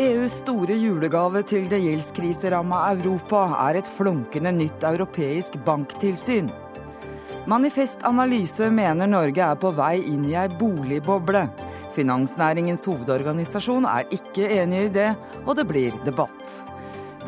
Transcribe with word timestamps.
EUs 0.00 0.38
store 0.40 0.78
julegave 0.80 1.42
til 1.44 1.66
det 1.68 1.82
gjeldskriseramma 1.82 2.78
Europa 2.94 3.42
er 3.66 3.82
et 3.82 3.88
flunkende 3.98 4.48
nytt 4.56 4.86
europeisk 4.88 5.58
banktilsyn. 5.66 6.48
Manifest 7.50 8.06
Analyse 8.08 8.70
mener 8.72 9.10
Norge 9.10 9.44
er 9.44 9.58
på 9.60 9.74
vei 9.76 9.98
inn 10.08 10.24
i 10.30 10.38
ei 10.40 10.46
boligboble. 10.56 11.44
Finansnæringens 11.92 12.86
hovedorganisasjon 12.88 13.88
er 13.92 14.08
ikke 14.16 14.48
enig 14.62 14.86
i 14.86 14.92
det, 14.94 15.10
og 15.44 15.58
det 15.60 15.68
blir 15.68 16.00
debatt. 16.08 16.56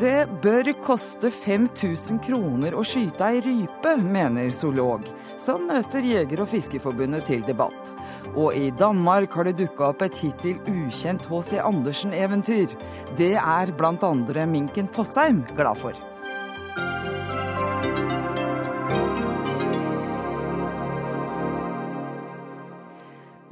Det 0.01 0.25
bør 0.41 0.71
koste 0.81 1.29
5000 1.29 2.23
kroner 2.25 2.73
å 2.73 2.81
skyte 2.81 3.27
ei 3.27 3.43
rype, 3.45 3.99
mener 4.01 4.49
zoolog, 4.49 5.05
som 5.37 5.69
møter 5.69 6.01
Jeger- 6.01 6.41
og 6.41 6.49
Fiskerforbundet 6.49 7.29
til 7.29 7.45
debatt. 7.45 7.92
Og 8.33 8.55
i 8.57 8.71
Danmark 8.73 9.35
har 9.37 9.45
det 9.45 9.59
dukka 9.59 9.91
opp 9.91 10.01
et 10.01 10.17
hittil 10.17 10.57
ukjent 10.65 11.27
H.C. 11.29 11.59
Andersen-eventyr. 11.61 12.71
Det 13.17 13.35
er 13.37 13.71
bl.a. 13.77 14.45
minken 14.49 14.89
Fossheim 14.89 15.43
glad 15.53 15.77
for. 15.77 15.93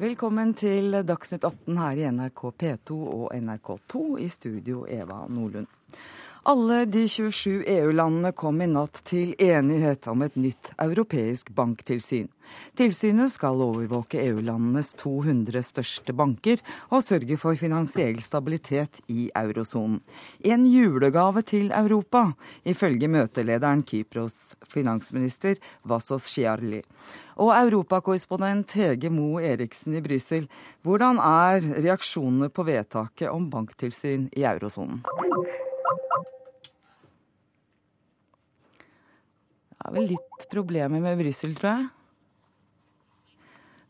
Velkommen 0.02 0.56
til 0.58 0.98
Dagsnytt 1.06 1.46
18 1.46 1.78
her 1.78 2.02
i 2.02 2.10
NRK 2.10 2.42
P2 2.58 2.98
og 2.98 3.28
NRK2, 3.38 4.02
i 4.18 4.32
studio 4.34 4.88
Eva 4.90 5.28
Nordlund. 5.30 5.70
Alle 6.44 6.86
de 6.86 7.04
27 7.10 7.64
EU-landene 7.68 8.32
kom 8.34 8.64
i 8.64 8.66
natt 8.66 9.04
til 9.06 9.36
enighet 9.38 10.08
om 10.10 10.24
et 10.26 10.34
nytt 10.42 10.72
europeisk 10.82 11.52
banktilsyn. 11.54 12.32
Tilsynet 12.74 13.30
skal 13.36 13.62
overvåke 13.62 14.18
EU-landenes 14.24 14.90
200 14.98 15.62
største 15.62 16.16
banker 16.18 16.64
og 16.90 17.06
sørge 17.06 17.38
for 17.38 17.62
finansiell 17.62 18.18
stabilitet 18.26 19.04
i 19.06 19.28
eurosonen. 19.38 20.02
En 20.42 20.66
julegave 20.66 21.46
til 21.46 21.70
Europa, 21.78 22.32
ifølge 22.66 23.06
møtelederen 23.06 23.86
Kypros 23.86 24.56
finansminister 24.66 25.62
Vassos 25.86 26.26
Schiarli. 26.26 26.82
Og 27.38 27.54
europakorrespondent 27.54 28.74
Hege 28.82 29.14
Moe 29.14 29.46
Eriksen 29.46 29.94
i 29.94 30.02
Brussel, 30.02 30.50
hvordan 30.82 31.22
er 31.22 31.62
reaksjonene 31.86 32.50
på 32.50 32.66
vedtaket 32.66 33.30
om 33.30 33.46
banktilsyn 33.54 34.32
i 34.34 34.50
eurosonen? 34.58 35.06
Er 39.82 39.94
vel 39.96 40.12
litt 40.14 40.48
problemer 40.52 41.02
med 41.02 41.18
Brussel, 41.22 41.56
tror 41.58 41.72
jeg. 41.74 41.90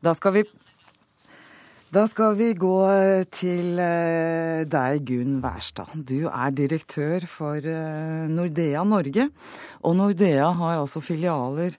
Da 0.02 0.14
skal 0.18 0.40
vi 0.40 0.46
da 1.92 2.06
skal 2.08 2.38
vi 2.40 2.54
gå 2.56 2.76
til 3.36 3.80
eh, 3.84 4.62
deg, 4.64 5.02
Gunn 5.10 5.42
Wærstad. 5.44 5.92
Du 6.08 6.30
er 6.30 6.54
direktør 6.56 7.26
for 7.28 7.60
eh, 7.60 8.30
Nordea 8.32 8.86
Norge. 8.88 9.26
Og 9.84 9.98
Nordea 10.00 10.54
har 10.56 10.78
altså 10.78 11.02
filialer 11.04 11.76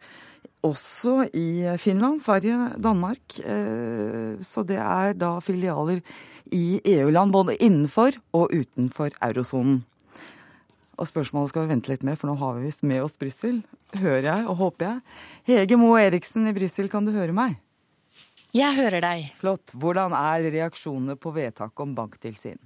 også 0.69 1.31
i 1.33 1.65
Finland, 1.81 2.21
Sverige, 2.21 2.75
Danmark. 2.77 3.39
Eh, 3.41 4.37
så 4.45 4.67
det 4.69 4.77
er 4.85 5.17
da 5.17 5.39
filialer 5.41 6.05
i 6.53 6.77
EU-land 6.99 7.33
både 7.33 7.57
innenfor 7.57 8.21
og 8.37 8.53
utenfor 8.53 9.17
eurosonen. 9.17 9.81
Og 11.03 11.09
spørsmålet 11.11 11.51
skal 11.51 11.65
vi 11.65 11.75
vente 11.75 11.91
litt 11.91 12.05
med, 12.07 12.15
for 12.19 12.31
nå 12.31 12.37
har 12.39 12.55
vi 12.55 12.69
visst 12.69 12.85
med 12.87 13.03
oss 13.03 13.19
Brussel. 13.19 13.59
Hører 13.99 14.29
jeg 14.29 14.47
og 14.47 14.59
håper 14.61 14.87
jeg. 14.87 15.01
Hege 15.51 15.79
Moe 15.81 15.99
Eriksen 15.99 16.47
i 16.47 16.55
Brussel, 16.55 16.87
kan 16.93 17.09
du 17.09 17.11
høre 17.11 17.35
meg? 17.35 17.57
Jeg 18.55 18.77
hører 18.77 19.03
deg. 19.03 19.33
Flott. 19.41 19.73
Hvordan 19.75 20.15
er 20.15 20.47
reaksjonene 20.55 21.17
på 21.19 21.33
vedtaket 21.35 21.83
om 21.83 21.97
banktilsyn? 21.97 22.61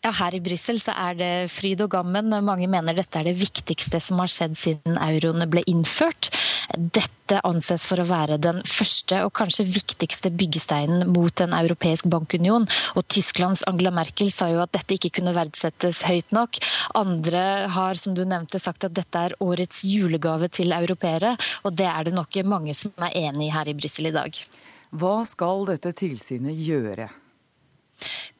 Ja, 0.00 0.10
Her 0.16 0.34
i 0.34 0.40
Brussel 0.42 0.80
er 0.90 1.16
det 1.18 1.32
fryd 1.52 1.84
og 1.84 1.92
gammen. 1.92 2.32
Mange 2.42 2.66
mener 2.72 2.96
dette 2.96 3.20
er 3.20 3.28
det 3.28 3.36
viktigste 3.38 4.00
som 4.02 4.22
har 4.22 4.32
skjedd 4.32 4.56
siden 4.56 4.96
euroen 4.96 5.44
ble 5.52 5.62
innført. 5.70 6.32
Dette 6.76 7.40
anses 7.46 7.84
for 7.88 8.00
å 8.02 8.06
være 8.06 8.38
den 8.42 8.60
første 8.68 9.20
og 9.26 9.32
kanskje 9.38 9.66
viktigste 9.66 10.30
byggesteinen 10.34 11.08
mot 11.10 11.42
en 11.42 11.54
europeisk 11.56 12.06
bankunion. 12.10 12.66
Og 12.98 13.06
Tysklands 13.10 13.64
Angela 13.70 13.92
Merkel 13.94 14.30
sa 14.34 14.50
jo 14.52 14.60
at 14.62 14.72
dette 14.76 14.96
ikke 14.96 15.12
kunne 15.18 15.34
verdsettes 15.36 16.04
høyt 16.08 16.30
nok. 16.36 16.60
Andre 16.98 17.44
har 17.74 17.98
som 17.98 18.14
du 18.14 18.22
nevnte 18.24 18.62
sagt 18.62 18.86
at 18.86 18.94
dette 18.96 19.24
er 19.30 19.36
årets 19.42 19.82
julegave 19.86 20.50
til 20.52 20.74
europeere, 20.76 21.36
og 21.64 21.74
det 21.78 21.88
er 21.90 22.06
det 22.06 22.14
nok 22.16 22.42
mange 22.46 22.76
som 22.78 22.94
er 23.02 23.16
enig 23.26 23.48
i 23.48 23.54
her 23.54 23.70
i 23.70 23.76
Brussel 23.78 24.10
i 24.10 24.14
dag. 24.14 24.42
Hva 24.90 25.20
skal 25.26 25.66
dette 25.68 25.92
tilsynet 25.94 26.54
gjøre? 26.58 27.10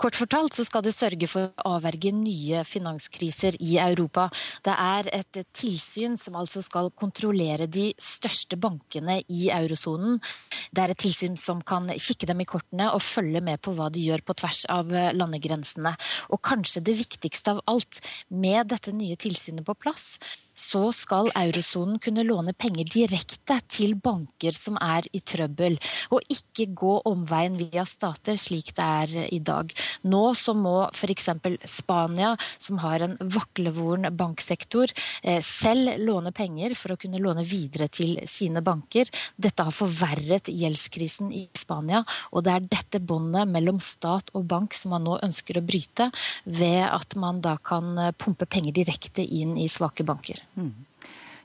Kort 0.01 0.17
fortalt 0.17 0.57
så 0.57 0.65
skal 0.67 0.85
det 0.85 0.95
sørge 0.97 1.29
for 1.31 1.51
å 1.51 1.75
avverge 1.77 2.13
nye 2.17 2.63
finanskriser 2.65 3.59
i 3.61 3.77
Europa. 3.83 4.29
Det 4.65 4.75
er 4.75 5.11
et 5.21 5.41
tilsyn 5.57 6.17
som 6.21 6.39
altså 6.41 6.63
skal 6.65 6.93
kontrollere 6.97 7.69
de 7.71 7.91
største 8.01 8.59
bankene 8.61 9.21
i 9.29 9.51
eurosonen. 9.55 10.21
Det 10.73 10.85
er 10.85 10.95
et 10.95 11.03
tilsyn 11.05 11.37
som 11.41 11.61
kan 11.67 11.91
kikke 11.93 12.29
dem 12.31 12.41
i 12.43 12.49
kortene 12.49 12.91
og 12.95 13.05
følge 13.05 13.43
med 13.45 13.61
på 13.63 13.75
hva 13.77 13.91
de 13.93 14.07
gjør 14.09 14.25
på 14.25 14.39
tvers 14.41 14.65
av 14.73 14.93
landegrensene. 15.17 15.95
Og 16.33 16.43
kanskje 16.45 16.85
det 16.87 16.97
viktigste 17.03 17.57
av 17.57 17.65
alt, 17.71 18.01
med 18.31 18.71
dette 18.73 18.95
nye 18.95 19.19
tilsynet 19.21 19.67
på 19.67 19.77
plass, 19.79 20.15
så 20.61 20.91
skal 20.95 21.31
eurosonen 21.37 21.99
kunne 22.03 22.25
låne 22.27 22.53
penger 22.53 22.89
direkte 22.93 23.57
til 23.71 23.97
banker 23.97 24.57
som 24.57 24.77
er 24.83 25.07
i 25.17 25.23
trøbbel, 25.25 25.79
og 26.13 26.33
ikke 26.33 26.69
gå 26.77 26.95
omveien 27.09 27.57
via 27.59 27.87
stater 27.89 28.39
slik 28.41 28.75
det 28.77 28.87
er 28.87 29.29
i 29.31 29.41
dag. 29.45 29.73
Nå 30.11 30.23
så 30.39 30.55
må 30.57 30.77
f.eks. 30.93 31.31
Spania, 31.69 32.35
som 32.59 32.81
har 32.85 33.05
en 33.05 33.17
vaklevoren 33.21 34.11
banksektor, 34.17 34.93
eh, 35.23 35.41
selv 35.45 35.97
låne 36.05 36.33
penger 36.37 36.77
for 36.79 36.95
å 36.95 36.99
kunne 37.01 37.21
låne 37.23 37.45
videre 37.47 37.89
til 37.89 38.19
sine 38.31 38.63
banker. 38.65 39.09
Dette 39.37 39.67
har 39.67 39.75
forverret 39.75 40.51
gjeldskrisen 40.53 41.33
i 41.37 41.47
Spania, 41.57 42.05
og 42.33 42.45
det 42.47 42.55
er 42.55 42.69
dette 42.69 43.01
båndet 43.01 43.49
mellom 43.51 43.81
stat 43.83 44.33
og 44.35 44.47
bank 44.51 44.77
som 44.77 44.95
man 44.95 45.07
nå 45.07 45.19
ønsker 45.25 45.59
å 45.59 45.65
bryte, 45.65 46.11
ved 46.45 46.85
at 46.87 47.17
man 47.21 47.41
da 47.45 47.57
kan 47.57 47.97
pumpe 48.21 48.49
penger 48.51 48.77
direkte 48.81 49.25
inn 49.25 49.57
i 49.61 49.69
svake 49.71 50.05
banker. 50.07 50.41
Mm. 50.57 50.73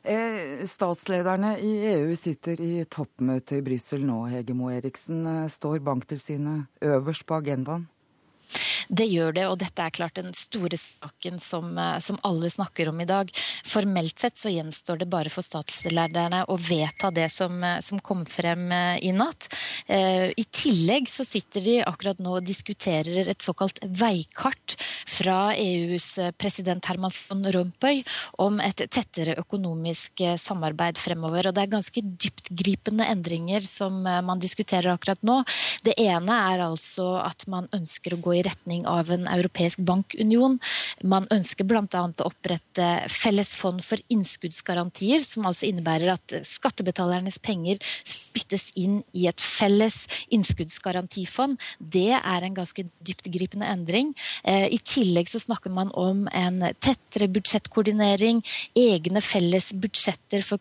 Eh, 0.06 0.66
statslederne 0.70 1.56
i 1.66 1.72
EU 1.96 2.14
sitter 2.16 2.62
i 2.62 2.84
toppmøte 2.86 3.58
i 3.58 3.64
Brussel 3.66 4.06
nå, 4.06 4.20
Hege 4.30 4.54
Moe 4.54 4.76
Eriksen. 4.78 5.26
Eh, 5.26 5.48
står 5.50 5.82
Banktilsynet 5.86 6.68
øverst 6.86 7.26
på 7.26 7.40
agendaen? 7.40 7.88
Det 8.88 9.06
gjør 9.10 9.34
det, 9.36 9.46
og 9.50 9.58
dette 9.62 9.82
er 9.82 9.94
klart 9.94 10.18
den 10.20 10.34
store 10.38 10.78
saken 10.78 11.40
som, 11.42 11.78
eh, 11.78 11.98
som, 12.00 12.20
alle 12.24 12.50
snakker 12.50 12.90
om 12.90 13.02
i 13.02 13.08
dag. 13.10 13.32
Formelt 13.66 14.20
sett 14.20 14.38
så 14.38 14.52
gjenstår 14.54 15.02
det 15.02 15.10
bare 15.10 15.32
for 15.34 15.46
statslederne 15.46 16.44
å 16.50 16.58
vedta 16.58 17.12
det 17.12 17.30
som, 17.34 17.64
eh, 17.64 17.80
som 17.80 18.00
kom 18.00 18.26
frem 18.26 18.72
eh, 18.72 18.98
i 19.02 19.12
natt. 19.12 19.50
I 19.88 20.44
tillegg 20.50 21.08
så 21.10 21.24
sitter 21.26 21.62
de 21.62 21.74
akkurat 21.86 22.20
nå 22.20 22.38
og 22.40 22.46
diskuterer 22.46 23.28
et 23.30 23.44
såkalt 23.44 23.78
veikart 23.86 24.76
fra 25.06 25.54
EUs 25.54 26.08
president 26.42 26.86
Herman 26.90 27.14
von 27.14 27.46
Rompuy 27.54 28.02
om 28.42 28.58
et 28.64 28.82
tettere 28.90 29.36
økonomisk 29.38 30.24
samarbeid 30.42 30.98
fremover. 30.98 31.48
Og 31.48 31.56
det 31.56 31.66
er 31.66 31.74
ganske 31.76 32.02
dyptgripende 32.02 33.06
endringer 33.06 33.62
som 33.62 34.02
man 34.02 34.42
diskuterer 34.42 34.96
akkurat 34.96 35.22
nå. 35.22 35.44
Det 35.86 35.94
ene 36.02 36.40
er 36.50 36.66
altså 36.66 37.12
at 37.22 37.46
man 37.52 37.70
ønsker 37.76 38.16
å 38.16 38.22
gå 38.26 38.40
i 38.40 38.44
retning 38.48 38.75
retning 38.76 38.86
av 38.88 39.12
en 39.12 39.28
europeisk 39.28 39.80
bankunion. 39.80 40.60
Man 41.04 41.28
ønsker 41.32 41.66
bl.a. 41.66 41.86
å 41.86 42.28
opprette 42.28 43.08
felles 43.10 43.56
fond 43.56 43.82
for 43.84 43.98
innskuddsgarantier, 44.10 45.22
som 45.22 45.46
altså 45.46 45.68
innebærer 45.68 46.14
at 46.14 46.46
skattebetalernes 46.46 47.40
penger 47.40 47.80
spyttes 48.04 48.72
inn 48.76 49.04
i 49.14 49.28
et 49.28 49.40
felles 49.40 50.08
innskuddsgarantifond. 50.30 51.58
Det 51.80 52.14
er 52.16 52.44
en 52.44 52.56
ganske 52.56 52.86
dyptgripende 53.02 53.66
endring. 53.66 54.14
Eh, 54.44 54.68
I 54.72 54.80
tillegg 54.80 55.30
så 55.30 55.40
snakker 55.40 55.72
man 55.72 55.92
om 55.94 56.28
en 56.32 56.62
tettere 56.80 57.30
budsjettkoordinering, 57.30 58.44
egne 58.76 59.22
felles 59.22 59.74
budsjetter 59.74 60.44
for 60.44 60.60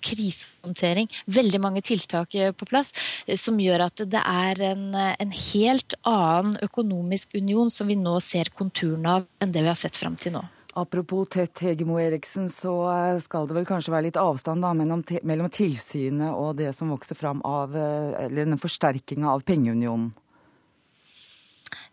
krisehåndtering. 0.65 1.09
Veldig 1.27 1.61
mange 1.61 1.83
tiltak 1.83 2.35
eh, 2.35 2.53
på 2.53 2.67
plass 2.67 2.93
eh, 3.27 3.37
som 3.37 3.59
gjør 3.61 3.87
at 3.87 4.05
det 4.07 4.21
er 4.21 4.63
en, 4.73 4.95
en 4.95 5.31
helt 5.31 5.95
annen 6.03 6.57
økonomisk 6.63 7.35
union 7.35 7.71
som 7.71 7.89
vi 7.89 7.97
nå 7.97 8.21
ser 8.21 8.51
konturene 8.55 9.21
av 9.21 9.27
enn 9.41 9.53
det 9.53 9.63
vi 9.63 9.69
har 9.69 9.79
sett 9.79 9.97
fram 9.97 10.17
til 10.17 10.33
nå. 10.39 10.45
Apropos 10.75 11.29
tett 11.31 11.61
Hegemo 11.63 12.01
Eriksen, 12.01 12.49
så 12.51 12.91
eh, 12.91 13.21
skal 13.23 13.47
det 13.47 13.55
vel 13.55 13.67
kanskje 13.69 13.95
være 13.95 14.09
litt 14.09 14.19
avstand 14.19 14.65
da, 14.65 14.73
mellom, 14.75 15.05
mellom 15.23 15.51
tilsynet 15.51 16.35
og 16.35 16.57
det 16.59 16.73
som 16.75 16.91
vokser 16.91 17.15
fram 17.15 17.43
av 17.47 17.77
eh, 17.77 18.27
eller 18.27 18.49
den 18.49 18.61
forsterkinga 18.61 19.31
av 19.31 19.47
pengeunionen? 19.47 20.13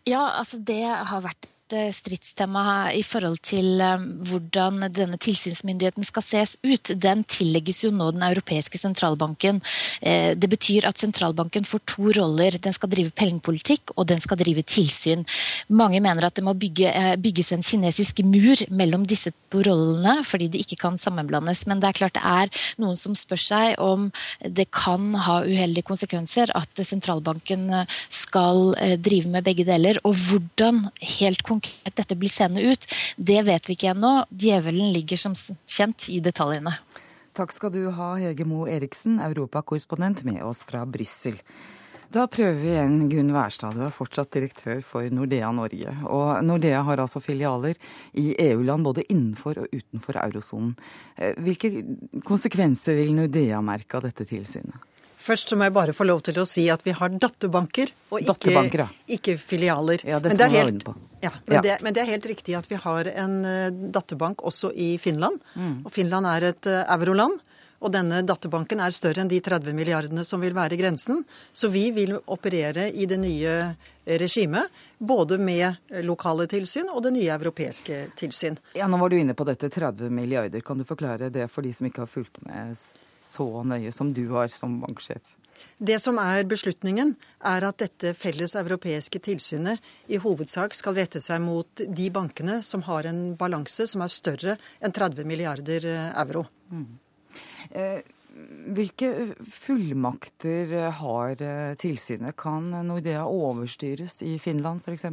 Ja, 0.02 0.32
altså 0.34 0.58
det 0.58 0.82
har 0.82 1.22
vært 1.22 1.46
et 1.72 1.96
stridstema 1.96 2.92
i 2.94 3.02
forhold 3.06 3.40
til 3.44 3.80
hvordan 4.28 4.86
denne 4.92 5.18
tilsynsmyndigheten 5.22 6.06
skal 6.06 6.24
ses 6.26 6.56
ut. 6.64 6.92
Den 7.00 7.24
tillegges 7.24 7.82
jo 7.84 7.90
nå 7.94 8.10
Den 8.12 8.24
europeiske 8.26 8.78
sentralbanken. 8.78 9.60
Det 10.02 10.48
betyr 10.50 10.86
at 10.88 11.00
sentralbanken 11.00 11.64
får 11.68 11.80
to 11.88 12.10
roller. 12.18 12.58
Den 12.58 12.74
skal 12.76 12.90
drive 12.92 13.12
pengepolitikk, 13.16 13.94
og 13.96 14.08
den 14.10 14.20
skal 14.20 14.38
drive 14.40 14.62
tilsyn. 14.62 15.24
Mange 15.68 16.00
mener 16.04 16.26
at 16.26 16.36
det 16.36 16.44
må 16.44 16.54
bygge, 16.54 16.90
bygges 17.22 17.52
en 17.56 17.64
kinesisk 17.64 18.22
mur 18.26 18.64
mellom 18.70 19.06
disse 19.08 19.32
to 19.52 19.62
rollene, 19.64 20.18
fordi 20.28 20.50
de 20.52 20.62
ikke 20.62 20.80
kan 20.84 20.98
sammenblandes. 21.00 21.64
Men 21.66 21.80
det 21.80 21.90
er 21.90 21.98
klart 22.02 22.18
det 22.18 22.24
er 22.24 22.52
noen 22.82 22.98
som 22.98 23.16
spør 23.18 23.40
seg 23.40 23.80
om 23.82 24.10
det 24.42 24.68
kan 24.74 25.12
ha 25.26 25.40
uheldige 25.46 25.86
konsekvenser 25.88 26.52
at 26.58 26.84
sentralbanken 26.84 27.70
skal 28.12 28.74
eh, 28.80 28.96
drive 29.00 29.30
med 29.32 29.46
begge 29.46 29.66
deler. 29.68 30.00
Og 30.06 30.16
hvordan 30.28 30.86
helt 31.18 31.42
konkret 31.46 31.61
dette 31.90 32.16
blir 32.18 32.32
seende 32.32 32.64
ut, 32.64 32.86
det 33.16 33.40
vet 33.46 33.68
vi 33.68 33.76
ikke 33.76 33.92
ennå. 33.94 34.14
Djevelen 34.30 34.92
ligger 34.94 35.20
som 35.20 35.36
kjent 35.36 36.08
i 36.12 36.20
detaljene. 36.24 36.74
Takk 37.32 37.54
skal 37.54 37.72
du 37.72 37.86
ha, 37.96 38.14
Hege 38.20 38.44
Moe 38.44 38.68
Eriksen, 38.68 39.16
europakorrespondent 39.24 40.24
med 40.28 40.42
oss 40.44 40.66
fra 40.68 40.84
Brussel. 40.84 41.38
Da 42.12 42.26
prøver 42.28 42.58
vi 42.60 42.68
igjen 42.74 43.06
Gunn 43.08 43.30
Wærstad, 43.32 43.72
du 43.72 43.86
er 43.86 43.94
fortsatt 43.94 44.34
direktør 44.34 44.82
for 44.84 45.08
Nordea 45.08 45.48
Norge. 45.56 45.94
Og 46.12 46.42
Nordea 46.44 46.82
har 46.84 47.00
altså 47.00 47.22
filialer 47.24 47.78
i 48.20 48.34
EU-land 48.50 48.84
både 48.84 49.06
innenfor 49.06 49.62
og 49.62 49.72
utenfor 49.72 50.18
eurosonen. 50.20 50.74
Eh, 51.16 51.32
hvilke 51.40 51.70
konsekvenser 52.28 53.00
vil 53.00 53.14
Nordea 53.16 53.62
merke 53.64 53.96
av 53.96 54.04
dette 54.04 54.28
tilsynet? 54.28 54.91
Først 55.22 55.54
må 55.54 55.68
jeg 55.68 55.74
bare 55.76 55.94
få 55.94 56.06
lov 56.08 56.24
til 56.26 56.40
å 56.42 56.46
si 56.48 56.66
at 56.72 56.82
vi 56.86 56.94
har 56.98 57.14
datterbanker 57.22 57.92
og 58.10 58.32
ikke, 58.34 58.88
ikke 59.16 59.36
filialer. 59.38 60.02
Ja, 60.08 60.18
det 60.22 60.34
men, 60.34 60.40
det 60.40 60.50
helt, 60.56 60.88
ja, 61.22 61.30
men, 61.46 61.56
ja. 61.58 61.62
Det, 61.62 61.78
men, 61.84 61.94
det, 61.94 62.02
er 62.02 62.10
helt 62.10 62.26
riktig 62.32 62.56
at 62.58 62.68
vi 62.70 62.80
har 62.82 63.08
en 63.12 63.38
uh, 63.46 63.70
datterbank 63.94 64.42
også 64.42 64.72
i 64.74 64.96
Finland. 65.02 65.38
Mm. 65.54 65.80
Og 65.86 65.94
Finland 65.94 66.28
er 66.32 66.50
et 66.50 66.70
uh, 66.70 66.82
euroland. 66.96 67.38
Og 67.82 67.90
denne 67.90 68.20
datterbanken 68.22 68.78
er 68.78 68.94
større 68.94 69.24
enn 69.24 69.30
de 69.30 69.40
30 69.42 69.74
milliardene 69.74 70.22
som 70.26 70.42
vil 70.42 70.54
være 70.54 70.78
grensen. 70.78 71.24
Så 71.52 71.70
vi 71.72 71.88
vil 71.94 72.14
operere 72.30 72.88
i 72.94 73.08
det 73.10 73.18
nye 73.18 73.56
regimet, 74.06 74.70
både 74.98 75.38
med 75.38 75.98
lokale 76.06 76.46
tilsyn 76.50 76.90
og 76.90 77.02
det 77.06 77.14
nye 77.16 77.30
europeiske 77.34 78.04
tilsyn. 78.18 78.58
Ja, 78.78 78.86
Nå 78.90 78.98
var 79.02 79.10
du 79.10 79.18
inne 79.18 79.34
på 79.34 79.46
dette 79.46 79.70
30 79.70 80.14
milliarder. 80.14 80.62
Kan 80.62 80.78
du 80.78 80.86
forklare 80.86 81.30
det 81.34 81.48
for 81.50 81.66
de 81.66 81.74
som 81.74 81.90
ikke 81.90 82.04
har 82.04 82.10
fulgt 82.10 82.38
med 82.46 82.78
så 83.32 83.46
nøye 83.66 83.92
som 83.94 84.12
du 84.14 84.26
har 84.34 84.52
som 84.52 84.80
banksjef? 84.82 85.36
Det 85.82 85.98
som 86.02 86.18
er 86.18 86.44
beslutningen, 86.46 87.14
er 87.46 87.64
at 87.66 87.82
dette 87.82 88.12
felles 88.18 88.54
europeiske 88.58 89.18
tilsynet 89.22 89.82
i 90.10 90.18
hovedsak 90.22 90.74
skal 90.78 90.96
rette 90.98 91.22
seg 91.22 91.42
mot 91.42 91.82
de 91.82 92.08
bankene 92.14 92.60
som 92.66 92.84
har 92.86 93.06
en 93.10 93.32
balanse 93.38 93.86
som 93.90 94.02
er 94.04 94.12
større 94.12 94.56
enn 94.82 94.94
30 94.94 95.26
milliarder 95.26 95.86
euro. 96.10 96.44
Mm. 96.70 96.90
Eh, 97.70 98.02
hvilke 98.72 99.34
fullmakter 99.52 100.72
eh, 100.72 101.00
har 101.00 101.42
eh, 101.42 101.74
tilsynet? 101.80 102.36
Kan 102.38 102.70
Nordea 102.86 103.24
overstyres 103.28 104.20
i 104.24 104.38
Finland 104.42 104.86
f.eks.? 104.86 105.06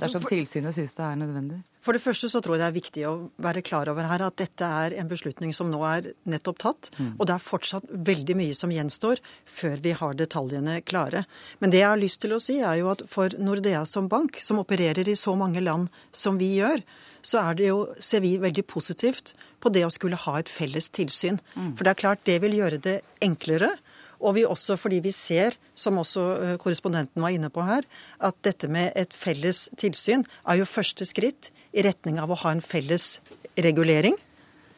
Dersom 0.00 0.24
tilsynet 0.24 0.74
synes 0.76 0.94
det 0.96 1.04
er 1.04 1.18
nødvendig? 1.20 1.58
For 1.82 1.96
det 1.96 2.02
første 2.04 2.28
så 2.30 2.38
tror 2.40 2.54
jeg 2.54 2.62
det 2.62 2.68
er 2.68 2.76
viktig 2.76 3.04
å 3.08 3.12
være 3.42 3.62
klar 3.66 3.90
over 3.90 4.06
her 4.06 4.22
at 4.22 4.36
dette 4.38 4.64
er 4.64 4.94
en 5.02 5.08
beslutning 5.10 5.50
som 5.56 5.70
nå 5.72 5.80
er 5.88 6.12
nettopp 6.30 6.60
tatt. 6.62 6.90
Mm. 6.94 7.16
Og 7.16 7.26
det 7.26 7.34
er 7.34 7.42
fortsatt 7.42 7.88
veldig 7.90 8.36
mye 8.38 8.54
som 8.56 8.72
gjenstår 8.72 9.22
før 9.50 9.82
vi 9.82 9.94
har 9.98 10.14
detaljene 10.18 10.78
klare. 10.86 11.24
Men 11.58 11.74
det 11.74 11.82
jeg 11.82 11.90
har 11.90 12.00
lyst 12.00 12.22
til 12.22 12.36
å 12.36 12.40
si 12.42 12.60
er 12.62 12.78
jo 12.80 12.92
at 12.94 13.02
for 13.10 13.34
Nordea 13.34 13.82
som 13.88 14.06
bank, 14.12 14.38
som 14.40 14.62
opererer 14.62 15.10
i 15.10 15.18
så 15.18 15.34
mange 15.38 15.64
land 15.64 15.90
som 16.14 16.38
vi 16.38 16.54
gjør, 16.60 16.84
så 17.22 17.42
er 17.42 17.58
det 17.58 17.68
jo, 17.70 17.82
ser 18.02 18.22
vi 18.22 18.36
veldig 18.42 18.64
positivt 18.66 19.34
på 19.62 19.70
det 19.74 19.84
å 19.86 19.92
skulle 19.94 20.18
ha 20.18 20.38
et 20.38 20.50
felles 20.50 20.88
tilsyn. 20.94 21.38
Mm. 21.54 21.74
For 21.74 21.86
det 21.86 21.92
er 21.92 22.02
klart 22.02 22.24
det 22.26 22.38
vil 22.42 22.56
gjøre 22.58 22.80
det 22.82 22.96
enklere. 23.22 23.74
Og 24.22 24.36
vi 24.38 24.44
også 24.46 24.78
fordi 24.78 25.00
vi 25.02 25.12
ser, 25.14 25.56
som 25.74 25.98
også 25.98 26.26
eh, 26.38 26.56
korrespondenten 26.62 27.22
var 27.22 27.34
inne 27.34 27.50
på 27.52 27.64
her, 27.66 27.86
at 28.22 28.38
dette 28.46 28.70
med 28.70 28.94
et 28.98 29.14
felles 29.16 29.66
tilsyn 29.80 30.24
er 30.46 30.60
jo 30.60 30.68
første 30.68 31.06
skritt 31.08 31.50
i 31.74 31.84
retning 31.84 32.20
av 32.22 32.30
å 32.30 32.38
ha 32.44 32.54
en 32.54 32.62
felles 32.62 33.16
regulering. 33.58 34.16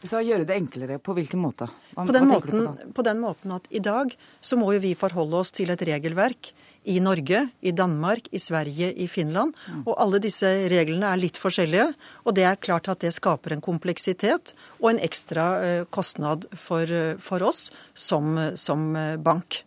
Så 0.05 0.21
gjøre 0.21 0.45
det 0.45 0.57
enklere, 0.59 0.99
på 1.01 1.15
hvilken 1.17 1.41
måte? 1.41 1.71
Hva, 1.95 2.05
på, 2.05 2.13
den 2.13 2.29
måten, 2.29 2.67
på, 2.67 2.91
på 2.99 3.05
den 3.07 3.21
måten 3.23 3.55
at 3.57 3.69
i 3.73 3.81
dag 3.81 4.13
så 4.45 4.59
må 4.61 4.75
jo 4.75 4.83
vi 4.85 4.93
forholde 4.99 5.39
oss 5.41 5.55
til 5.57 5.73
et 5.73 5.85
regelverk 5.89 6.53
i 6.85 7.01
Norge, 7.01 7.49
i 7.61 7.73
Danmark, 7.73 8.29
i 8.31 8.39
Sverige, 8.39 8.93
i 8.93 9.09
Finland. 9.09 9.55
Og 9.85 9.95
alle 10.01 10.21
disse 10.23 10.49
reglene 10.71 11.13
er 11.13 11.21
litt 11.21 11.41
forskjellige. 11.41 11.91
Og 12.25 12.37
det 12.37 12.47
er 12.49 12.61
klart 12.61 12.89
at 12.93 13.05
det 13.05 13.15
skaper 13.17 13.57
en 13.57 13.65
kompleksitet 13.65 14.55
og 14.81 14.93
en 14.93 15.05
ekstra 15.05 15.47
eh, 15.65 15.85
kostnad 15.91 16.49
for, 16.53 16.85
eh, 16.85 17.15
for 17.21 17.45
oss 17.47 17.71
som, 17.95 18.37
som 18.61 18.93
eh, 18.97 19.17
bank. 19.17 19.65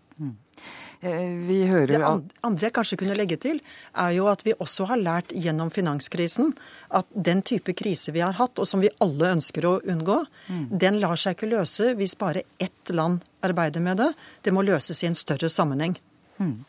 Vi 1.00 1.58
hører 1.70 1.92
Det 1.92 2.08
andre 2.42 2.66
jeg 2.66 2.74
kanskje 2.74 2.98
kunne 2.98 3.16
legge 3.18 3.38
til, 3.38 3.60
er 3.94 4.16
jo 4.16 4.26
at 4.32 4.42
vi 4.46 4.56
også 4.58 4.88
har 4.90 4.98
lært 4.98 5.30
gjennom 5.30 5.70
finanskrisen 5.70 6.56
at 6.90 7.06
den 7.14 7.44
type 7.46 7.76
krise 7.78 8.12
vi 8.16 8.24
har 8.26 8.34
hatt, 8.40 8.58
og 8.58 8.66
som 8.66 8.82
vi 8.82 8.90
alle 9.04 9.30
ønsker 9.38 9.68
å 9.70 9.76
unngå, 9.86 10.18
mm. 10.50 10.64
den 10.74 10.98
lar 11.04 11.20
seg 11.20 11.38
ikke 11.38 11.52
løse 11.54 11.94
hvis 12.00 12.18
bare 12.18 12.48
ett 12.58 12.90
land 12.90 13.22
arbeider 13.46 13.84
med 13.84 14.02
det. 14.02 14.10
Det 14.42 14.54
må 14.56 14.66
løses 14.66 15.04
i 15.04 15.12
en 15.12 15.18
større 15.18 15.52
sammenheng. 15.54 16.00
Mm. 16.42 16.66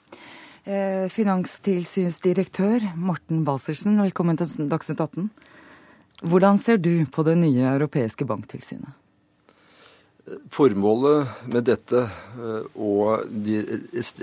Eh, 0.68 1.06
finanstilsynsdirektør 1.08 2.82
Morten 3.00 3.40
Balsersen, 3.46 3.94
velkommen 4.04 4.36
til 4.36 4.66
Dagsnytt 4.68 5.00
18. 5.00 5.30
Hvordan 6.28 6.58
ser 6.60 6.76
du 6.76 7.08
på 7.08 7.24
det 7.24 7.40
nye 7.40 7.64
europeiske 7.70 8.28
banktilsynet? 8.28 8.92
Formålet 10.52 11.24
med 11.48 11.64
dette 11.70 12.02
eh, 12.04 12.68
og 12.76 13.24
de 13.32 13.64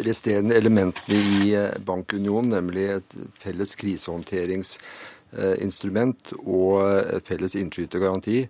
resterende 0.05 0.53
elementene 0.53 1.17
i 1.17 1.57
eh, 1.57 1.73
bankunionen, 1.81 2.53
nemlig 2.59 2.93
et 2.99 3.09
felles 3.41 3.73
krisehåndteringsinstrument 3.81 6.37
og 6.43 6.77
felles 7.25 7.57
innskytergaranti, 7.57 8.45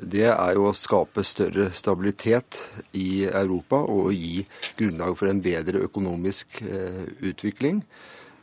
det 0.00 0.26
er 0.30 0.56
jo 0.56 0.68
å 0.70 0.76
skape 0.76 1.24
større 1.26 1.68
stabilitet 1.76 2.58
i 2.96 3.26
Europa 3.26 3.82
og 3.84 4.12
gi 4.16 4.44
grunnlag 4.78 5.16
for 5.18 5.30
en 5.30 5.42
bedre 5.44 5.84
økonomisk 5.86 6.62
eh, 6.64 7.04
utvikling. 7.30 7.82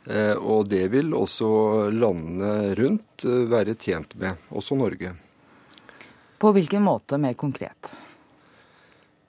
Eh, 0.08 0.34
og 0.38 0.68
det 0.70 0.86
vil 0.94 1.12
også 1.16 1.48
landene 1.92 2.74
rundt 2.78 3.26
eh, 3.26 3.46
være 3.50 3.74
tjent 3.74 4.14
med, 4.20 4.38
også 4.48 4.78
Norge. 4.78 5.14
På 6.38 6.54
hvilken 6.54 6.84
måte 6.86 7.18
mer 7.18 7.34
konkret? 7.34 7.90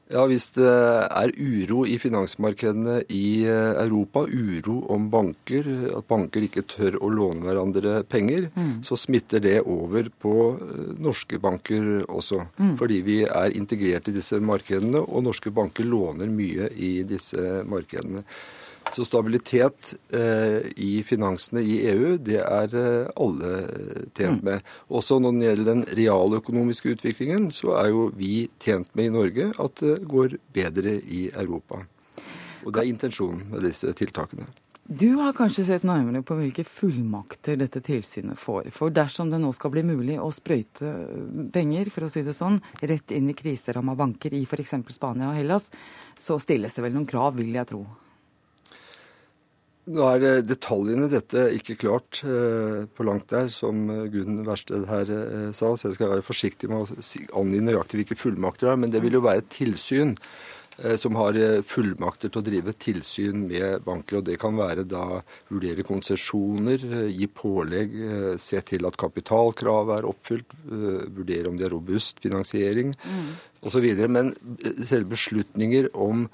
Ja, 0.10 0.24
Hvis 0.26 0.48
det 0.56 0.66
er 0.66 1.32
uro 1.38 1.84
i 1.86 2.00
finansmarkedene 2.02 3.04
i 3.14 3.46
eh, 3.46 3.76
Europa, 3.84 4.24
uro 4.26 4.80
om 4.90 5.06
banker, 5.14 5.68
at 6.00 6.08
banker 6.10 6.48
ikke 6.48 6.64
tør 6.66 6.98
å 6.98 7.12
låne 7.14 7.46
hverandre 7.46 8.00
penger, 8.10 8.48
mm. 8.56 8.72
så 8.88 8.98
smitter 8.98 9.44
det 9.46 9.60
over 9.70 10.10
på 10.10 10.34
eh, 10.58 10.96
norske 10.98 11.38
banker 11.38 12.08
også. 12.08 12.42
Mm. 12.58 12.74
Fordi 12.82 12.98
vi 13.06 13.20
er 13.28 13.54
integrert 13.54 14.10
i 14.10 14.16
disse 14.16 14.42
markedene, 14.42 15.04
og 15.06 15.28
norske 15.28 15.54
banker 15.54 15.86
låner 15.86 16.34
mye 16.34 16.72
i 16.74 16.96
disse 17.06 17.62
markedene. 17.70 18.26
Så 18.94 19.06
stabilitet 19.06 19.94
eh, 20.14 20.66
i 20.76 21.04
finansene 21.06 21.62
i 21.62 21.76
EU, 21.92 22.16
det 22.18 22.40
er 22.42 22.74
eh, 22.78 23.12
alle 23.22 23.52
tjent 24.18 24.42
mm. 24.42 24.46
med. 24.48 24.72
Også 24.90 25.20
når 25.22 25.38
det 25.38 25.50
gjelder 25.50 25.70
den 25.70 25.84
realøkonomiske 26.00 26.96
utviklingen, 26.96 27.50
så 27.54 27.76
er 27.82 27.92
jo 27.94 28.08
vi 28.18 28.48
tjent 28.62 28.90
med 28.98 29.12
i 29.12 29.14
Norge 29.14 29.52
at 29.62 29.84
det 29.84 30.00
går 30.10 30.40
bedre 30.56 30.98
i 31.06 31.28
Europa. 31.30 31.84
Og 32.66 32.74
det 32.74 32.82
er 32.82 32.90
intensjonen 32.90 33.46
med 33.54 33.64
disse 33.68 33.94
tiltakene. 33.98 34.50
Du 34.90 35.20
har 35.20 35.36
kanskje 35.38 35.68
sett 35.68 35.84
nærmere 35.86 36.24
på 36.26 36.34
hvilke 36.34 36.64
fullmakter 36.66 37.60
dette 37.62 37.78
tilsynet 37.86 38.40
får. 38.42 38.72
For 38.74 38.90
dersom 38.90 39.30
det 39.30 39.38
nå 39.38 39.52
skal 39.54 39.70
bli 39.76 39.84
mulig 39.86 40.16
å 40.18 40.32
sprøyte 40.34 40.96
penger, 41.54 41.92
for 41.94 42.08
å 42.08 42.10
si 42.10 42.24
det 42.26 42.34
sånn, 42.34 42.58
rett 42.82 43.14
inn 43.14 43.30
i 43.30 43.38
kriseramma 43.38 43.94
banker 44.00 44.34
i 44.34 44.42
f.eks. 44.50 44.80
Spania 44.90 45.30
og 45.30 45.38
Hellas, 45.38 45.70
så 46.18 46.40
stilles 46.42 46.74
det 46.74 46.88
vel 46.88 46.98
noen 46.98 47.06
krav, 47.06 47.38
vil 47.38 47.54
jeg 47.54 47.70
tro. 47.70 47.84
Nå 49.90 50.06
er 50.06 50.44
detaljene 50.46 51.08
i 51.08 51.14
dette 51.16 51.48
ikke 51.58 51.78
klart 51.82 52.22
eh, 52.28 52.86
på 52.94 53.06
langt 53.08 53.32
der, 53.32 53.48
som 53.50 53.88
Gunn 54.14 54.44
Wærsted 54.46 54.86
her 54.90 55.10
eh, 55.16 55.50
sa, 55.56 55.72
så 55.74 55.90
jeg 55.90 55.98
skal 55.98 56.12
være 56.14 56.26
forsiktig 56.26 56.70
med 56.70 56.86
å 56.86 57.42
angi 57.42 57.62
nøyaktig 57.66 58.04
hvilke 58.04 58.20
fullmakter 58.20 58.68
det 58.68 58.74
er. 58.76 58.82
Men 58.84 58.94
det 58.94 59.02
vil 59.02 59.18
jo 59.18 59.24
være 59.26 59.42
et 59.42 59.50
tilsyn 59.56 60.14
eh, 60.84 60.94
som 61.02 61.18
har 61.18 61.40
eh, 61.42 61.64
fullmakter 61.66 62.30
til 62.30 62.42
å 62.42 62.46
drive 62.46 62.76
tilsyn 62.86 63.48
med 63.50 63.82
banker. 63.88 64.20
og 64.20 64.28
Det 64.30 64.38
kan 64.42 64.60
være 64.60 64.86
da 64.86 65.24
vurdere 65.50 65.88
konsesjoner, 65.88 66.86
eh, 66.86 67.10
gi 67.16 67.32
pålegg, 67.42 67.98
eh, 68.12 68.30
se 68.38 68.62
til 68.70 68.86
at 68.86 69.00
kapitalkravet 69.00 69.98
er 69.98 70.10
oppfylt, 70.12 70.54
vurdere 70.70 71.50
om 71.50 71.58
de 71.58 71.66
har 71.66 71.74
robust 71.74 72.22
finansiering 72.22 72.94
mm. 72.94 73.28
osv. 73.66 73.90
Men 74.06 74.36
selve 74.86 75.16
beslutninger 75.18 75.90
om 75.98 76.28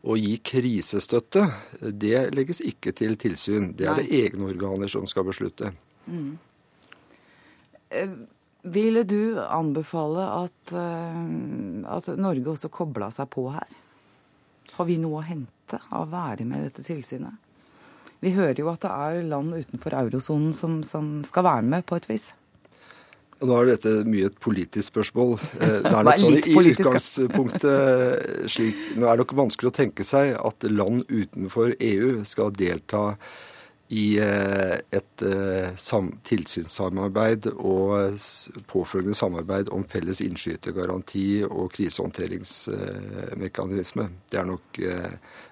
å 0.00 0.16
gi 0.16 0.36
krisestøtte, 0.44 1.44
det 1.80 2.30
legges 2.32 2.62
ikke 2.64 2.92
til 2.96 3.18
tilsyn. 3.20 3.72
Det 3.76 3.88
er 3.88 3.98
Nei. 3.98 4.06
det 4.06 4.20
egne 4.24 4.48
organer 4.48 4.88
som 4.92 5.06
skal 5.10 5.26
beslutte. 5.28 5.72
Mm. 6.06 6.38
Ville 8.62 9.04
du 9.08 9.40
anbefale 9.42 10.24
at, 10.44 10.72
at 10.72 12.10
Norge 12.16 12.54
også 12.54 12.72
kobla 12.72 13.10
seg 13.12 13.28
på 13.32 13.48
her? 13.52 13.78
Har 14.76 14.88
vi 14.88 14.96
noe 15.00 15.20
å 15.20 15.26
hente 15.26 15.80
av 15.90 16.06
å 16.06 16.10
være 16.12 16.46
med 16.48 16.62
i 16.62 16.68
dette 16.70 16.84
tilsynet? 16.86 17.36
Vi 18.20 18.34
hører 18.36 18.58
jo 18.60 18.68
at 18.72 18.82
det 18.84 18.92
er 18.92 19.22
land 19.28 19.56
utenfor 19.56 19.96
eurosonen 19.96 20.52
som, 20.56 20.82
som 20.84 21.20
skal 21.28 21.46
være 21.46 21.64
med 21.68 21.86
på 21.88 21.96
et 21.96 22.08
vis. 22.08 22.30
Nå 23.40 23.54
er 23.56 23.70
dette 23.70 24.02
mye 24.04 24.26
et 24.28 24.34
politisk 24.42 24.90
spørsmål. 24.90 25.30
Eh, 25.60 25.78
det 25.86 25.94
er 25.94 26.02
nok 26.06 26.18
sånn 26.20 26.34
i 26.36 26.72
utgangspunktet 26.74 27.70
slik 28.52 28.76
Nå 28.98 29.04
er 29.06 29.12
det 29.14 29.20
nok 29.22 29.32
vanskelig 29.38 29.68
å 29.70 29.78
tenke 29.78 30.02
seg 30.04 30.24
at 30.36 30.58
land 30.68 31.00
utenfor 31.08 31.68
EU 31.76 32.24
skal 32.28 32.52
delta 32.56 33.16
i 33.96 34.18
eh, 34.22 34.76
et 34.94 35.22
eh, 35.26 35.70
tilsynssamarbeid 36.28 37.46
og 37.56 38.14
påfølgende 38.70 39.16
samarbeid 39.18 39.68
om 39.74 39.84
felles 39.88 40.20
innskytergaranti 40.22 41.44
og 41.48 41.72
krisehåndteringsmekanisme. 41.78 44.04
Det 44.30 44.38
er 44.42 44.46
nok 44.52 44.64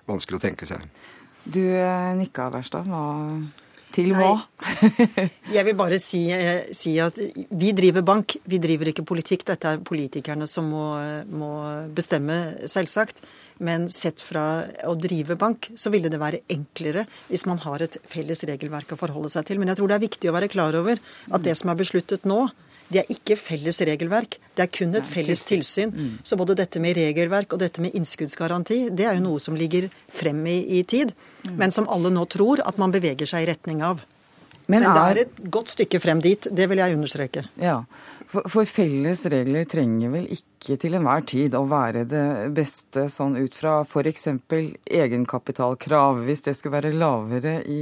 vanskelig 0.08 0.36
å 0.38 0.44
tenke 0.44 0.64
seg. 0.68 0.80
Du 1.48 1.64
nikka, 2.20 2.50
Verstad. 2.52 2.84
Hva 2.84 3.32
til 3.94 4.12
hva? 4.16 4.34
jeg 5.56 5.64
vil 5.66 5.76
bare 5.78 5.98
si, 6.02 6.22
si, 6.76 6.94
at 7.02 7.18
vi 7.50 7.72
driver 7.76 8.04
bank, 8.06 8.36
vi 8.48 8.60
driver 8.62 8.92
ikke 8.92 9.06
politikk. 9.08 9.46
Dette 9.48 9.74
er 9.74 9.82
politikerne 9.84 10.48
som 10.50 10.68
må, 10.72 10.86
må 11.30 11.52
bestemme, 11.94 12.38
selvsagt. 12.68 13.22
Men 13.64 13.88
sett 13.90 14.22
fra 14.22 14.44
å 14.86 14.94
drive 14.98 15.34
bank, 15.38 15.70
så 15.74 15.90
ville 15.90 16.10
det 16.12 16.20
være 16.22 16.44
enklere 16.54 17.08
hvis 17.26 17.46
man 17.50 17.58
har 17.64 17.82
et 17.82 17.98
felles 18.06 18.44
regelverk 18.46 18.94
å 18.94 19.00
forholde 19.00 19.32
seg 19.34 19.48
til. 19.48 19.58
Men 19.58 19.72
jeg 19.72 19.80
tror 19.80 19.90
det 19.90 19.98
er 19.98 20.06
viktig 20.06 20.30
å 20.30 20.36
være 20.36 20.52
klar 20.52 20.78
over 20.78 21.02
at 21.02 21.44
det 21.46 21.56
som 21.58 21.72
er 21.72 21.80
besluttet 21.80 22.28
nå, 22.28 22.44
det 22.88 23.02
er 23.02 23.10
ikke 23.12 23.36
felles 23.36 23.80
regelverk, 23.84 24.38
det 24.56 24.64
er 24.64 24.70
kun 24.72 24.96
et 24.96 25.08
felles 25.08 25.42
tilsyn. 25.44 25.92
Mm. 25.92 26.12
Så 26.24 26.38
både 26.40 26.56
dette 26.58 26.80
med 26.80 26.96
regelverk 26.96 27.52
og 27.52 27.60
dette 27.62 27.84
med 27.84 27.96
innskuddsgaranti, 27.98 28.86
det 28.96 29.08
er 29.08 29.18
jo 29.18 29.26
noe 29.26 29.42
som 29.42 29.56
ligger 29.58 29.90
frem 30.08 30.40
i, 30.48 30.60
i 30.78 30.84
tid, 30.88 31.12
mm. 31.44 31.56
men 31.60 31.74
som 31.74 31.88
alle 31.92 32.12
nå 32.14 32.24
tror 32.32 32.64
at 32.64 32.80
man 32.80 32.94
beveger 32.94 33.28
seg 33.28 33.44
i 33.44 33.50
retning 33.52 33.84
av. 33.84 34.04
Men, 34.68 34.82
men 34.84 34.92
det 34.92 35.02
er 35.02 35.18
et 35.22 35.38
godt 35.48 35.70
stykke 35.72 36.00
frem 36.00 36.20
dit, 36.20 36.44
det 36.52 36.66
vil 36.68 36.80
jeg 36.82 36.96
understreke. 36.96 37.46
Ja, 37.56 37.78
for, 38.28 38.44
for, 38.52 38.68
felles 38.68 39.22
regler 39.32 39.64
trenger 39.64 40.12
vel 40.12 40.26
ikke 40.34 40.76
til 40.80 40.98
enhver 40.98 41.24
tid 41.28 41.56
å 41.56 41.62
være 41.68 42.02
det 42.08 42.24
beste 42.56 43.06
sånn 43.08 43.38
ut 43.40 43.56
fra 43.56 43.78
f.eks. 43.86 44.28
egenkapitalkrav, 44.84 46.20
hvis 46.28 46.44
det 46.44 46.56
skulle 46.58 46.76
være 46.82 46.92
lavere 47.00 47.54
i, 47.64 47.80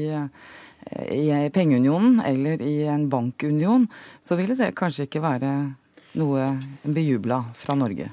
i 1.11 1.51
pengeunionen 1.55 2.21
eller 2.21 2.63
i 2.63 2.85
en 2.87 3.09
bankunion, 3.11 3.89
så 4.21 4.39
ville 4.39 4.55
det 4.59 4.75
kanskje 4.79 5.09
ikke 5.09 5.25
være 5.25 5.53
noe 6.17 6.49
bejubla 6.83 7.43
fra 7.59 7.77
Norge. 7.79 8.09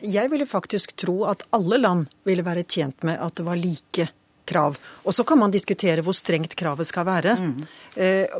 Jeg 0.00 0.30
ville 0.32 0.48
faktisk 0.48 0.94
tro 1.00 1.24
at 1.28 1.42
alle 1.56 1.80
land 1.80 2.08
ville 2.24 2.44
være 2.44 2.64
tjent 2.64 3.04
med 3.04 3.20
at 3.20 3.36
det 3.36 3.44
var 3.44 3.60
like 3.60 4.08
krav. 4.50 4.76
Og 5.04 5.14
så 5.14 5.24
kan 5.28 5.40
man 5.40 5.52
diskutere 5.54 6.04
hvor 6.04 6.16
strengt 6.16 6.56
kravet 6.58 6.88
skal 6.88 7.06
være. 7.08 7.36
Mm. 7.36 7.56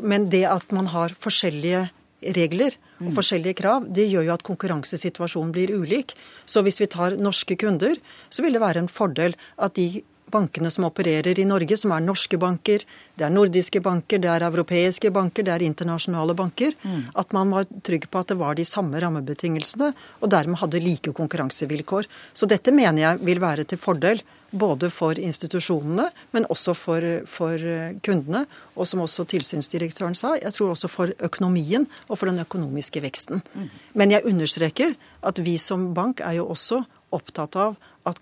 Men 0.03 0.29
det 0.33 0.45
at 0.49 0.71
man 0.75 0.89
har 0.91 1.13
forskjellige 1.13 1.87
regler 2.35 2.75
og 2.99 3.09
mm. 3.09 3.13
forskjellige 3.17 3.57
krav, 3.57 3.85
det 3.89 4.07
gjør 4.11 4.27
jo 4.27 4.33
at 4.35 4.45
konkurransesituasjonen 4.45 5.53
blir 5.55 5.73
ulik. 5.73 6.13
Så 6.45 6.61
hvis 6.65 6.77
vi 6.81 6.89
tar 6.91 7.17
norske 7.17 7.57
kunder, 7.57 7.97
så 8.29 8.45
vil 8.45 8.57
det 8.57 8.61
være 8.61 8.83
en 8.83 8.91
fordel 8.91 9.37
at 9.57 9.77
de 9.77 10.03
bankene 10.31 10.71
som 10.73 10.87
opererer 10.87 11.39
i 11.39 11.45
Norge, 11.47 11.77
som 11.77 11.93
er 11.95 12.03
norske 12.05 12.39
banker, 12.41 12.85
det 13.19 13.27
er 13.27 13.33
nordiske 13.33 13.81
banker, 13.83 14.21
det 14.23 14.31
er 14.31 14.47
europeiske 14.47 15.11
banker, 15.13 15.45
det 15.47 15.53
er 15.55 15.65
internasjonale 15.67 16.35
banker, 16.37 16.75
mm. 16.81 17.01
at 17.21 17.33
man 17.35 17.53
var 17.53 17.69
trygg 17.85 18.09
på 18.11 18.21
at 18.21 18.33
det 18.33 18.39
var 18.41 18.57
de 18.57 18.67
samme 18.67 19.01
rammebetingelsene, 19.03 19.93
og 20.21 20.31
dermed 20.31 20.61
hadde 20.63 20.83
like 20.83 21.13
konkurransevilkår. 21.17 22.09
Så 22.33 22.49
dette 22.49 22.73
mener 22.75 23.05
jeg 23.05 23.25
vil 23.25 23.43
være 23.43 23.67
til 23.67 23.81
fordel 23.81 24.23
både 24.51 24.89
for 24.91 25.19
institusjonene, 25.19 26.09
men 26.35 26.47
også 26.51 26.75
for, 26.75 27.05
for, 27.29 27.67
kundene. 28.03 28.43
Og 28.75 28.87
som 28.89 29.03
også 29.03 29.25
tilsynsdirektøren 29.31 30.15
sa, 30.17 30.35
jeg 30.39 30.53
tror 30.55 30.73
også 30.73 30.89
for 30.91 31.13
økonomien 31.23 31.87
og 32.07 32.19
for 32.19 32.31
den 32.31 32.43
økonomiske 32.43 33.03
veksten. 33.03 33.41
Mm. 33.53 33.69
Men 33.95 34.15
jeg 34.15 34.27
understreker 34.27 34.95
at 35.23 35.43
vi 35.43 35.57
som 35.61 35.91
bank 35.95 36.23
er 36.25 36.39
jo 36.41 36.49
også 36.51 36.83
opptatt 37.15 37.57
av 37.59 37.77
at 38.07 38.21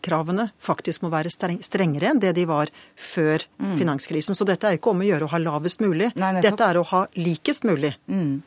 kapitalkravene 0.00 0.50
faktisk 0.58 1.02
må 1.02 1.10
være 1.10 1.30
strengere 1.30 2.10
enn 2.10 2.20
det 2.20 2.34
de 2.36 2.46
var 2.46 2.70
før 2.96 3.44
mm. 3.58 3.76
finanskrisen. 3.78 4.34
Så 4.34 4.44
dette 4.44 4.66
er 4.68 4.78
ikke 4.78 4.90
om 4.90 5.00
å 5.00 5.08
gjøre 5.08 5.26
å 5.26 5.32
ha 5.32 5.38
lavest 5.38 5.80
mulig. 5.80 6.12
Nei, 6.16 6.40
dette 6.42 6.64
er 6.64 6.78
å 6.78 6.84
ha 6.84 7.06
likest 7.16 7.64
mulig. 7.64 7.94
Mm. 8.08 8.42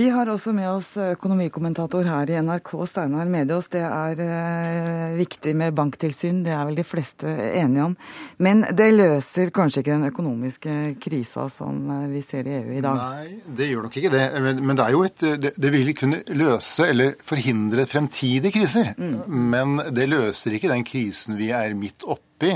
Vi 0.00 0.06
har 0.08 0.30
også 0.32 0.54
med 0.56 0.64
oss 0.64 0.94
økonomikommentator 0.96 2.06
her 2.08 2.30
i 2.32 2.38
NRK, 2.40 2.70
Steinar 2.88 3.28
Mediås. 3.28 3.66
Det 3.68 3.82
er 3.84 4.20
eh, 4.24 5.16
viktig 5.18 5.52
med 5.60 5.74
banktilsyn, 5.76 6.38
det 6.46 6.54
er 6.56 6.62
vel 6.64 6.78
de 6.78 6.84
fleste 6.88 7.28
enige 7.28 7.84
om. 7.84 7.96
Men 8.40 8.62
det 8.78 8.86
løser 8.94 9.50
kanskje 9.52 9.82
ikke 9.82 9.92
den 9.92 10.08
økonomiske 10.08 10.76
krisa 11.04 11.44
som 11.52 11.82
eh, 11.98 12.06
vi 12.14 12.22
ser 12.24 12.48
i 12.48 12.54
EU 12.62 12.78
i 12.78 12.80
dag? 12.86 12.96
Nei, 12.96 13.34
det 13.58 13.68
gjør 13.68 13.90
nok 13.90 13.98
ikke 14.00 14.12
det. 14.14 14.22
Men, 14.46 14.62
men 14.70 14.80
det, 14.80 14.86
er 14.86 14.96
jo 14.96 15.02
et, 15.04 15.26
det, 15.42 15.52
det, 15.60 15.72
vil 15.74 15.92
kunne 15.98 16.22
løse 16.32 16.88
eller 16.94 17.20
forhindre 17.32 17.84
fremtidige 17.90 18.54
kriser. 18.56 18.94
Mm. 18.96 19.18
Men 19.52 19.82
det 19.92 20.08
løser 20.08 20.56
ikke 20.56 20.72
den 20.72 20.86
krisen 20.88 21.36
vi 21.36 21.52
er 21.52 21.76
midt 21.76 22.08
oppi. 22.08 22.54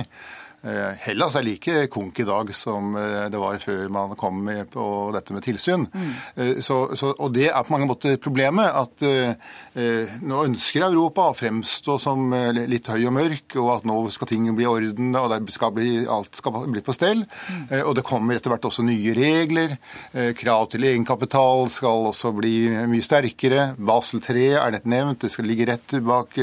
Eh, 0.64 0.96
Hellas 1.04 1.34
er 1.36 1.44
like 1.44 1.86
konk 1.92 2.18
i 2.22 2.24
dag 2.24 2.48
som 2.56 2.94
eh, 2.96 3.26
det 3.32 3.40
var 3.40 3.58
før 3.60 3.88
man 3.92 4.14
kom 4.16 4.38
med 4.46 4.70
på 4.72 4.84
dette 5.12 5.34
med 5.36 5.44
tilsyn. 5.44 5.84
Mm. 5.92 6.12
Eh, 6.40 6.60
så, 6.64 6.78
så, 6.96 7.10
og 7.18 7.34
det 7.36 7.50
er 7.50 7.66
på 7.66 7.74
mange 7.74 7.88
måter 7.90 8.16
problemet. 8.22 8.70
At 8.72 9.04
eh, 9.04 10.14
nå 10.24 10.44
ønsker 10.48 10.86
Europa 10.86 11.28
å 11.28 11.36
fremstå 11.36 11.98
som 12.00 12.32
litt 12.54 12.88
høy 12.88 13.04
og 13.10 13.16
mørk, 13.18 13.58
og 13.60 13.70
at 13.74 13.88
nå 13.88 13.98
skal 14.14 14.30
ting 14.30 14.48
bli 14.56 14.64
i 14.64 14.70
orden, 14.70 15.12
og 15.18 15.50
skal 15.52 15.74
bli, 15.76 15.90
alt 16.08 16.40
skal 16.40 16.64
bli 16.72 16.82
på 16.84 16.96
stell. 16.96 17.24
Mm. 17.26 17.60
Eh, 17.68 17.84
og 17.84 17.98
det 17.98 18.06
kommer 18.08 18.38
etter 18.38 18.54
hvert 18.54 18.64
også 18.70 18.86
nye 18.86 19.14
regler. 19.18 19.76
Eh, 20.12 20.32
krav 20.38 20.70
til 20.72 20.88
egenkapital 20.88 21.68
skal 21.72 22.08
også 22.08 22.32
bli 22.38 22.54
mye 22.88 23.04
sterkere. 23.04 23.68
Basel 23.76 24.24
3 24.24 24.48
er 24.62 24.74
nett 24.78 24.88
nevnt, 24.88 25.20
det 25.26 25.32
skal 25.34 25.48
ligge 25.50 25.68
rett 25.68 25.98
bak 26.04 26.38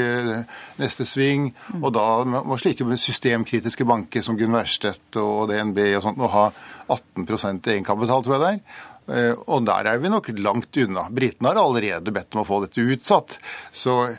neste 0.78 1.06
sving. 1.08 1.50
Mm. 1.72 1.82
Og 1.82 1.90
da 1.96 2.06
må 2.46 2.60
slike 2.60 2.86
systemkritiske 3.02 3.86
banker 3.88 4.11
banker 4.12 4.22
som 4.22 4.36
Gunn 4.36 4.52
Wærstedt 4.52 5.16
og 5.16 5.48
DNB 5.48 5.96
og 5.96 6.02
sånt, 6.04 6.18
å 6.20 6.28
ha 6.28 6.52
18 6.88 7.62
egenkapital, 7.72 8.22
tror 8.22 8.36
jeg 8.36 8.42
det 8.42 8.50
er. 8.52 8.60
Eh, 9.08 9.34
og 9.48 9.64
der 9.64 9.88
er 9.88 9.98
vi 9.98 10.10
nok 10.10 10.28
langt 10.38 10.76
unna. 10.76 11.08
Britene 11.10 11.48
har 11.48 11.56
allerede 11.56 12.12
bedt 12.12 12.34
om 12.34 12.42
å 12.42 12.46
få 12.46 12.60
dette 12.64 12.80
utsatt. 12.80 13.38
Så 13.72 14.14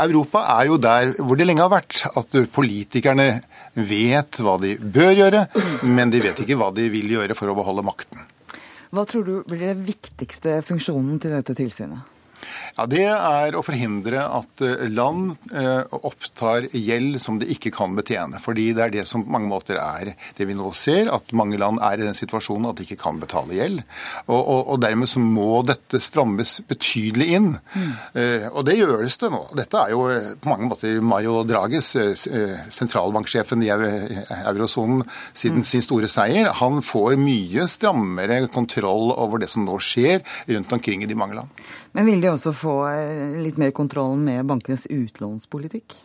Europa 0.00 0.46
er 0.58 0.70
jo 0.70 0.78
der 0.78 1.12
hvor 1.20 1.36
det 1.36 1.46
lenge 1.46 1.62
har 1.62 1.70
vært. 1.70 2.06
At 2.16 2.32
politikerne 2.52 3.42
vet 3.74 4.40
hva 4.40 4.58
de 4.58 4.76
bør 4.78 5.12
gjøre, 5.12 5.46
men 5.84 6.10
de 6.10 6.22
vet 6.22 6.40
ikke 6.40 6.56
hva 6.56 6.72
de 6.72 6.88
vil 6.88 7.12
gjøre 7.12 7.36
for 7.36 7.52
å 7.52 7.56
beholde 7.56 7.84
makten. 7.84 8.24
Hva 8.92 9.04
tror 9.08 9.24
du 9.24 9.34
blir 9.48 9.72
den 9.72 9.84
viktigste 9.84 10.60
funksjonen 10.64 11.20
til 11.20 11.32
dette 11.32 11.56
tilsynet? 11.56 12.11
Ja, 12.76 12.86
Det 12.86 13.04
er 13.06 13.56
å 13.56 13.62
forhindre 13.64 14.22
at 14.24 14.62
eh, 14.64 14.86
land 14.92 15.34
eh, 15.52 15.82
opptar 15.92 16.68
gjeld 16.72 17.18
som 17.22 17.38
de 17.40 17.48
ikke 17.52 17.72
kan 17.74 17.96
betjene. 17.96 18.40
Fordi 18.42 18.70
det 18.76 18.86
er 18.86 18.94
det 18.96 19.04
som 19.08 19.24
på 19.24 19.34
mange 19.34 19.50
måter 19.50 19.78
er 19.80 20.14
det 20.38 20.48
vi 20.48 20.56
nå 20.56 20.70
ser, 20.76 21.10
at 21.12 21.34
mange 21.36 21.60
land 21.60 21.80
er 21.84 22.00
i 22.00 22.06
den 22.06 22.16
situasjonen 22.16 22.70
at 22.70 22.80
de 22.80 22.86
ikke 22.86 23.00
kan 23.02 23.20
betale 23.22 23.56
gjeld. 23.58 23.82
Og, 24.26 24.40
og, 24.40 24.60
og 24.74 24.82
dermed 24.82 25.10
så 25.10 25.22
må 25.22 25.62
dette 25.68 26.00
strammes 26.02 26.58
betydelig 26.68 27.28
inn. 27.36 27.50
Mm. 27.74 27.92
Og 28.52 28.62
det 28.66 28.78
gjøres 28.78 29.18
det 29.20 29.30
nå. 29.32 29.42
Dette 29.58 29.80
er 29.80 29.92
jo 29.94 30.04
på 30.42 30.50
mange 30.50 30.68
måter 30.70 31.00
Mario 31.04 31.42
Drages, 31.46 31.92
sentralbanksjefen 32.72 33.64
i 33.64 33.70
eurosonen, 33.72 35.04
siden 35.36 35.62
mm. 35.62 35.68
sin 35.68 35.84
store 35.84 36.10
seier. 36.10 36.50
Han 36.62 36.82
får 36.84 37.18
mye 37.20 37.66
strammere 37.70 38.42
kontroll 38.52 39.12
over 39.12 39.42
det 39.42 39.50
som 39.52 39.66
nå 39.66 39.78
skjer 39.82 40.22
rundt 40.50 40.72
omkring 40.72 41.04
i 41.04 41.10
de 41.10 41.18
mange 41.18 41.38
land. 41.38 41.62
Men 41.92 42.08
vil 42.08 42.22
de 42.24 42.30
også 42.32 42.54
få 42.56 42.76
eh, 42.88 43.36
litt 43.44 43.60
mer 43.60 43.74
kontroll 43.76 44.16
med 44.20 44.48
bankenes 44.48 44.86
utlånspolitikk? 44.90 45.98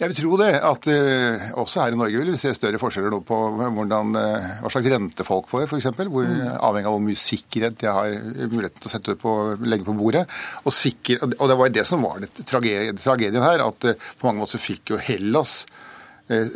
Jeg 0.00 0.08
vil 0.08 0.16
tro 0.16 0.36
det. 0.40 0.52
at 0.64 0.86
uh, 0.88 1.42
Også 1.60 1.82
her 1.82 1.92
i 1.92 1.98
Norge 2.00 2.22
vil 2.22 2.32
vi 2.32 2.40
se 2.40 2.54
større 2.56 2.80
forskjeller 2.80 3.12
nå 3.12 3.18
på 3.28 3.36
hvordan, 3.60 4.14
uh, 4.16 4.46
hva 4.62 4.70
slags 4.72 4.88
rente 4.88 5.26
folk 5.28 5.50
får, 5.50 5.66
f.eks. 5.66 5.90
Mm. 5.92 6.22
Avhengig 6.56 6.88
av 6.88 6.96
hvor 6.96 7.04
mye 7.04 7.20
sikkerhet 7.20 7.76
de 7.82 7.90
har 7.92 8.14
muligheten 8.48 8.80
til 8.80 9.12
å 9.12 9.18
på, 9.20 9.34
legge 9.60 9.84
på 9.84 9.96
bordet. 9.98 10.24
Og, 10.64 10.72
sikker, 10.72 11.20
og 11.36 11.52
det 11.52 11.58
var 11.60 11.74
det 11.76 11.84
som 11.88 12.06
var 12.06 12.24
det 12.24 12.32
tragedien, 12.48 12.96
tragedien 13.02 13.44
her. 13.44 13.66
At 13.66 13.90
uh, 13.90 14.08
på 14.16 14.30
mange 14.30 14.46
måter 14.46 14.62
fikk 14.62 14.94
jo 14.94 15.04
Hellas 15.10 15.62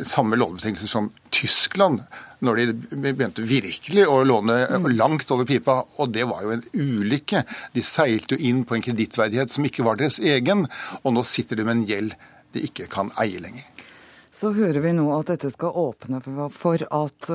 samme 0.07 0.37
lånebetingelser 0.39 0.87
som 0.87 1.09
Tyskland 1.35 1.97
når 2.45 2.61
de 2.61 2.67
begynte 3.01 3.45
virkelig 3.45 4.05
å 4.07 4.21
låne 4.27 4.59
langt 4.93 5.31
over 5.33 5.47
pipa. 5.49 5.81
Og 5.99 6.13
det 6.13 6.27
var 6.29 6.45
jo 6.45 6.53
en 6.55 6.65
ulykke. 6.71 7.43
De 7.73 7.83
seilte 7.85 8.37
jo 8.37 8.49
inn 8.51 8.63
på 8.65 8.77
en 8.77 8.85
kredittverdighet 8.85 9.53
som 9.53 9.65
ikke 9.67 9.85
var 9.87 9.99
deres 9.99 10.21
egen, 10.23 10.67
og 11.03 11.15
nå 11.17 11.25
sitter 11.27 11.59
de 11.59 11.67
med 11.67 11.79
en 11.79 11.87
gjeld 11.89 12.17
de 12.55 12.63
ikke 12.69 12.87
kan 12.91 13.11
eie 13.19 13.41
lenger. 13.43 13.65
Så 14.35 14.51
hører 14.51 14.81
vi 14.83 14.91
nå 14.91 15.05
at 15.15 15.29
dette 15.31 15.47
skal 15.53 15.75
åpne 15.79 16.19
for 16.51 16.81
at 16.83 17.27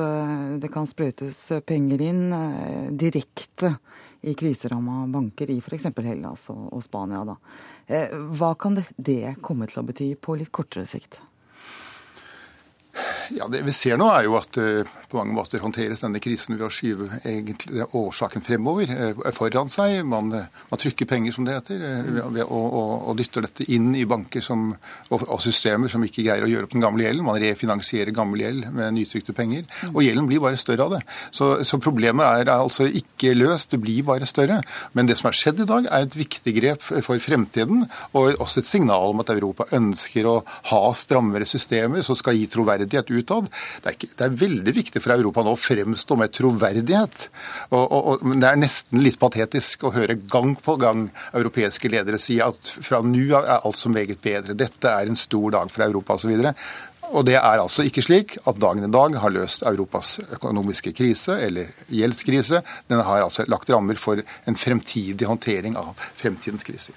det 0.61 0.69
kan 0.69 0.85
sprøytes 0.89 1.39
penger 1.65 2.03
inn 2.05 2.27
direkte 2.93 3.71
i 4.21 4.35
kriseramma 4.37 5.07
banker 5.09 5.49
i 5.49 5.57
f.eks. 5.57 5.89
Hellas 5.97 6.45
og 6.53 6.77
Spania. 6.85 7.23
Da. 7.25 7.39
Hva 8.37 8.53
kan 8.53 8.77
det 8.77 9.35
komme 9.41 9.65
til 9.71 9.81
å 9.81 9.87
bety 9.87 10.11
på 10.21 10.37
litt 10.37 10.53
kortere 10.53 10.85
sikt? 10.85 11.17
Ja, 13.29 13.47
Det 13.47 13.61
vi 13.65 13.73
ser 13.75 13.99
nå, 13.99 14.07
er 14.11 14.25
jo 14.25 14.35
at 14.39 14.57
uh, 14.57 14.87
på 15.11 15.19
mange 15.19 15.35
måter 15.35 15.61
håndteres 15.63 16.01
denne 16.03 16.21
krisen 16.23 16.57
ved 16.57 16.65
å 16.67 16.71
skyve 16.73 17.21
egentlig 17.27 17.85
årsaken 17.97 18.43
fremover, 18.45 18.91
uh, 18.91 19.31
foran 19.35 19.69
seg. 19.71 20.01
Man, 20.07 20.31
uh, 20.33 20.47
man, 20.71 20.81
trykker 20.81 21.09
penger, 21.09 21.35
som 21.35 21.47
det 21.47 21.57
heter, 21.59 21.83
og, 22.25 22.39
og, 22.41 22.95
og, 23.11 23.13
dytter 23.19 23.45
dette 23.45 23.67
inn 23.73 23.91
i 23.97 24.05
banker 24.09 24.43
som, 24.45 24.71
og, 25.09 25.25
og, 25.27 25.37
systemer 25.43 25.91
som 25.91 26.03
ikke 26.05 26.25
greier 26.25 26.45
å 26.45 26.49
gjøre 26.49 26.69
opp 26.69 26.75
den 26.75 26.85
gamle 26.85 27.05
gjelden. 27.05 27.27
Man 27.27 27.39
refinansierer 27.43 28.15
gammel 28.15 28.45
gjeld 28.45 28.69
med 28.73 28.97
nytrykte 28.97 29.35
penger. 29.37 29.67
Og 29.91 30.01
gjelden 30.05 30.29
blir 30.29 30.43
bare 30.43 30.59
større 30.59 30.87
av 30.87 30.95
det. 30.97 31.01
Så, 31.35 31.51
så 31.67 31.79
problemet 31.81 32.25
er 32.41 32.53
altså 32.55 32.87
ikke 32.87 33.35
løst, 33.37 33.75
det 33.75 33.81
blir 33.83 34.05
bare 34.07 34.29
større. 34.29 34.61
Men 34.97 35.09
det 35.09 35.19
som 35.19 35.29
har 35.29 35.37
skjedd 35.37 35.63
i 35.63 35.69
dag, 35.69 35.89
er 35.91 36.07
et 36.07 36.17
viktig 36.17 36.55
grep 36.57 36.83
for 36.89 37.21
fremtiden, 37.21 37.85
og 38.17 38.41
også 38.41 38.61
et 38.61 38.69
signal 38.69 39.13
om 39.13 39.21
at 39.23 39.31
Europa 39.33 39.67
ønsker 39.75 40.27
å 40.27 40.37
ha 40.71 40.81
strammere 40.97 41.47
systemer 41.49 42.05
som 42.05 42.17
skal 42.17 42.37
gi 42.37 42.47
troverdighet 42.51 43.11
ut 43.11 43.20
utad. 43.21 43.49
Det 43.81 43.91
er, 43.91 43.97
ikke, 43.97 44.11
det 44.17 44.27
er, 44.27 44.37
veldig 44.41 44.75
viktig 44.75 45.03
for 45.03 45.15
Europa 45.15 45.45
nå 45.45 45.55
å 45.55 45.61
fremstå 45.61 46.17
med 46.19 46.35
troverdighet. 46.35 47.27
Og, 47.71 47.81
og, 47.81 47.99
og, 48.01 48.27
men 48.27 48.43
Det 48.43 48.51
er 48.51 48.61
nesten 48.61 49.03
litt 49.05 49.19
patetisk 49.21 49.87
å 49.87 49.95
høre 49.95 50.19
gang 50.31 50.55
på 50.59 50.77
gang 50.81 51.07
europeiske 51.37 51.91
ledere 51.91 52.19
si 52.21 52.39
at 52.43 52.73
fra 52.81 53.01
nå 53.05 53.27
er 53.41 53.59
alt 53.59 53.79
så 53.79 53.91
meget 53.91 54.21
bedre. 54.23 54.57
Dette 54.57 54.91
er 54.91 55.09
en 55.09 55.19
stor 55.19 55.57
dag 55.57 55.71
for 55.71 55.85
Europa 55.87 56.17
osv. 56.19 56.51
Og 57.11 57.25
det 57.27 57.35
er 57.35 57.59
altså 57.59 57.83
ikke 57.83 58.03
slik 58.05 58.37
at 58.47 58.59
dagen 58.61 58.87
i 58.87 58.91
dag 58.91 59.17
har 59.19 59.33
løst 59.35 59.65
Europas 59.67 60.15
økonomiske 60.37 60.93
krise 60.95 61.35
eller 61.43 61.73
gjeldskrise. 61.91 62.61
Den 62.91 63.03
har 63.03 63.25
altså 63.25 63.45
lagt 63.51 63.71
rammer 63.73 63.99
for 63.99 64.21
en 64.21 64.59
fremtidig 64.59 65.27
håndtering 65.27 65.75
av 65.79 65.91
fremtidens 66.15 66.63
kriser. 66.67 66.95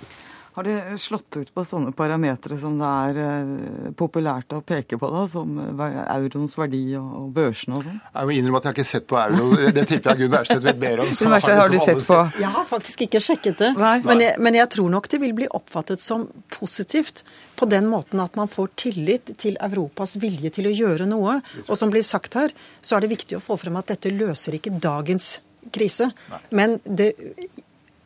Har 0.55 0.63
det 0.63 0.99
slått 1.03 1.37
ut 1.37 1.49
på 1.51 1.65
sånne 1.67 1.91
parametere 1.99 2.55
som 2.63 2.77
det 2.79 2.89
er 2.89 3.17
eh, 3.19 3.87
populært 3.99 4.55
å 4.55 4.61
peke 4.63 5.01
på, 5.03 5.09
da, 5.11 5.25
som 5.27 5.57
euroens 5.59 6.55
verdi 6.55 6.83
og, 6.95 7.33
børsene 7.35 7.81
og 7.81 7.89
sånn? 7.89 7.97
Jeg 8.13 8.29
må 8.29 8.37
innrømme 8.37 8.61
at 8.61 8.69
jeg 8.69 8.71
har 8.71 8.77
ikke 8.79 8.91
sett 8.93 9.09
på 9.11 9.19
euro. 9.19 9.49
Det 9.75 9.85
tipper 9.91 10.13
jeg 10.13 10.23
Gunn 10.23 10.37
Wærsted 10.37 10.63
vet 10.63 10.79
mer 10.85 11.03
om. 11.03 11.11
Gunn 11.19 11.35
Wærstedt, 11.35 11.59
har 11.59 11.75
du 11.75 11.79
sett 11.83 12.05
på? 12.07 12.21
Jeg 12.39 12.53
har 12.55 12.69
faktisk 12.71 13.03
ikke 13.09 13.23
sjekket 13.27 13.65
det. 13.65 13.73
Men 14.07 14.23
jeg, 14.23 14.39
men 14.47 14.61
jeg 14.61 14.71
tror 14.77 14.95
nok 14.95 15.11
det 15.11 15.21
vil 15.25 15.35
bli 15.41 15.51
oppfattet 15.59 16.05
som 16.05 16.29
positivt 16.55 17.25
på 17.59 17.67
den 17.75 17.91
måten 17.91 18.23
at 18.23 18.39
man 18.39 18.51
får 18.51 18.71
tillit 18.79 19.35
til 19.43 19.59
Europas 19.59 20.15
vilje 20.23 20.55
til 20.55 20.71
å 20.71 20.77
gjøre 20.77 21.11
noe. 21.11 21.41
Og 21.67 21.75
som 21.81 21.91
blir 21.91 22.07
sagt 22.07 22.39
her, 22.39 22.55
så 22.79 22.95
er 22.95 23.03
det 23.03 23.11
viktig 23.17 23.41
å 23.41 23.43
få 23.43 23.59
frem 23.59 23.83
at 23.83 23.91
dette 23.91 24.15
løser 24.15 24.55
ikke 24.55 24.77
dagens 24.79 25.41
krise. 25.75 26.13
Men 26.55 26.79
det 26.85 27.11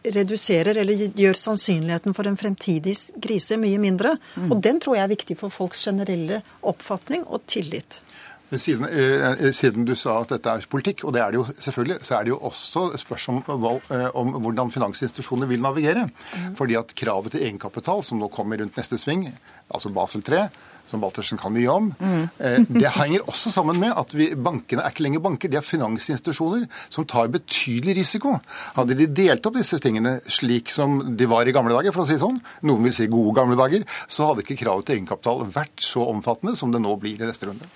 reduserer 0.05 0.79
eller 0.79 1.09
gjør 1.19 1.37
sannsynligheten 1.37 2.15
for 2.17 2.29
en 2.29 2.39
fremtidig 2.39 2.95
krise 3.23 3.59
mye 3.61 3.81
mindre. 3.83 4.17
Mm. 4.37 4.53
Og 4.53 4.63
den 4.65 4.81
tror 4.83 4.99
jeg 4.99 5.07
er 5.07 5.15
viktig 5.15 5.39
for 5.41 5.55
folks 5.55 5.85
generelle 5.89 6.43
oppfatning 6.63 7.27
og 7.27 7.45
tillit. 7.51 8.01
Men 8.49 8.59
siden, 8.59 8.85
eh, 8.89 9.51
siden, 9.53 9.85
du 9.85 9.93
sa 9.97 10.23
at 10.23 10.31
dette 10.33 10.49
er 10.49 10.65
politikk, 10.71 11.05
og 11.05 11.13
det 11.13 11.21
er 11.21 11.33
det 11.33 11.37
jo 11.37 11.45
selvfølgelig, 11.61 11.99
så 12.03 12.15
er 12.17 12.25
det 12.25 12.33
jo 12.33 12.39
også 12.39 12.85
spørsmål 12.97 13.43
om, 13.47 13.81
eh, 13.91 14.09
om 14.17 14.33
hvordan 14.41 14.73
finansinstitusjoner 14.73 15.47
vil 15.47 15.61
navigere. 15.61 16.09
Mm. 16.09 16.57
Fordi 16.57 16.75
at 16.75 16.95
kravet 16.95 17.33
til 17.33 17.43
egenkapital, 17.43 18.03
som 18.05 18.19
nå 18.19 18.29
kommer 18.29 18.57
rundt 18.57 18.77
neste 18.77 18.97
sving, 18.97 19.29
altså 19.71 19.93
Basel 19.93 20.23
3, 20.23 20.49
som 20.91 21.03
Baltersen 21.03 21.41
kan 21.41 21.53
mye 21.55 21.69
om. 21.73 21.91
Mm. 22.01 22.25
Eh, 22.39 22.59
det 22.69 22.93
henger 22.97 23.27
også 23.29 23.53
sammen 23.55 23.79
med 23.81 23.95
at 23.97 24.15
vi, 24.17 24.31
bankene 24.35 24.85
er 24.85 24.95
ikke 24.95 25.07
lenger 25.07 25.25
banker, 25.25 25.53
de 25.53 25.61
er 25.61 25.67
finansinstitusjoner 25.67 26.67
som 26.93 27.07
tar 27.09 27.31
betydelig 27.35 27.99
risiko. 28.01 28.39
Hadde 28.79 28.99
de 28.99 29.09
delt 29.21 29.47
opp 29.49 29.59
disse 29.59 29.81
tingene 29.83 30.19
slik 30.29 30.73
som 30.75 31.01
de 31.19 31.31
var 31.31 31.49
i 31.49 31.55
gamle 31.57 31.77
dager, 31.77 31.95
for 31.95 32.05
å 32.05 32.09
si 32.09 32.17
det 32.17 32.25
sånn, 32.25 32.41
noen 32.69 32.89
vil 32.89 32.97
si 32.97 33.11
gode 33.13 33.37
gamle 33.39 33.59
dager, 33.59 33.87
så 34.09 34.31
hadde 34.31 34.45
ikke 34.47 34.61
kravet 34.65 34.89
til 34.89 34.99
egenkapital 34.99 35.47
vært 35.55 35.85
så 35.85 36.09
omfattende 36.09 36.57
som 36.59 36.75
det 36.75 36.83
nå 36.85 36.97
blir 37.01 37.21
i 37.21 37.29
neste 37.29 37.51
runde. 37.51 37.69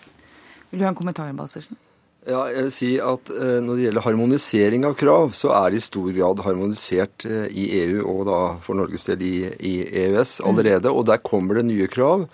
Vil 0.73 0.81
du 0.81 0.87
ha 0.87 0.93
en 0.93 0.99
kommentar, 0.99 1.33
Baltersen? 1.37 1.77
Ja, 2.23 2.45
jeg 2.47 2.69
vil 2.69 2.71
si 2.71 2.91
at 3.03 3.31
eh, 3.35 3.59
Når 3.65 3.75
det 3.79 3.87
gjelder 3.89 4.05
harmonisering 4.05 4.85
av 4.87 4.95
krav, 4.99 5.33
så 5.35 5.51
er 5.57 5.73
det 5.73 5.81
i 5.81 5.87
stor 5.89 6.13
grad 6.15 6.43
harmonisert 6.47 7.27
eh, 7.27 7.49
i 7.51 7.65
EU 7.81 8.05
og 8.13 8.21
da 8.29 8.39
for 8.63 8.79
Norges 8.79 9.09
del 9.09 9.25
i, 9.27 9.37
i 9.59 9.73
EØS 10.05 10.39
allerede. 10.47 10.93
Og 10.93 11.09
der 11.11 11.19
kommer 11.19 11.59
det 11.59 11.67
nye 11.67 11.91
krav. 11.91 12.29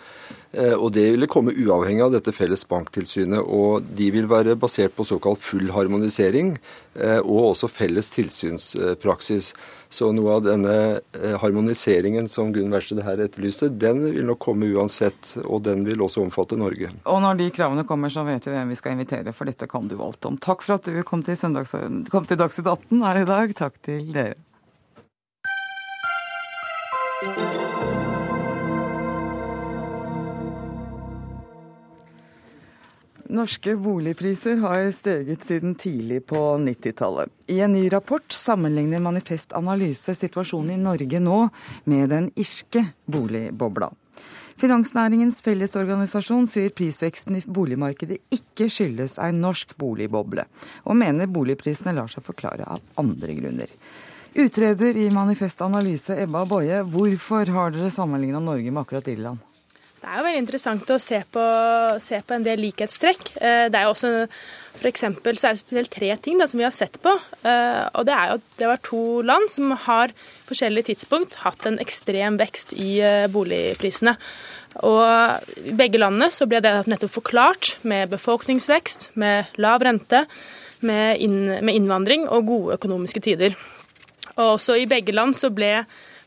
Eh, 0.53 0.73
og 0.73 0.93
det 0.97 1.05
ville 1.13 1.29
komme 1.29 1.53
uavhengig 1.53 2.03
av 2.07 2.15
dette 2.15 2.33
felles 2.33 2.65
banktilsynet. 2.69 3.41
Og 3.45 3.85
de 3.99 4.11
vil 4.15 4.29
være 4.31 4.57
basert 4.61 4.95
på 4.97 5.07
såkalt 5.09 5.43
full 5.45 5.69
harmonisering 5.75 6.55
eh, 6.97 7.21
og 7.21 7.53
også 7.53 7.69
felles 7.71 8.09
tilsynspraksis. 8.15 9.53
Så 9.93 10.11
noe 10.13 10.37
av 10.37 10.45
denne 10.45 10.75
eh, 11.17 11.37
harmoniseringen 11.43 12.29
som 12.33 12.53
Gunn 12.53 12.73
Wærsted 12.73 13.03
her 13.05 13.21
etterlyste, 13.25 13.71
den 13.73 14.03
vil 14.07 14.27
nok 14.29 14.41
komme 14.49 14.69
uansett, 14.73 15.35
og 15.45 15.65
den 15.69 15.85
vil 15.89 16.03
også 16.05 16.25
omfatte 16.25 16.59
Norge. 16.61 16.93
Og 17.09 17.23
når 17.25 17.41
de 17.41 17.51
kravene 17.55 17.87
kommer, 17.89 18.13
så 18.13 18.25
vet 18.29 18.49
vi 18.49 18.57
hvem 18.57 18.73
vi 18.73 18.81
skal 18.81 18.97
invitere, 18.97 19.33
for 19.37 19.49
dette 19.49 19.69
kan 19.71 19.89
du 19.89 19.97
alt 20.01 20.29
om. 20.29 20.41
Takk 20.41 20.65
for 20.65 20.79
at 20.79 20.89
du 20.89 21.01
kom 21.09 21.25
til, 21.25 21.39
søndags, 21.41 21.73
til 21.73 22.41
Dagsnytt 22.41 22.69
18 22.69 23.05
her 23.05 23.25
i 23.25 23.29
dag. 23.29 23.57
Takk 23.65 23.81
til 23.85 24.13
dere. 24.13 24.37
Norske 33.29 33.75
boligpriser 33.77 34.57
har 34.57 34.91
steget 34.91 35.43
siden 35.45 35.75
tidlig 35.75 36.23
på 36.27 36.37
90-tallet. 36.59 37.29
I 37.47 37.61
en 37.61 37.73
ny 37.73 37.89
rapport 37.93 38.33
sammenligner 38.33 39.03
Manifest 39.05 39.53
Analyse 39.53 40.15
situasjonen 40.17 40.71
i 40.73 40.81
Norge 40.81 41.21
nå 41.21 41.41
med 41.85 42.09
den 42.09 42.31
irske 42.41 42.87
boligbobla. 43.05 43.91
Finansnæringens 44.59 45.43
fellesorganisasjon 45.45 46.49
sier 46.49 46.73
prisveksten 46.73 47.37
i 47.37 47.43
boligmarkedet 47.45 48.17
ikke 48.33 48.71
skyldes 48.73 49.19
ei 49.21 49.35
norsk 49.37 49.77
boligboble, 49.79 50.47
og 50.89 50.97
mener 50.97 51.29
boligprisene 51.29 51.93
lar 52.01 52.09
seg 52.09 52.25
forklare 52.25 52.65
av 52.65 52.81
andre 52.97 53.37
grunner. 53.37 53.77
Utreder 54.39 54.97
i 54.97 55.11
Manifest 55.13 55.61
Analyse, 55.69 56.17
Ebba 56.17 56.47
Boje, 56.49 56.81
hvorfor 56.81 57.53
har 57.53 57.77
dere 57.77 57.93
sammenligna 57.93 58.41
Norge 58.41 58.73
med 58.73 58.87
akkurat 58.87 59.13
Irland? 59.13 59.45
Det 59.99 60.07
er 60.07 60.21
jo 60.21 60.27
veldig 60.29 60.41
interessant 60.45 60.91
å 60.95 61.01
se 61.03 61.19
på, 61.35 61.45
se 62.03 62.21
på 62.23 62.37
en 62.37 62.45
del 62.47 62.61
likhetstrekk. 62.63 63.33
Eh, 63.43 63.67
det 63.73 63.79
er 63.79 63.87
jo 63.89 63.95
også 63.97 64.13
for 64.79 64.87
eksempel, 64.87 65.39
så 65.39 65.49
er 65.49 65.57
det 65.57 65.63
spesielt 65.65 65.91
tre 65.91 66.11
ting 66.23 66.39
da, 66.39 66.47
som 66.47 66.61
vi 66.61 66.67
har 66.67 66.75
sett 66.75 67.01
på. 67.03 67.11
Eh, 67.43 67.83
og 67.99 68.07
Det 68.07 68.15
er 68.15 68.29
jo 68.29 68.37
at 68.39 68.45
det 68.61 68.69
var 68.71 68.85
to 68.87 69.03
land 69.27 69.51
som 69.51 69.73
har 69.75 70.15
forskjellige 70.47 70.93
tidspunkt 70.93 71.35
hatt 71.43 71.67
en 71.67 71.81
ekstrem 71.83 72.39
vekst 72.39 72.77
i 72.79 73.01
eh, 73.03 73.27
boligprisene. 73.33 74.15
Og 74.87 75.03
I 75.67 75.75
begge 75.75 75.99
landene 75.99 76.31
så 76.31 76.47
ble 76.47 76.61
det 76.63 76.75
nettopp 76.87 77.17
forklart 77.19 77.75
med 77.83 78.13
befolkningsvekst, 78.15 79.11
med 79.19 79.51
lav 79.59 79.83
rente, 79.83 80.27
med, 80.87 81.19
inn, 81.19 81.59
med 81.59 81.75
innvandring 81.75 82.29
og 82.31 82.47
gode 82.47 82.79
økonomiske 82.79 83.25
tider. 83.27 83.59
Og 84.37 84.61
også 84.61 84.79
i 84.79 84.87
begge 84.87 85.13
land 85.17 85.35
så 85.35 85.51
ble 85.51 85.83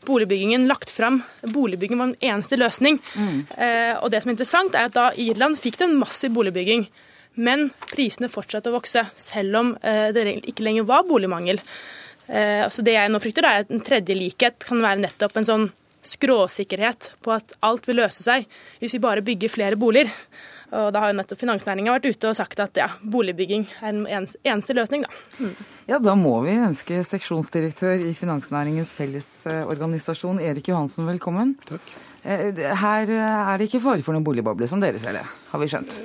boligbyggingen 0.08 0.66
lagt 0.70 0.90
fram. 0.90 1.20
Boligbygging 1.42 1.98
var 1.98 2.12
den 2.12 2.32
eneste 2.32 2.58
løsning. 2.60 2.98
Mm. 3.14 3.38
Eh, 3.56 3.94
og 3.98 4.10
det 4.12 4.22
som 4.22 4.32
er 4.32 4.36
interessant, 4.36 4.76
er 4.76 4.90
at 4.90 4.96
da 4.96 5.10
Irland 5.20 5.58
fikk 5.60 5.80
det 5.80 5.88
en 5.88 5.98
massiv 6.00 6.34
boligbygging. 6.36 6.86
Men 7.40 7.70
prisene 7.88 8.30
fortsatte 8.32 8.68
å 8.72 8.76
vokse, 8.76 9.06
selv 9.16 9.60
om 9.60 9.74
eh, 9.80 10.10
det 10.12 10.26
ikke 10.52 10.66
lenger 10.66 10.88
var 10.88 11.06
boligmangel. 11.08 11.62
Eh, 12.26 12.66
så 12.68 12.84
det 12.84 12.96
jeg 12.96 13.12
nå 13.12 13.20
frykter, 13.22 13.48
er 13.48 13.64
at 13.64 13.72
en 13.72 13.84
tredje 13.84 14.16
likhet 14.16 14.66
kan 14.66 14.82
være 14.84 15.04
nettopp 15.06 15.38
en 15.40 15.48
sånn 15.48 15.68
skråsikkerhet 16.02 17.12
på 17.22 17.30
at 17.34 17.54
alt 17.62 17.86
vil 17.86 18.00
løse 18.02 18.24
seg 18.24 18.48
hvis 18.80 18.96
vi 18.96 19.02
bare 19.02 19.24
bygger 19.24 19.52
flere 19.52 19.78
boliger. 19.78 20.10
Og 20.72 20.88
da 20.94 21.02
har 21.02 21.12
jo 21.12 21.18
nettopp 21.18 21.40
finansnæringa 21.42 21.92
vært 21.92 22.06
ute 22.14 22.30
og 22.30 22.36
sagt 22.38 22.60
at 22.64 22.78
ja, 22.80 22.86
boligbygging 23.04 23.66
er 23.82 23.90
en 23.92 24.06
eneste 24.08 24.76
løsning, 24.76 25.04
da. 25.04 25.10
Mm. 25.36 25.50
Ja, 25.90 25.98
da 26.00 26.14
må 26.16 26.32
vi 26.46 26.54
ønske 26.56 27.02
seksjonsdirektør 27.04 28.06
i 28.08 28.14
Finansnæringens 28.16 28.94
Fellesorganisasjon, 28.96 30.40
Erik 30.40 30.70
Johansen, 30.72 31.04
velkommen. 31.10 31.58
Takk. 31.68 31.92
Eh, 32.24 32.62
her 32.80 33.12
er 33.12 33.60
det 33.60 33.68
ikke 33.68 33.82
fare 33.84 34.04
for 34.06 34.16
noen 34.16 34.24
boligboble, 34.24 34.68
som 34.70 34.80
dere 34.80 35.02
ser 35.02 35.18
det, 35.18 35.26
har 35.50 35.60
vi 35.60 35.68
skjønt? 35.68 35.98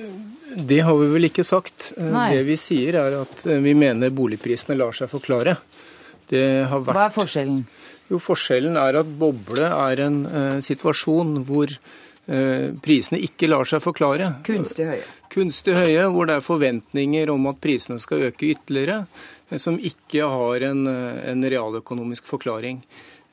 Det 0.67 0.79
har 0.83 0.97
vi 0.99 1.07
vel 1.13 1.29
ikke 1.29 1.45
sagt. 1.47 1.93
Eh, 1.95 2.09
Nei. 2.11 2.27
Det 2.35 2.43
vi 2.49 2.57
sier 2.59 2.97
er 2.99 3.21
at 3.21 3.45
eh, 3.47 3.61
vi 3.63 3.75
mener 3.77 4.11
boligprisene 4.15 4.75
lar 4.75 4.95
seg 4.97 5.11
forklare. 5.11 5.55
Vært... 6.27 6.91
Hva 6.91 7.05
er 7.05 7.15
forskjellen? 7.15 7.63
Jo, 8.07 8.19
Forskjellen 8.23 8.75
er 8.79 8.99
at 8.99 9.07
boble 9.19 9.67
er 9.67 10.01
en 10.05 10.19
uh, 10.27 10.59
situasjon 10.63 11.41
hvor 11.47 11.71
Eh, 11.71 12.06
prisene 12.83 13.21
ikke 13.23 13.47
lar 13.47 13.67
seg 13.69 13.79
forklare. 13.79 14.27
Kunstig 14.43 14.89
høye. 14.89 15.03
Kunstig 15.31 15.75
høye, 15.75 16.07
hvor 16.11 16.27
det 16.27 16.37
er 16.37 16.45
forventninger 16.45 17.29
om 17.33 17.49
at 17.51 17.59
prisene 17.63 17.99
skal 18.03 18.29
øke 18.29 18.53
ytterligere, 18.53 19.05
eh, 19.49 19.59
som 19.61 19.77
ikke 19.77 20.27
har 20.27 20.63
en, 20.71 20.87
eh, 20.87 21.29
en 21.31 21.43
realøkonomisk 21.43 22.25
forklaring. 22.25 22.81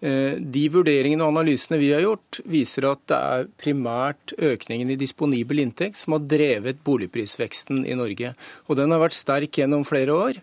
Eh, 0.02 0.36
de 0.36 0.68
vurderingene 0.68 1.22
og 1.22 1.32
analysene 1.32 1.78
vi 1.78 1.92
har 1.92 2.02
gjort, 2.02 2.40
viser 2.44 2.90
at 2.90 3.00
det 3.06 3.16
er 3.16 3.46
primært 3.56 4.34
økningen 4.36 4.90
i 4.90 4.96
disponibel 5.00 5.62
inntekt 5.62 5.96
som 5.96 6.12
har 6.12 6.26
drevet 6.28 6.82
boligprisveksten 6.84 7.86
i 7.86 7.94
Norge. 7.94 8.34
Og 8.68 8.76
den 8.76 8.90
har 8.90 9.00
vært 9.00 9.16
sterk 9.16 9.52
gjennom 9.52 9.86
flere 9.86 10.12
år. 10.12 10.42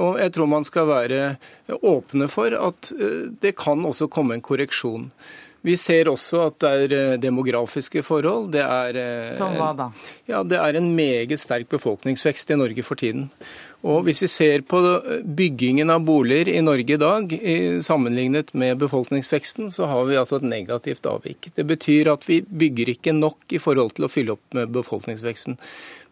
Og 0.00 0.16
jeg 0.16 0.32
tror 0.32 0.48
man 0.48 0.64
skal 0.64 0.86
være 0.88 1.36
åpne 1.68 2.28
for 2.32 2.54
at 2.56 2.92
eh, 2.96 3.28
det 3.42 3.56
kan 3.56 3.84
også 3.84 4.08
komme 4.08 4.38
en 4.38 4.44
korreksjon. 4.44 5.10
Vi 5.62 5.76
ser 5.78 6.10
også 6.10 6.46
at 6.48 6.56
det 6.62 6.70
er 6.70 6.94
eh, 6.96 7.18
demografiske 7.22 8.02
forhold. 8.02 8.50
Det 8.54 8.62
er, 8.64 8.98
eh, 8.98 9.34
Som 9.38 9.54
hva 9.58 9.70
da? 9.78 9.90
Ja, 10.30 10.42
det 10.42 10.58
er 10.58 10.78
en 10.78 10.90
meget 10.96 11.38
sterk 11.38 11.68
befolkningsvekst 11.70 12.50
i 12.50 12.58
Norge 12.58 12.82
for 12.86 12.98
tiden. 12.98 13.28
Og 13.82 14.04
Hvis 14.06 14.22
vi 14.22 14.28
ser 14.30 14.62
på 14.62 14.78
byggingen 15.26 15.90
av 15.90 16.04
boliger 16.06 16.52
i 16.52 16.60
Norge 16.62 16.94
i 16.94 17.00
dag, 17.00 17.32
sammenlignet 17.82 18.52
med 18.54 18.78
befolkningsveksten, 18.78 19.72
så 19.74 19.88
har 19.90 20.04
vi 20.06 20.18
altså 20.20 20.38
et 20.38 20.46
negativt 20.46 21.02
avvik. 21.10 21.50
Det 21.56 21.66
betyr 21.66 22.12
at 22.12 22.22
vi 22.28 22.44
bygger 22.46 22.94
ikke 22.94 23.14
nok 23.16 23.50
i 23.50 23.58
forhold 23.58 23.96
til 23.96 24.06
å 24.06 24.12
fylle 24.12 24.36
opp 24.36 24.54
med 24.54 24.70
befolkningsveksten. 24.70 25.58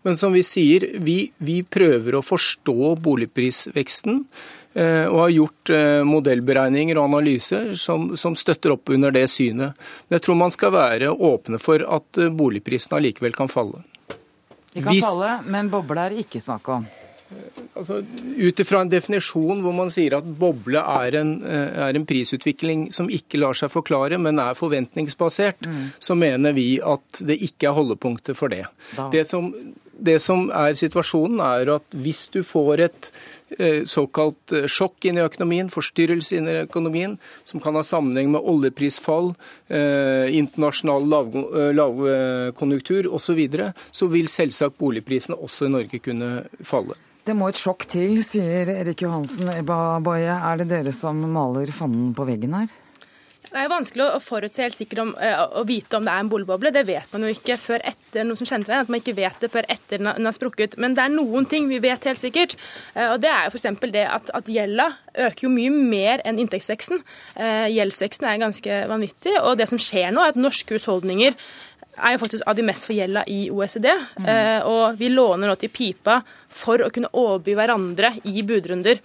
Men 0.07 0.17
som 0.17 0.33
vi 0.33 0.43
sier, 0.47 0.87
vi, 1.05 1.19
vi 1.39 1.61
prøver 1.63 2.17
å 2.17 2.25
forstå 2.25 2.95
boligprisveksten. 3.05 4.25
Eh, 4.73 5.07
og 5.11 5.19
har 5.25 5.31
gjort 5.35 5.71
eh, 5.75 6.01
modellberegninger 6.07 6.99
og 6.99 7.09
analyser 7.09 7.73
som, 7.75 8.13
som, 8.15 8.37
støtter 8.39 8.77
opp 8.77 8.93
under 8.95 9.11
det 9.11 9.25
synet. 9.33 9.75
Men 10.07 10.21
jeg 10.21 10.27
tror 10.29 10.39
man 10.39 10.55
skal 10.55 10.71
være 10.77 11.11
åpne 11.11 11.59
for 11.59 11.83
at 11.83 12.21
eh, 12.23 12.31
boligprisene 12.31 13.01
allikevel 13.01 13.35
kan 13.35 13.51
falle. 13.51 13.83
De 14.71 14.79
kan 14.79 14.93
Hvis... 14.93 15.03
falle, 15.03 15.41
men 15.51 15.73
boble 15.73 16.05
er 16.05 16.15
det 16.15 16.23
ikke 16.23 16.43
snakk 16.45 16.71
om? 16.71 16.87
Altså, 17.79 17.99
Ut 18.39 18.63
ifra 18.63 18.85
en 18.85 18.91
definisjon 18.91 19.59
hvor 19.63 19.75
man 19.75 19.91
sier 19.91 20.15
at 20.19 20.31
boble 20.39 20.79
er 20.79 21.19
en, 21.19 21.37
er 21.47 21.99
en, 21.99 22.07
prisutvikling 22.07 22.89
som 22.95 23.11
ikke 23.11 23.39
lar 23.43 23.59
seg 23.59 23.71
forklare, 23.75 24.19
men 24.23 24.39
er 24.43 24.59
forventningsbasert, 24.59 25.67
mm. 25.67 25.85
så 25.99 26.19
mener 26.19 26.55
vi 26.55 26.73
at 26.79 27.23
det 27.27 27.39
ikke 27.47 27.71
er 27.71 27.79
holdepunktet 27.79 28.39
for 28.39 28.51
det. 28.51 28.65
Det 29.15 29.27
som, 29.31 29.51
det 30.01 30.19
som 30.25 30.49
er 30.51 30.77
situasjonen, 30.79 31.43
er 31.45 31.75
at 31.77 31.95
hvis 31.95 32.27
du 32.35 32.43
får 32.47 32.87
et 32.89 33.13
Eh, 33.59 33.83
såkalt 33.85 34.53
eh, 34.55 34.67
sjokk 34.71 35.09
inn 35.11 35.19
i 35.19 35.25
økonomien, 35.25 35.71
forstyrrelse 35.73 36.37
inn 36.39 36.47
i 36.47 36.61
økonomien, 36.63 37.17
som 37.43 37.63
kan 37.63 37.75
ha 37.75 37.83
sammenheng 37.83 38.31
med 38.31 38.47
oljeprisfall, 38.47 39.33
eh, 39.67 40.31
internasjonal 40.39 41.09
lavkonjunktur 41.75 43.09
lav 43.09 43.15
osv., 43.17 43.31
så, 43.31 43.35
videre, 43.39 43.73
så 43.91 44.07
vil 44.11 44.31
selvsagt 44.31 44.79
boligprisene 44.79 45.39
også 45.39 45.67
i 45.67 45.73
Norge 45.75 46.03
kunne 46.03 46.31
falle. 46.67 46.99
Det 47.27 47.35
må 47.37 47.51
et 47.51 47.59
sjokk 47.59 47.85
til, 47.91 48.23
sier 48.27 48.71
Erik 48.73 49.03
Johansen. 49.03 49.51
Ebba 49.53 49.99
Boye, 50.03 50.31
er 50.31 50.63
det 50.63 50.71
dere 50.71 50.95
som 50.95 51.19
maler 51.35 51.75
fanden 51.75 52.15
på 52.17 52.27
veggen 52.31 52.55
her? 52.57 52.71
Det 53.51 53.59
er 53.59 53.71
vanskelig 53.71 54.05
å 54.07 54.19
forutse 54.23 54.63
helt 54.63 54.77
sikkert 54.79 55.01
om, 55.03 55.09
uh, 55.19 55.41
å 55.59 55.65
vite 55.67 55.99
om 55.99 56.05
det 56.07 56.13
er 56.13 56.23
en 56.23 56.29
boligboble. 56.31 56.71
Det 56.75 56.85
vet 56.87 57.11
man 57.11 57.25
jo 57.27 57.33
ikke 57.35 57.57
før 57.59 57.83
etter 57.89 58.27
noe 58.27 58.39
som 58.39 58.47
kjenner 58.47 58.69
til 58.69 58.77
at 58.77 58.91
man 58.93 59.01
ikke 59.01 59.17
vet 59.17 59.43
det 59.43 59.51
før 59.51 59.67
etter 59.75 59.99
den 59.99 60.29
har 60.29 60.37
sprukket. 60.37 60.77
Men 60.79 60.95
det 60.95 61.03
er 61.03 61.15
noen 61.17 61.49
ting 61.51 61.67
vi 61.71 61.81
vet 61.83 62.07
helt 62.07 62.23
sikkert. 62.23 62.55
Uh, 62.95 63.17
og 63.17 63.17
Det 63.25 63.33
er 63.33 63.49
jo 63.49 63.57
f.eks. 63.57 63.91
det 63.91 64.05
at, 64.07 64.31
at 64.39 64.51
gjelda 64.55 64.87
øker 65.27 65.49
jo 65.49 65.51
mye 65.53 65.73
mer 65.75 66.23
enn 66.23 66.39
inntektsveksten. 66.45 67.03
Uh, 67.35 67.67
gjeldsveksten 67.75 68.29
er 68.31 68.45
ganske 68.45 68.79
vanvittig. 68.93 69.35
Og 69.43 69.59
det 69.59 69.67
som 69.73 69.83
skjer 69.83 70.15
nå, 70.15 70.23
er 70.23 70.37
at 70.37 70.39
norske 70.39 70.79
husholdninger 70.79 71.35
er 72.01 72.15
jo 72.15 72.23
faktisk 72.23 72.47
av 72.49 72.55
de 72.55 72.65
mest 72.65 72.87
forgjelda 72.87 73.27
i 73.29 73.41
OECD. 73.53 73.91
Mm. 74.23 74.29
og 74.71 74.95
vi 74.97 75.11
låner 75.11 75.51
nå 75.51 75.57
til 75.59 75.73
pipa 75.75 76.21
for 76.49 76.81
å 76.81 76.89
kunne 76.95 77.11
overby 77.19 77.59
hverandre 77.59 78.15
i 78.31 78.45
budrunder. 78.47 79.03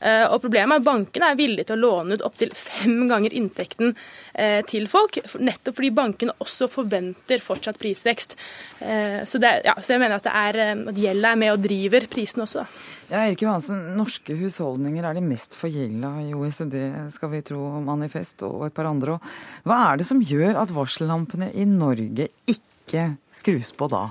Eh, 0.00 0.24
og 0.32 0.40
Problemet 0.40 0.78
er 0.78 0.80
at 0.80 0.86
bankene 0.86 1.30
er 1.30 1.38
villige 1.38 1.68
til 1.68 1.76
å 1.76 1.82
låne 1.84 2.16
ut 2.16 2.24
opptil 2.24 2.52
fem 2.56 3.04
ganger 3.10 3.34
inntekten 3.36 3.92
eh, 4.32 4.60
til 4.68 4.88
folk, 4.90 5.18
nettopp 5.36 5.76
fordi 5.76 5.90
bankene 5.96 6.36
også 6.40 6.70
forventer 6.72 7.42
fortsatt 7.44 7.80
prisvekst. 7.80 8.36
Eh, 8.80 9.20
så, 9.28 9.40
det, 9.42 9.52
ja, 9.68 9.76
så 9.76 9.94
jeg 9.94 10.02
mener 10.02 10.16
at, 10.16 10.24
det 10.24 10.32
er, 10.32 10.80
at 10.92 11.02
gjelda 11.04 11.34
er 11.34 11.42
med 11.44 11.52
og 11.52 11.60
driver 11.66 12.08
prisene 12.12 12.46
også. 12.46 12.64
Da. 12.64 12.86
Ja, 13.10 13.24
Erik 13.26 13.42
Johansen, 13.42 13.82
Norske 13.98 14.36
husholdninger 14.38 15.04
er 15.04 15.18
de 15.18 15.24
mest 15.24 15.56
forgjelda 15.58 16.14
i 16.22 16.32
OECD, 16.36 16.78
skal 17.12 17.32
vi 17.34 17.42
tro 17.44 17.66
Manifest 17.84 18.44
og 18.46 18.68
et 18.68 18.76
par 18.76 18.88
andre. 18.88 19.18
Hva 19.66 19.82
er 19.90 20.00
det 20.00 20.08
som 20.08 20.22
gjør 20.22 20.60
at 20.62 20.72
varsellampene 20.74 21.50
i 21.52 21.66
Norge 21.68 22.30
ikke 22.48 23.08
skrus 23.34 23.74
på 23.76 23.90
da? 23.90 24.06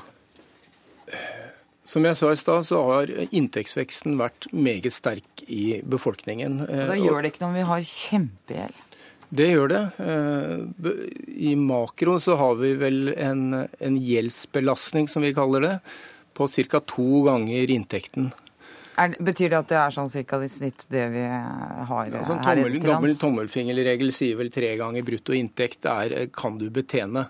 Som 1.89 2.05
jeg 2.05 2.19
sa 2.19 2.29
i 2.29 2.37
stad, 2.37 2.67
så 2.67 2.83
har 2.85 3.09
inntektsveksten 3.33 4.19
vært 4.19 4.45
meget 4.53 4.93
sterk 4.93 5.38
i 5.49 5.79
befolkningen. 5.81 6.61
Og 6.65 6.93
da 6.93 6.99
gjør 6.99 7.23
det 7.23 7.33
ikke 7.33 7.43
noe 7.43 7.51
om 7.51 7.57
vi 7.59 7.65
har 7.71 7.89
kjempegjeld? 7.89 8.85
Det 9.29 9.47
gjør 9.51 9.69
det. 9.69 9.81
Eh, 10.01 10.93
I 11.49 11.55
makro 11.59 12.17
så 12.21 12.35
har 12.39 12.55
vi 12.57 12.73
vel 12.81 13.13
en, 13.13 13.43
en 13.53 13.97
gjeldsbelastning, 14.01 15.09
som 15.11 15.25
vi 15.25 15.35
kaller 15.37 15.65
det, 15.65 15.73
på 16.33 16.47
ca. 16.47 16.81
to 16.81 17.23
ganger 17.27 17.69
inntekten. 17.75 18.31
Er, 18.99 19.13
betyr 19.23 19.53
det 19.53 19.59
at 19.59 19.69
det 19.69 19.77
er 19.79 19.93
sånn 19.95 20.09
ca. 20.09 20.41
i 20.43 20.49
snitt 20.51 20.87
det 20.91 21.05
vi 21.13 21.23
har 21.23 22.09
ja, 22.09 22.23
sånn 22.25 22.41
tommel, 22.41 22.65
her 22.65 22.75
i 22.75 22.81
Gammel 22.83 23.15
tommelfingerregel 23.19 24.11
sier 24.11 24.39
vel 24.39 24.49
tre 24.51 24.73
ganger 24.79 25.05
brutto 25.07 25.35
inntekt 25.37 25.87
er, 25.87 26.17
kan 26.35 26.57
du 26.59 26.67
betjene. 26.73 27.29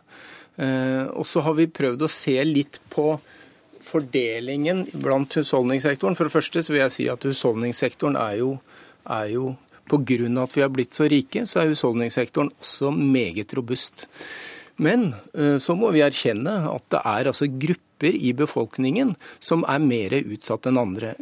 Eh, 0.56 1.04
og 1.12 1.28
så 1.28 1.44
har 1.46 1.60
vi 1.60 1.68
prøvd 1.72 2.08
å 2.08 2.12
se 2.12 2.40
litt 2.48 2.80
på 2.90 3.12
fordelingen 3.86 4.86
blant 4.94 5.34
husholdningssektoren. 5.40 6.18
For 6.18 6.28
det 6.28 6.36
første 6.36 6.64
så 6.64 6.74
vil 6.74 6.84
jeg 6.84 6.96
si 6.96 7.08
at 7.12 7.26
husholdningssektoren 7.28 8.20
er 8.20 8.40
jo, 8.42 8.54
er 9.08 9.34
jo 9.36 9.56
Pga. 9.90 10.44
at 10.44 10.54
vi 10.54 10.62
har 10.62 10.70
blitt 10.70 10.94
så 10.94 11.08
rike, 11.10 11.46
så 11.50 11.64
er 11.64 11.72
husholdningssektoren 11.72 12.52
også 12.62 12.92
meget 12.94 13.56
robust. 13.58 14.06
Men 14.78 15.14
eh, 15.34 15.58
så 15.58 15.76
må 15.76 15.92
vi 15.92 16.04
erkjenne 16.06 16.54
at 16.70 16.86
det 16.94 17.02
er 17.04 17.30
altså 17.32 17.50
grupper 17.50 18.16
i 18.16 18.32
befolkningen 18.38 19.16
som 19.44 19.66
er 19.68 19.82
mer 19.84 20.14
utsatt 20.22 20.70
enn 20.70 20.80
andre. 20.80 21.16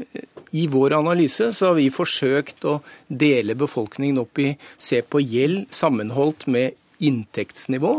I 0.51 0.67
vår 0.71 0.93
analyse 0.99 1.49
så 1.55 1.71
har 1.71 1.79
vi 1.79 1.87
forsøkt 1.93 2.67
å 2.69 2.77
dele 3.07 3.57
befolkningen 3.57 4.21
opp 4.21 4.43
i 4.43 4.51
se 4.77 5.01
på 5.01 5.23
gjeld 5.23 5.65
sammenholdt 5.73 6.45
med 6.53 6.77
inntektsnivå. 7.03 7.93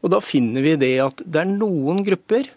Og 0.00 0.12
da 0.12 0.20
finner 0.24 0.64
vi 0.64 0.78
det 0.80 0.96
at 1.04 1.22
det 1.24 1.44
er 1.44 1.52
noen 1.52 2.02
grupper 2.06 2.48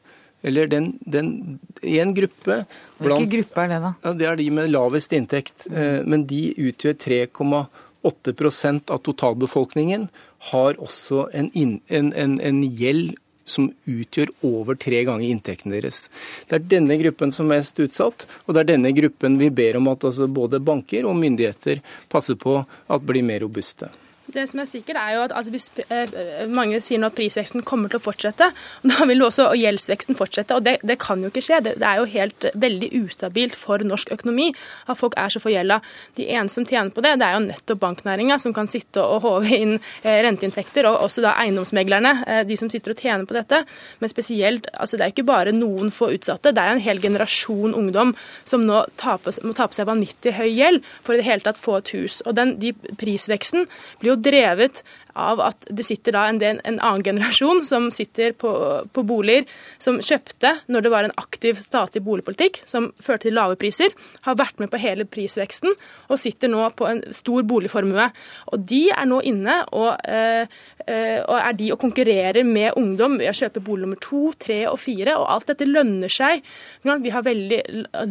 eller 0.46 0.70
den, 0.70 0.92
den, 1.02 1.60
en 1.82 2.14
gruppe 2.14 2.62
blant, 2.98 3.02
Hvilke 3.02 3.32
gruppe 3.38 3.66
er 3.66 3.74
det, 3.74 3.82
da? 3.82 3.92
Ja, 4.06 4.14
det 4.20 4.30
er 4.30 4.40
de 4.40 4.48
med 4.54 4.72
lavest 4.72 5.16
inntekt. 5.18 5.68
Mm. 5.72 6.06
Men 6.12 6.26
de 6.30 6.42
utgjør 6.70 6.96
3,8% 7.02 8.94
av 8.94 9.04
totalbefolkningen. 9.10 10.08
Har 10.52 10.78
også 10.78 11.28
en, 11.34 11.50
en, 11.58 11.80
en, 12.14 12.40
en 12.40 12.64
gjeld 12.78 13.16
som 13.46 13.70
utgjør 13.86 14.32
over 14.46 14.78
tre 14.82 15.04
ganger 15.06 15.28
inntekten 15.30 15.74
deres. 15.74 16.08
Det 16.50 16.58
er 16.58 16.70
denne 16.76 16.98
gruppen 17.02 17.34
som 17.34 17.50
er 17.50 17.62
mest 17.62 17.80
utsatt, 17.82 18.26
og 18.46 18.56
det 18.56 18.64
er 18.64 18.72
denne 18.74 18.94
gruppen 18.98 19.38
vi 19.42 19.52
ber 19.54 19.78
om 19.80 19.92
at 19.94 20.08
altså 20.10 20.28
både 20.28 20.62
banker 20.66 21.06
og 21.06 21.18
myndigheter 21.20 21.84
passer 22.12 22.40
på 22.42 22.58
at 22.64 23.06
blir 23.06 23.26
mer 23.26 23.46
robuste. 23.46 23.92
Det 24.36 24.44
som 24.52 24.60
er 24.60 24.68
sikkert 24.68 24.98
er 25.00 25.14
jo 25.16 25.22
at 25.24 25.34
altså, 25.36 25.52
hvis, 25.54 25.70
eh, 25.88 26.12
Mange 26.52 26.82
sier 26.84 27.00
nå 27.00 27.08
at 27.08 27.16
prisveksten 27.16 27.64
kommer 27.68 27.92
til 27.92 28.02
å 28.02 28.04
fortsette. 28.04 28.52
Da 28.96 29.06
vil 29.08 29.24
også 29.24 29.48
gjeldsveksten 29.56 30.18
fortsette. 30.20 30.56
og 30.56 30.66
det, 30.66 30.78
det, 30.84 30.98
kan 31.00 31.22
jo 31.24 31.32
ikke 31.32 31.44
skje. 31.44 31.62
Det, 31.64 31.76
det, 31.80 31.88
er 31.88 32.02
jo 32.02 32.10
helt 32.12 32.48
veldig 32.66 32.90
ustabilt 33.04 33.56
for 33.56 33.84
norsk 33.84 34.12
økonomi 34.16 34.52
at 34.92 35.00
folk 35.00 35.16
er 35.20 35.32
så 35.32 35.40
forgjelda. 35.44 35.80
De 36.20 36.28
eneste 36.28 36.60
som 36.60 36.68
tjener 36.68 36.92
på 36.96 37.04
det, 37.04 37.16
det 37.20 37.28
er 37.28 37.38
jo 37.38 37.46
nettopp 37.46 37.82
banknæringa, 37.82 38.38
som 38.42 38.54
kan 38.56 38.68
sitte 38.70 39.04
og 39.04 39.24
håve 39.26 39.52
inn 39.56 39.74
eh, 39.78 40.20
renteinntekter. 40.26 40.88
Og 40.90 41.08
også 41.08 41.24
da 41.26 41.36
eiendomsmeglerne, 41.44 42.14
eh, 42.28 42.44
de 42.48 42.60
som 42.60 42.72
sitter 42.72 42.96
og 42.96 43.02
tjener 43.02 43.28
på 43.30 43.38
dette. 43.38 43.62
Men 44.04 44.12
spesielt, 44.12 44.68
altså 44.74 45.00
det 45.00 45.06
er 45.06 45.14
jo 45.14 45.18
ikke 45.18 45.30
bare 45.32 45.56
noen 45.56 45.94
få 45.96 46.12
utsatte. 46.16 46.54
Det 46.56 46.64
er 46.64 46.76
en 46.76 46.84
hel 46.84 47.02
generasjon 47.04 47.76
ungdom 47.76 48.16
som 48.44 48.64
nå 48.66 48.84
taper, 49.00 49.40
må 49.48 49.56
ta 49.56 49.70
på 49.70 49.80
seg 49.80 49.90
vanvittig 49.90 50.36
høy 50.36 50.50
gjeld 50.52 50.84
for 51.02 51.16
i 51.16 51.22
det 51.22 51.30
hele 51.30 51.46
tatt 51.46 51.62
få 51.62 51.80
et 51.80 51.96
hus. 51.96 52.22
Og 52.26 52.36
den, 52.38 52.56
de 52.62 52.74
prisveksten 53.00 53.68
blir 54.02 54.14
jo 54.14 54.20
drevet 54.26 54.84
av 55.16 55.42
at 55.44 55.68
det 55.72 55.86
sitter 55.88 56.16
da 56.16 56.26
en, 56.30 56.40
del, 56.42 56.60
en 56.68 56.80
annen 56.80 57.04
generasjon 57.06 57.64
som 57.68 57.90
sitter 57.94 58.36
på, 58.38 58.52
på, 58.94 59.04
boliger 59.08 59.48
som 59.82 60.00
kjøpte 60.04 60.52
når 60.72 60.86
det 60.86 60.92
var 60.94 61.08
en 61.08 61.16
aktiv 61.20 61.60
statlig 61.64 62.04
boligpolitikk 62.06 62.62
som 62.68 62.92
førte 63.04 63.30
til 63.30 63.38
lave 63.38 63.58
priser, 63.60 63.94
har 64.28 64.38
vært 64.40 64.60
med 64.62 64.72
på 64.74 64.82
hele 64.82 65.08
prisveksten 65.10 65.74
og 66.10 66.22
sitter 66.22 66.52
nå 66.52 66.68
på 66.78 66.88
en 66.90 67.02
stor 67.16 67.46
boligformue. 67.48 68.10
Og 68.54 68.66
de 68.68 68.82
er 68.94 69.08
nå 69.10 69.22
inne 69.26 69.62
og, 69.76 69.94
eh 70.06 70.46
og 70.86 71.38
er 71.40 71.56
de 71.58 71.72
og 71.74 71.80
konkurrerer 71.82 72.46
med 72.46 72.76
ungdom 72.78 73.18
ved 73.18 73.32
å 73.32 73.36
kjøpe 73.36 73.64
bolig 73.66 73.86
nummer 73.86 74.02
to, 74.02 74.28
tre 74.38 74.60
og 74.70 74.78
fire. 74.82 75.16
Og 75.18 75.26
alt 75.34 75.50
dette 75.50 75.66
lønner 75.66 76.12
seg. 76.12 76.44
Vi 76.86 77.14
har 77.14 77.26
veldig 77.26 77.62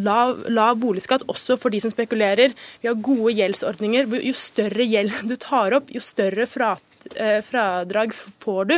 lav, 0.02 0.42
lav 0.50 0.80
boligskatt 0.82 1.26
også 1.30 1.58
for 1.60 1.74
de 1.74 1.82
som 1.84 1.92
spekulerer. 1.92 2.54
Vi 2.82 2.90
har 2.90 2.98
gode 2.98 3.36
gjeldsordninger. 3.38 4.10
Jo 4.26 4.34
større 4.38 4.88
gjeld 4.90 5.22
du 5.30 5.36
tar 5.40 5.78
opp, 5.78 5.94
jo 5.94 6.02
større 6.02 6.48
frat 6.50 6.93
fradrag 7.44 8.14
får 8.14 8.70
du. 8.70 8.74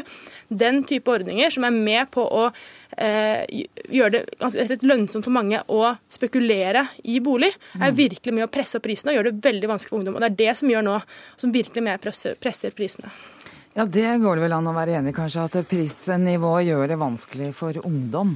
Den 0.49 0.83
type 0.89 1.11
ordninger 1.11 1.53
som 1.55 1.67
er 1.69 1.75
med 1.75 2.11
på 2.15 2.25
å 2.25 2.47
gjøre 2.97 4.11
det 4.15 4.23
ganske 4.41 4.79
lønnsomt 4.87 5.27
for 5.27 5.35
mange 5.35 5.61
å 5.73 5.93
spekulere 6.09 6.87
i 7.05 7.19
bolig, 7.21 7.53
er 7.77 7.93
mm. 7.93 7.97
virkelig 7.99 8.35
med 8.35 8.47
å 8.47 8.51
presse 8.53 8.79
opp 8.79 8.87
prisene 8.87 9.13
og 9.13 9.19
gjøre 9.19 9.33
det 9.33 9.47
veldig 9.47 9.71
vanskelig 9.73 9.93
for 9.93 10.01
ungdom. 10.01 10.19
Og 10.19 10.25
Det 10.25 10.31
er 10.31 10.39
det 10.43 10.59
som 10.61 10.73
gjør 10.73 10.87
nå, 10.87 10.99
som 11.41 11.55
virkelig 11.55 11.87
med 11.87 12.03
presser, 12.03 12.39
presser 12.41 12.77
prisene. 12.77 13.13
Ja, 13.77 13.85
Det 13.85 14.19
går 14.19 14.37
det 14.37 14.43
vel 14.47 14.53
an 14.57 14.69
å 14.71 14.73
være 14.73 14.95
enig 14.97 15.13
i, 15.13 15.17
kanskje, 15.17 15.43
at 15.45 15.57
prisnivået 15.69 16.65
gjør 16.71 16.87
det 16.89 16.97
vanskelig 16.97 17.51
for 17.59 17.77
ungdom? 17.85 18.31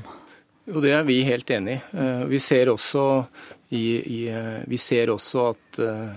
Jo, 0.69 0.81
Det 0.85 0.91
er 0.93 1.07
vi 1.09 1.23
helt 1.25 1.51
enig 1.51 1.79
i. 1.79 1.97
Eh, 1.97 2.25
vi 2.29 2.39
ser 2.39 2.69
også, 2.69 3.25
i, 3.71 3.85
i, 4.05 4.29
eh, 4.29 4.61
vi 4.69 4.77
ser 4.77 5.09
også 5.09 5.47
at 5.49 5.79
eh, 5.81 6.13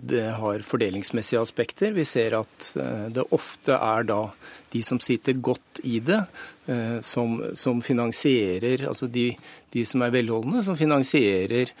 det 0.00 0.24
har 0.40 0.64
fordelingsmessige 0.64 1.40
aspekter. 1.42 1.92
Vi 1.96 2.04
ser 2.08 2.38
at 2.38 2.70
det 3.12 3.26
ofte 3.34 3.76
er 3.76 4.06
da 4.08 4.20
de 4.72 4.82
som 4.86 5.00
sitter 5.02 5.36
godt 5.36 5.82
i 5.84 5.98
det, 6.04 6.20
som, 7.04 7.38
som 7.58 7.82
finansierer, 7.82 8.86
altså 8.88 9.08
de, 9.10 9.30
de 9.74 9.84
som 9.88 10.04
er 10.06 10.14
velholdne, 10.14 10.62
som 10.64 10.78
finansierer 10.78 11.72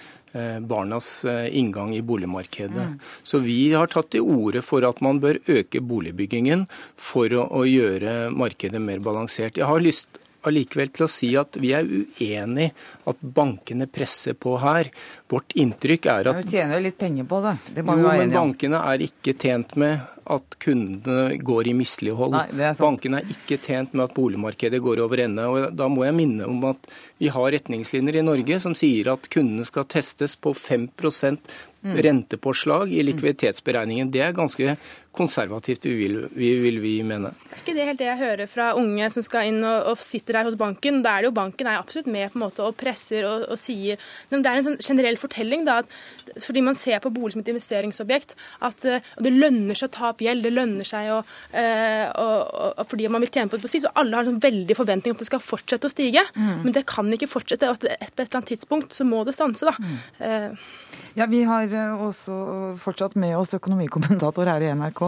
barnas 0.66 1.24
inngang 1.50 1.94
i 1.96 2.02
boligmarkedet. 2.06 2.90
Mm. 2.92 2.98
Så 3.22 3.40
vi 3.42 3.72
har 3.72 3.90
tatt 3.90 4.12
til 4.14 4.26
orde 4.26 4.62
for 4.62 4.84
at 4.86 5.00
man 5.04 5.22
bør 5.22 5.40
øke 5.50 5.82
boligbyggingen 5.82 6.66
for 6.98 7.32
å, 7.32 7.46
å 7.62 7.64
gjøre 7.66 8.28
markedet 8.34 8.82
mer 8.82 9.02
balansert. 9.02 9.58
Jeg 9.58 9.70
har 9.70 9.82
lyst 9.82 10.20
allikevel 10.48 10.92
til 10.94 11.06
å 11.06 11.10
si 11.10 11.30
at 11.38 11.58
vi 11.60 11.72
er 11.76 11.86
uenig 11.86 12.70
at 13.10 13.20
bankene 13.20 13.88
presser 13.90 14.36
på 14.38 14.56
her. 14.62 14.90
Vårt 15.30 15.54
inntrykk 15.58 16.08
er 16.10 16.30
at 16.30 16.40
Du 16.44 16.50
tjener 16.50 16.78
jo 16.78 16.86
litt 16.88 16.98
penger 16.98 17.28
på 17.30 17.40
det. 17.44 17.56
Det 17.76 17.84
må 17.86 17.98
jo, 17.98 18.06
være 18.08 18.24
enig 18.24 18.26
om. 18.26 18.30
Men 18.30 18.38
bankene 18.38 18.82
er 18.92 19.04
ikke 19.06 19.36
tjent 19.38 19.76
med 19.80 20.00
at 20.30 20.56
kundene 20.62 21.38
går 21.42 21.70
i 21.70 21.74
mislighold. 21.74 22.36
bankene 22.78 23.20
er 23.20 23.32
ikke 23.34 23.58
tjent 23.62 23.94
med 23.94 24.06
at 24.06 24.14
boligmarkedet 24.14 24.80
går 24.82 25.02
over 25.04 25.24
ende. 25.24 25.46
og 25.46 25.76
Da 25.76 25.88
må 25.90 26.06
jeg 26.06 26.16
minne 26.18 26.48
om 26.48 26.64
at 26.70 26.90
vi 27.18 27.30
har 27.32 27.52
retningslinjer 27.56 28.20
i 28.20 28.26
Norge 28.26 28.60
som 28.62 28.76
sier 28.78 29.12
at 29.12 29.28
kundene 29.32 29.66
skal 29.68 29.88
testes 29.90 30.36
på 30.36 30.54
5 30.54 30.88
mm. 31.02 31.96
rentepåslag 32.06 32.92
i 32.92 33.02
likviditetsberegningen. 33.08 34.10
Det 34.10 34.22
er 34.24 34.36
ganske 34.36 34.76
konservativt, 35.16 35.84
vil, 35.84 36.20
vil, 36.36 36.78
vi 36.82 36.92
mene. 37.06 37.32
Det 37.34 37.56
er 37.56 37.62
ikke 37.64 37.74
det 37.76 37.86
helt 37.88 38.00
det 38.00 38.06
jeg 38.06 38.20
hører 38.20 38.50
fra 38.50 38.68
unge 38.78 39.08
som 39.10 39.24
skal 39.26 39.48
inn 39.50 39.58
og, 39.66 39.90
og 39.90 40.04
sitter 40.04 40.38
der 40.38 40.46
hos 40.46 40.58
banken. 40.58 41.00
Da 41.02 41.16
er 41.16 41.24
det 41.24 41.30
jo 41.30 41.36
banken 41.36 41.66
er 41.66 41.80
absolutt 41.80 42.10
med 42.10 42.30
på 42.30 42.38
en 42.38 42.44
måte 42.44 42.62
og 42.64 42.76
presser 42.78 43.26
og, 43.28 43.48
og 43.50 43.58
sier 43.60 43.98
Men 44.30 44.44
det 44.44 44.50
er 44.52 44.60
en 44.60 44.68
sånn 44.68 44.78
generell 44.80 45.18
fortelling, 45.20 45.66
da, 45.66 45.80
at 45.82 46.44
fordi 46.44 46.62
man 46.64 46.78
ser 46.78 47.02
på 47.02 47.12
bolig 47.14 47.34
som 47.34 47.42
et 47.42 47.50
investeringsobjekt, 47.52 48.36
at 48.66 48.86
og 48.90 49.24
det 49.26 49.32
lønner 49.34 49.78
seg 49.78 49.90
å 49.90 49.94
ta 49.96 50.10
opp 50.12 50.22
gjeld, 50.24 50.44
det 50.46 50.52
lønner 50.54 50.86
seg 50.86 51.10
å 51.12 51.18
uh, 51.20 52.06
og, 52.20 52.84
fordi 52.90 53.08
man 53.12 53.24
vil 53.24 53.32
tjene 53.32 53.50
på 53.50 53.58
det 53.58 53.64
på 53.64 53.72
sikt. 53.72 53.86
Så 53.88 53.94
alle 53.98 54.16
har 54.16 54.24
en 54.24 54.34
sånn 54.34 54.42
veldig 54.42 54.76
forventning 54.78 55.12
om 55.12 55.18
at 55.18 55.24
det 55.24 55.30
skal 55.30 55.42
fortsette 55.42 55.88
å 55.88 55.92
stige. 55.92 56.24
Mm. 56.36 56.66
Men 56.66 56.76
det 56.76 56.86
kan 56.90 57.10
ikke 57.14 57.30
fortsette. 57.30 57.70
og 57.70 57.82
På 57.82 57.90
et 57.90 58.14
eller 58.16 58.40
annet 58.40 58.52
tidspunkt 58.54 58.96
så 58.96 59.06
må 59.08 59.24
det 59.26 59.36
stanse, 59.36 59.66
da. 59.68 59.74
Mm. 59.80 59.98
Uh, 60.22 60.90
ja, 61.14 61.26
Vi 61.26 61.42
har 61.44 61.74
eh, 61.74 62.02
også 62.02 62.34
fortsatt 62.78 63.16
med 63.18 63.34
oss 63.38 63.54
økonomikommentator 63.56 64.46
her 64.46 64.62
i 64.62 64.70
NRK, 64.78 64.99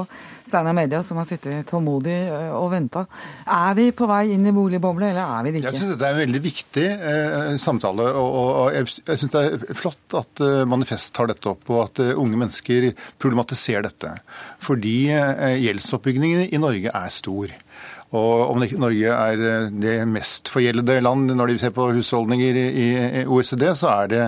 Steinar 0.53 0.75
Media, 0.77 1.03
som 1.03 1.21
har 1.21 1.27
sittet 1.29 1.67
tålmodig 1.71 2.17
eh, 2.27 2.51
og 2.57 2.71
venta. 2.75 3.05
Er 3.47 3.77
vi 3.79 3.89
på 3.97 4.09
vei 4.11 4.25
inn 4.35 4.45
i 4.49 4.55
boligboble, 4.55 5.13
eller 5.13 5.23
er 5.39 5.47
vi 5.47 5.55
det 5.55 5.63
ikke? 5.63 5.73
Jeg 5.73 5.81
syns 5.81 5.95
dette 5.95 6.09
er 6.09 6.17
en 6.17 6.23
veldig 6.23 6.43
viktig 6.45 6.87
eh, 6.93 7.55
samtale. 7.63 8.09
Og, 8.21 8.39
og 8.39 8.77
jeg, 8.77 8.91
jeg 9.07 9.23
syns 9.23 9.35
det 9.35 9.45
er 9.47 9.79
flott 9.79 10.19
at 10.19 10.45
uh, 10.45 10.63
Manifest 10.69 11.15
tar 11.17 11.31
dette 11.31 11.49
opp, 11.53 11.65
og 11.73 11.85
at 11.87 12.03
uh, 12.05 12.13
unge 12.21 12.39
mennesker 12.41 12.91
problematiserer 13.23 13.87
dette. 13.89 14.15
Fordi 14.63 14.97
uh, 15.15 15.53
gjeldsoppbyggingen 15.63 16.49
i 16.51 16.63
Norge 16.63 16.93
er 16.93 17.15
stor. 17.15 17.55
Og 18.13 18.51
om 18.53 18.61
Norge 18.61 19.13
er 19.15 19.41
eh, 19.41 19.71
det 19.73 19.95
mest 20.09 20.51
forgjeldede 20.53 21.01
land 21.05 21.33
når 21.33 21.53
de 21.53 21.59
ser 21.63 21.73
på 21.77 21.89
husholdninger 21.97 22.59
i 22.59 22.89
OECD, 23.25 23.71
så 23.79 23.89
er 24.03 24.13
det 24.13 24.23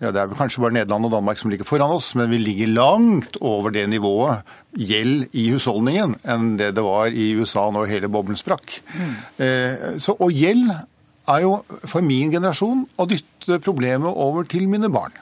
ja, 0.00 0.10
det 0.12 0.22
er 0.22 0.32
kanskje 0.36 0.62
bare 0.64 0.76
Nederland 0.76 1.08
og 1.08 1.14
Danmark 1.16 1.40
som 1.40 1.52
ligger 1.52 1.68
foran 1.68 1.92
oss, 1.92 2.14
men 2.16 2.30
vi 2.32 2.40
ligger 2.40 2.72
langt 2.72 3.38
over 3.40 3.72
det 3.72 3.86
nivået 3.92 4.44
gjeld 4.76 5.28
i 5.36 5.46
husholdningen 5.54 6.18
enn 6.28 6.56
det 6.60 6.74
det 6.76 6.84
var 6.84 7.12
i 7.12 7.30
USA 7.36 7.68
når 7.72 7.92
hele 7.92 8.12
boblen 8.12 8.40
sprakk. 8.40 8.78
Mm. 8.92 9.14
Eh, 9.44 9.86
så, 10.00 10.16
og 10.16 10.32
gjeld 10.32 10.72
er 11.26 11.42
jo 11.42 11.58
for 11.88 12.04
min 12.06 12.32
generasjon 12.32 12.84
å 12.96 13.08
dytte 13.10 13.60
problemet 13.64 14.10
over 14.12 14.46
til 14.48 14.68
mine 14.70 14.90
barn. 14.92 15.14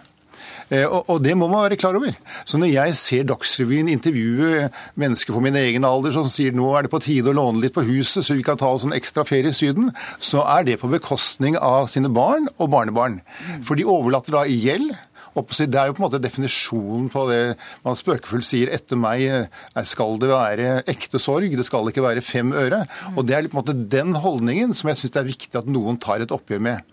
Eh, 0.73 0.87
og, 0.87 1.19
det 1.25 1.35
må 1.37 1.49
man 1.51 1.67
være 1.67 1.79
klar 1.81 1.97
over. 1.99 2.15
Så 2.49 2.61
når 2.61 2.73
jeg 2.73 2.99
ser 3.01 3.29
Dagsrevyen 3.29 3.91
intervjue 3.93 4.69
mennesker 5.01 5.37
på 5.37 5.43
min 5.45 5.59
egen 5.61 5.87
alder 5.89 6.15
som 6.17 6.29
sier 6.33 6.55
nå 6.57 6.71
er 6.75 6.87
det 6.87 6.93
på 6.95 7.03
tide 7.05 7.33
å 7.33 7.37
låne 7.37 7.63
litt 7.65 7.77
på 7.77 7.85
huset 7.87 8.25
så 8.25 8.37
vi 8.37 8.45
kan 8.47 8.61
ta 8.61 8.71
oss 8.73 8.87
en 8.87 8.97
ekstra 8.97 9.27
ferie 9.29 9.53
i 9.53 9.57
Syden, 9.57 9.93
så 10.19 10.45
er 10.57 10.69
det 10.69 10.81
på 10.83 10.91
bekostning 10.93 11.59
av 11.61 11.91
sine 11.93 12.13
barn 12.13 12.49
og 12.57 12.71
barnebarn. 12.75 13.21
For 13.65 13.79
de 13.79 13.89
overlater 13.89 14.39
da 14.39 14.47
i 14.49 14.61
gjeld. 14.65 14.95
Det 15.35 15.67
er 15.75 15.89
jo 15.89 15.97
på 15.97 15.99
en 15.99 16.05
måte 16.05 16.21
definisjonen 16.23 17.09
på 17.11 17.25
det 17.27 17.57
man 17.83 17.97
spøkefullt 17.99 18.47
sier 18.47 18.71
etter 18.71 18.95
meg 18.95 19.49
skal 19.91 20.15
det 20.23 20.29
være 20.31 20.69
ekte 20.91 21.19
sorg, 21.19 21.57
det 21.59 21.67
skal 21.67 21.91
ikke 21.91 22.05
være 22.05 22.23
fem 22.23 22.53
øre. 22.55 22.85
Og 23.17 23.27
Det 23.27 23.35
er 23.35 23.49
på 23.49 23.59
en 23.59 23.65
måte 23.65 23.75
den 23.97 24.15
holdningen 24.15 24.77
som 24.79 24.93
jeg 24.93 25.01
syns 25.01 25.17
det 25.17 25.23
er 25.25 25.33
viktig 25.33 25.59
at 25.59 25.67
noen 25.67 25.99
tar 25.99 26.23
et 26.23 26.35
oppgjør 26.35 26.63
med. 26.63 26.87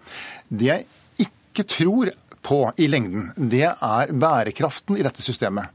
Det 0.50 0.72
jeg 0.72 0.88
ikke 1.22 1.68
tror 1.70 2.14
på 2.45 2.63
i 2.82 2.88
lengden, 2.89 3.30
det 3.36 3.67
er 3.69 4.13
bærekraften 4.13 4.97
i 4.97 5.06
dette 5.06 5.23
systemet. 5.23 5.69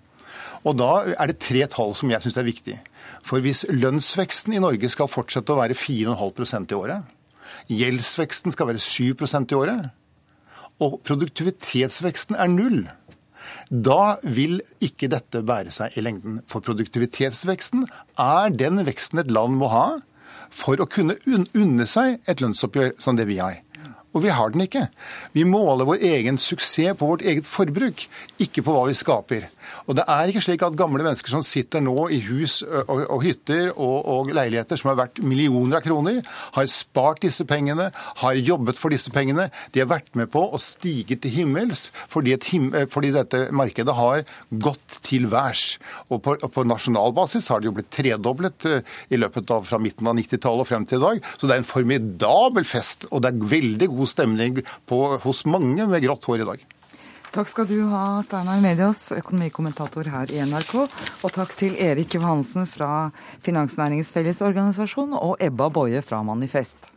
Og 0.67 0.75
da 0.79 0.91
er 1.15 1.31
det 1.31 1.39
tre 1.43 1.63
tall 1.71 1.95
som 1.95 2.11
jeg 2.11 2.25
syns 2.25 2.39
er 2.41 2.49
viktig. 2.49 2.77
For 3.27 3.43
hvis 3.43 3.65
lønnsveksten 3.71 4.57
i 4.57 4.63
Norge 4.63 4.91
skal 4.91 5.11
fortsette 5.11 5.55
å 5.55 5.61
være 5.61 5.79
4,5% 5.79 6.75
i 6.75 6.79
året, 6.79 7.15
gjeldsveksten 7.71 8.55
skal 8.55 8.71
være 8.73 8.83
7% 8.83 9.55
i 9.55 9.59
året, 9.59 9.91
og 10.83 10.99
produktivitetsveksten 11.07 12.37
er 12.37 12.51
null, 12.53 12.81
da 13.71 14.17
vil 14.23 14.59
ikke 14.85 15.09
dette 15.11 15.43
bære 15.47 15.73
seg 15.75 15.97
i 15.97 16.05
lengden. 16.05 16.41
For 16.51 16.65
produktivitetsveksten 16.67 17.87
er 18.21 18.53
den 18.53 18.83
veksten 18.87 19.23
et 19.23 19.33
land 19.33 19.57
må 19.61 19.71
ha 19.73 19.87
for 20.53 20.81
å 20.81 20.89
kunne 20.91 21.17
unne 21.27 21.87
seg 21.91 22.21
et 22.29 22.43
lønnsoppgjør 22.43 22.97
som 23.03 23.19
det 23.19 23.27
vi 23.31 23.39
har. 23.43 23.63
Og 24.17 24.23
vi 24.25 24.33
har 24.33 24.53
den 24.53 24.65
ikke. 24.65 24.87
Vi 25.37 25.45
måler 25.45 25.89
vår 25.89 26.01
egen 26.09 26.41
suksess 26.41 26.97
på 26.97 27.09
vårt 27.11 27.25
eget 27.25 27.47
forbruk, 27.49 28.07
ikke 28.41 28.65
på 28.65 28.73
hva 28.73 28.87
vi 28.89 28.97
skaper. 28.97 29.47
Og 29.87 29.97
det 29.99 30.05
er 30.11 30.31
ikke 30.31 30.43
slik 30.45 30.65
at 30.65 30.77
gamle 30.79 31.05
mennesker 31.05 31.33
som 31.33 31.45
sitter 31.45 31.83
nå 31.85 32.09
i 32.15 32.21
hus 32.27 32.61
og, 32.65 33.03
og 33.13 33.23
hytter 33.25 33.71
og, 33.75 33.97
og, 34.03 34.33
leiligheter 34.37 34.79
som 34.81 34.91
har 34.93 34.99
vært 35.01 35.21
millioner 35.25 35.79
av 35.79 35.85
kroner, 35.85 36.21
har 36.57 36.71
spart 36.71 37.23
disse 37.25 37.47
pengene, 37.49 37.91
har 38.23 38.41
jobbet 38.41 38.81
for 38.81 38.95
disse 38.95 39.13
pengene. 39.15 39.49
De 39.75 39.83
har 39.83 39.91
vært 39.91 40.11
med 40.19 40.31
på 40.33 40.43
å 40.43 40.61
stige 40.63 41.19
til 41.21 41.35
himmels 41.35 41.89
fordi, 42.13 42.37
him, 42.51 42.71
fordi 42.93 43.13
dette 43.15 43.47
markedet 43.57 43.97
har 43.97 44.25
gått 44.51 45.01
til 45.07 45.29
værs. 45.33 45.77
Og 46.11 46.23
på, 46.25 46.37
på 46.41 46.67
nasjonal 46.67 47.15
basis 47.17 47.51
har 47.53 47.61
det 47.61 47.71
jo 47.71 47.77
blitt 47.79 47.93
tredoblet 47.95 48.69
i 49.13 49.21
løpet 49.21 49.55
av 49.55 49.67
fra 49.67 49.81
midten 49.83 50.09
av 50.09 50.17
90-tallet 50.19 50.65
og 50.65 50.71
frem 50.71 50.87
til 50.89 51.01
i 51.01 51.05
dag. 51.05 51.23
Så 51.37 51.49
det 51.49 51.57
er 51.57 51.63
en 51.63 51.69
formidabel 51.69 52.67
fest, 52.69 53.09
og 53.11 53.23
det 53.25 53.33
er 53.33 53.51
veldig 53.57 53.91
god 53.93 54.06
god 54.07 54.15
stemning 54.15 54.63
på, 54.87 55.19
hos 55.23 55.45
mange 55.47 55.87
med 55.87 56.03
grått 56.03 56.25
hår 56.25 56.45
i 56.45 56.49
dag. 56.49 56.65
Takk 57.37 57.51
skal 57.51 57.67
du 57.69 57.83
ha, 57.91 58.23
Steinar 58.25 58.63
Medias, 58.65 59.11
økonomikommentator 59.13 60.09
her 60.09 60.31
i 60.33 60.41
NRK. 60.47 60.87
Og 61.27 61.33
takk 61.35 61.53
til 61.59 61.77
Erik 61.77 62.15
Johansen 62.17 62.65
fra 62.71 63.11
Finansnæringens 63.45 64.15
Fellesorganisasjon 64.15 65.13
og 65.19 65.37
Ebba 65.43 65.69
Boje 65.69 66.01
fra 66.07 66.23
Manifest. 66.25 66.96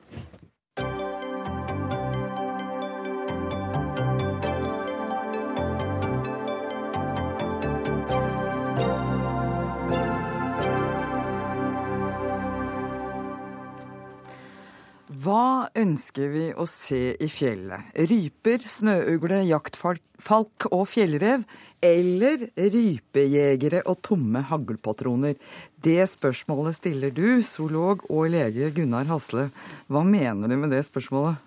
Hva 15.20 15.68
ønsker 15.76 16.30
vi 16.32 16.46
å 16.54 16.64
se 16.70 17.16
i 17.20 17.28
fjellet? 17.28 17.90
Ryper, 18.08 18.62
snøugle, 18.70 19.42
jaktfalk 19.50 20.68
og 20.70 20.84
fjellrev? 20.88 21.44
Eller 21.84 22.46
rypejegere 22.56 23.82
og 23.90 24.00
tomme 24.06 24.46
haglpatroner? 24.48 25.36
Det 25.76 26.06
spørsmålet 26.14 26.78
stiller 26.78 27.12
du, 27.12 27.42
zoolog 27.44 28.06
og 28.08 28.30
lege 28.32 28.70
Gunnar 28.78 29.10
Hasle. 29.10 29.50
Hva 29.92 30.06
mener 30.08 30.48
du 30.48 30.56
med 30.62 30.72
det 30.76 30.86
spørsmålet? 30.88 31.42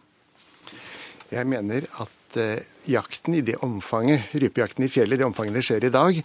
Jeg 1.32 1.48
mener 1.48 1.88
at 2.02 2.40
eh, 2.42 2.71
jakten 2.90 3.35
i 3.35 3.42
det 3.45 3.59
omfanget, 3.62 4.33
rypejakten 4.33 4.87
i 4.87 4.90
fjellet 4.90 5.21
det 5.21 5.27
omfanget 5.27 5.59
det 5.59 5.64
skjer 5.66 5.87
i 5.87 5.92
dag, 5.92 6.18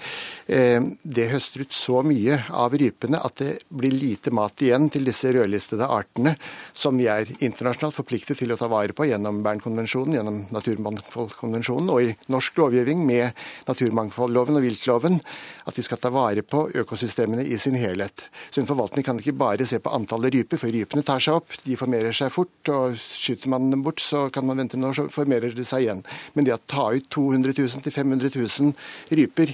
eh, 0.47 0.87
det 1.03 1.29
høster 1.31 1.65
ut 1.65 1.75
så 1.75 2.01
mye 2.05 2.39
av 2.49 2.75
rypene 2.77 3.21
at 3.21 3.41
det 3.41 3.51
blir 3.69 3.93
lite 3.93 4.33
mat 4.35 4.61
igjen 4.63 4.89
til 4.93 5.07
disse 5.07 5.31
rødlistede 5.33 5.87
artene 5.87 6.35
som 6.73 6.97
vi 6.97 7.07
er 7.11 7.29
internasjonalt 7.37 7.95
forpliktet 7.95 8.39
til 8.41 8.53
å 8.53 8.59
ta 8.59 8.69
vare 8.71 8.95
på 8.97 9.07
gjennom 9.09 9.43
Bernkonvensjonen, 9.45 10.17
gjennom 10.17 10.39
Naturmangfoldkonvensjonen 10.55 11.91
og 11.93 12.03
i 12.03 12.15
norsk 12.33 12.57
lovgivning 12.61 13.03
med 13.07 13.37
naturmangfoldloven 13.67 14.59
og 14.59 14.65
viltloven, 14.65 15.19
at 15.67 15.77
vi 15.77 15.85
skal 15.85 16.01
ta 16.01 16.11
vare 16.13 16.43
på 16.47 16.67
økosystemene 16.81 17.45
i 17.45 17.57
sin 17.61 17.77
helhet. 17.77 18.25
Så 18.49 18.61
en 18.61 18.69
forvaltning 18.69 19.05
kan 19.05 19.19
ikke 19.19 19.35
bare 19.37 19.67
se 19.67 19.79
på 19.83 19.93
antallet 19.93 20.33
ryper, 20.35 20.59
for 20.61 20.73
rypene 20.73 21.05
tar 21.05 21.23
seg 21.23 21.39
opp, 21.41 21.57
de 21.63 21.77
formerer 21.79 22.15
seg 22.15 22.31
fort, 22.33 22.71
og 22.73 22.97
skyter 22.97 23.51
man 23.51 23.69
dem 23.73 23.83
bort, 23.85 24.01
så 24.03 24.27
kan 24.33 24.47
man 24.47 24.61
vente 24.61 24.79
noen 24.79 24.91
år, 24.91 24.97
så 24.97 25.07
formerer 25.13 25.55
de 25.55 25.65
seg 25.67 25.85
igjen. 25.85 26.03
Men 26.35 26.46
det 26.47 26.55
å 26.55 26.63
ta 26.63 26.89
ut 26.95 27.11
200 27.13 27.53
000 27.59 27.93
500 27.93 28.33
000 28.33 28.73
ryper 29.19 29.53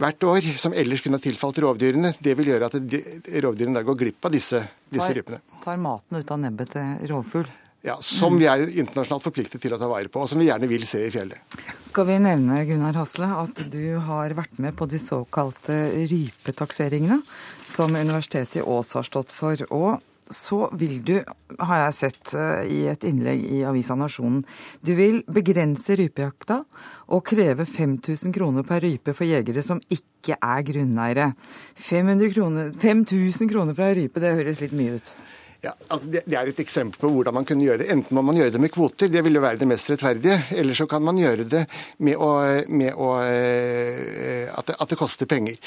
hvert 0.00 0.24
år, 0.24 0.46
som 0.56 0.72
ellers 0.72 1.02
kunne 1.04 1.18
ha 1.20 1.22
tilfalt 1.22 1.58
rovdyrene, 1.60 2.14
det 2.24 2.36
vil 2.38 2.54
gjøre 2.54 2.70
at 2.70 2.76
rovdyrene 3.44 3.76
da 3.76 3.84
går 3.84 3.98
glipp 4.00 4.28
av 4.28 4.32
disse, 4.32 4.62
disse 4.88 5.10
rypene. 5.16 5.42
Tar 5.64 5.80
maten 5.80 6.20
ut 6.20 6.30
av 6.32 6.40
nebbet 6.40 6.72
til 6.76 7.10
rovfugl? 7.10 7.50
Ja, 7.80 7.94
Som 8.04 8.36
vi 8.36 8.44
er 8.44 8.60
internasjonalt 8.68 9.24
forpliktet 9.24 9.62
til 9.62 9.72
å 9.72 9.78
ta 9.80 9.88
vare 9.88 10.10
på, 10.12 10.20
og 10.20 10.28
som 10.28 10.40
vi 10.40 10.50
gjerne 10.50 10.68
vil 10.68 10.84
se 10.88 11.00
i 11.06 11.12
fjellet. 11.12 11.40
Skal 11.88 12.04
vi 12.10 12.18
nevne 12.20 12.58
Gunnar 12.68 12.98
Hasle, 13.00 13.30
at 13.40 13.62
du 13.72 13.96
har 14.04 14.34
vært 14.36 14.60
med 14.60 14.76
på 14.76 14.84
de 14.88 15.00
såkalte 15.00 15.78
rypetakseringene 16.10 17.22
som 17.70 17.96
Universitetet 17.96 18.60
i 18.60 18.66
Ås 18.68 18.92
har 18.98 19.08
stått 19.08 19.32
for. 19.32 19.64
Og 19.72 20.04
så 20.30 20.68
vil 20.78 21.00
du, 21.04 21.16
har 21.58 21.82
jeg 21.84 21.96
sett 21.96 22.32
eh, 22.38 22.70
i 22.70 22.80
et 22.90 23.04
innlegg 23.08 23.42
i 23.58 23.62
avisa 23.66 23.96
Nasjonen, 23.98 24.44
du 24.86 24.94
vil 24.98 25.20
begrense 25.30 25.96
rypejakta 25.98 26.62
og 27.10 27.24
kreve 27.26 27.66
5000 27.66 28.34
kroner 28.36 28.66
per 28.66 28.84
rype 28.86 29.14
for 29.16 29.28
jegere 29.28 29.64
som 29.64 29.82
ikke 29.90 30.38
er 30.38 30.64
grunneiere. 30.66 31.30
500 31.80 32.34
kroner, 32.36 32.72
5000 32.78 33.50
kroner 33.50 33.76
fra 33.78 33.92
rype, 33.96 34.22
det 34.22 34.36
høres 34.38 34.62
litt 34.62 34.76
mye 34.76 34.98
ut? 35.00 35.14
Ja, 35.60 35.74
altså 35.92 36.08
det, 36.08 36.22
det, 36.24 36.36
er 36.38 36.48
et 36.48 36.60
eksempel 36.62 37.02
på 37.02 37.10
hvordan 37.12 37.34
man 37.36 37.44
kunne 37.48 37.66
gjøre 37.66 37.82
det. 37.82 37.90
Enten 37.92 38.16
må 38.16 38.22
man 38.24 38.38
gjøre 38.38 38.54
det 38.54 38.60
med 38.62 38.72
kvoter, 38.72 39.10
det 39.12 39.20
vil 39.26 39.36
jo 39.36 39.42
være 39.44 39.60
det 39.60 39.68
mest 39.68 39.90
rettferdige. 39.92 40.38
Eller 40.56 40.76
så 40.76 40.86
kan 40.88 41.04
man 41.04 41.18
gjøre 41.20 41.44
det 41.52 41.66
med, 42.00 42.16
å, 42.16 42.30
med 42.72 42.96
å, 42.96 43.10
eh, 43.26 44.48
at, 44.48 44.70
det, 44.70 44.76
at, 44.78 44.88
det, 44.88 44.98
koster 45.00 45.28
penger. 45.28 45.58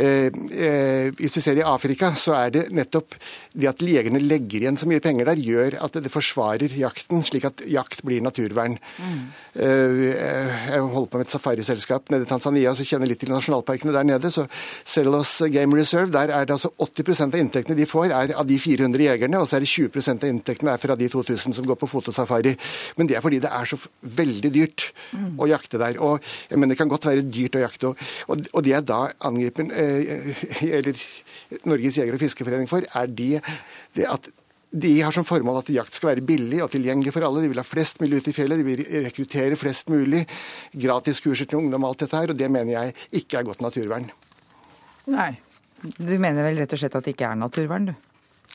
Eh, 0.00 0.30
eh, 0.32 1.10
hvis 1.18 1.36
vi 1.36 1.44
ser 1.44 1.60
i 1.60 1.66
Afrika, 1.68 2.14
så 2.16 2.38
er 2.38 2.54
det 2.56 2.64
nettopp 2.72 3.18
det 3.52 3.68
at 3.68 3.84
jegerne 3.84 4.22
legger 4.22 4.64
igjen 4.64 4.80
så 4.80 4.88
mye 4.88 5.04
penger 5.04 5.28
der, 5.28 5.44
gjør 5.44 5.78
at 5.84 6.00
det 6.00 6.12
forsvarer 6.12 6.72
jakten, 6.80 7.20
slik 7.26 7.44
at 7.50 7.60
jakt 7.68 8.00
blir 8.06 8.24
naturvern. 8.24 8.78
Mm. 8.96 9.20
Jeg 9.54 10.80
holder 10.80 11.10
på 11.10 11.20
med 11.20 11.28
et 11.28 11.34
safariselskap 11.34 12.08
nede 12.10 12.26
i 12.26 12.30
Tanzania 12.30 12.72
så 12.74 12.86
kjenner 12.86 13.06
litt 13.06 13.20
til 13.22 13.30
nasjonalparkene 13.30 13.94
der 13.94 14.08
nede. 14.08 14.32
så 14.34 14.46
Celos 14.88 15.36
Game 15.52 15.76
Reserve, 15.76 16.10
der 16.14 16.32
er 16.34 16.48
det 16.48 16.56
altså 16.56 16.72
80% 16.80 17.36
av 17.36 17.40
inntektene 17.40 17.78
de 17.78 17.86
får, 17.86 18.10
er 18.10 18.34
av 18.34 18.48
de 18.48 18.58
400 18.58 19.04
jegerne 19.04 19.33
inntektene, 19.34 19.42
og 19.42 19.48
så 19.48 19.56
er 19.56 19.64
det 19.64 19.70
20% 19.70 20.24
av 20.24 20.30
inntektene 20.30 20.74
er 20.74 20.82
fra 20.82 20.96
de 20.96 21.08
2000 21.08 21.54
som 21.54 21.66
går 21.66 21.78
på 21.78 21.88
fotosafari. 21.88 22.54
Men 22.98 23.08
det 23.08 23.16
er 23.16 23.24
fordi 23.24 23.40
det 23.42 23.50
er 23.50 23.66
så 23.66 23.78
veldig 24.00 24.52
dyrt 24.52 24.92
mm. 25.12 25.34
å 25.38 25.48
jakte 25.50 25.78
der. 25.78 25.98
Og 25.98 26.22
jeg 26.50 26.58
mener, 26.58 26.74
Det 26.74 26.78
kan 26.78 26.88
godt 26.88 27.06
være 27.06 27.26
dyrt 27.26 27.56
å 27.56 27.64
jakte, 27.64 27.92
og, 28.28 28.46
og 28.52 28.62
det 28.64 28.74
er 28.74 28.82
da 28.82 29.10
angriper 29.20 29.68
eh, 29.70 30.46
eller 30.78 30.94
Norges 31.64 31.98
jeger- 31.98 32.14
og 32.14 32.22
fiskeforening 32.22 32.68
for, 32.68 32.82
er 32.82 33.06
det, 33.06 33.42
det 33.94 34.08
at 34.08 34.26
de 34.74 34.90
har 34.98 35.14
som 35.14 35.22
formål 35.22 35.60
at 35.60 35.68
jakt 35.70 35.94
skal 35.94 36.10
være 36.10 36.24
billig 36.26 36.58
og 36.64 36.72
tilgjengelig 36.72 37.12
for 37.14 37.22
alle. 37.22 37.44
De 37.44 37.50
vil 37.52 37.60
ha 37.60 37.66
flest 37.66 38.00
mulig 38.02 38.18
ute 38.18 38.32
i 38.32 38.34
fjellet, 38.34 38.58
de 38.58 38.66
vil 38.66 39.04
rekruttere 39.04 39.58
flest 39.58 39.92
mulig. 39.92 40.24
Gratis 40.74 41.22
kurser 41.22 41.46
til 41.46 41.60
ungdom, 41.60 41.86
alt 41.86 42.02
dette 42.02 42.18
her. 42.18 42.32
Og 42.34 42.40
det 42.40 42.48
mener 42.50 42.72
jeg 42.74 42.96
ikke 43.22 43.38
er 43.38 43.46
godt 43.46 43.62
naturvern. 43.62 44.10
Nei. 45.14 45.30
Du 45.84 46.16
mener 46.16 46.42
vel 46.48 46.58
rett 46.58 46.74
og 46.74 46.80
slett 46.80 46.96
at 46.96 47.06
det 47.06 47.14
ikke 47.14 47.28
er 47.28 47.38
naturvern, 47.38 47.92
du? 47.92 48.13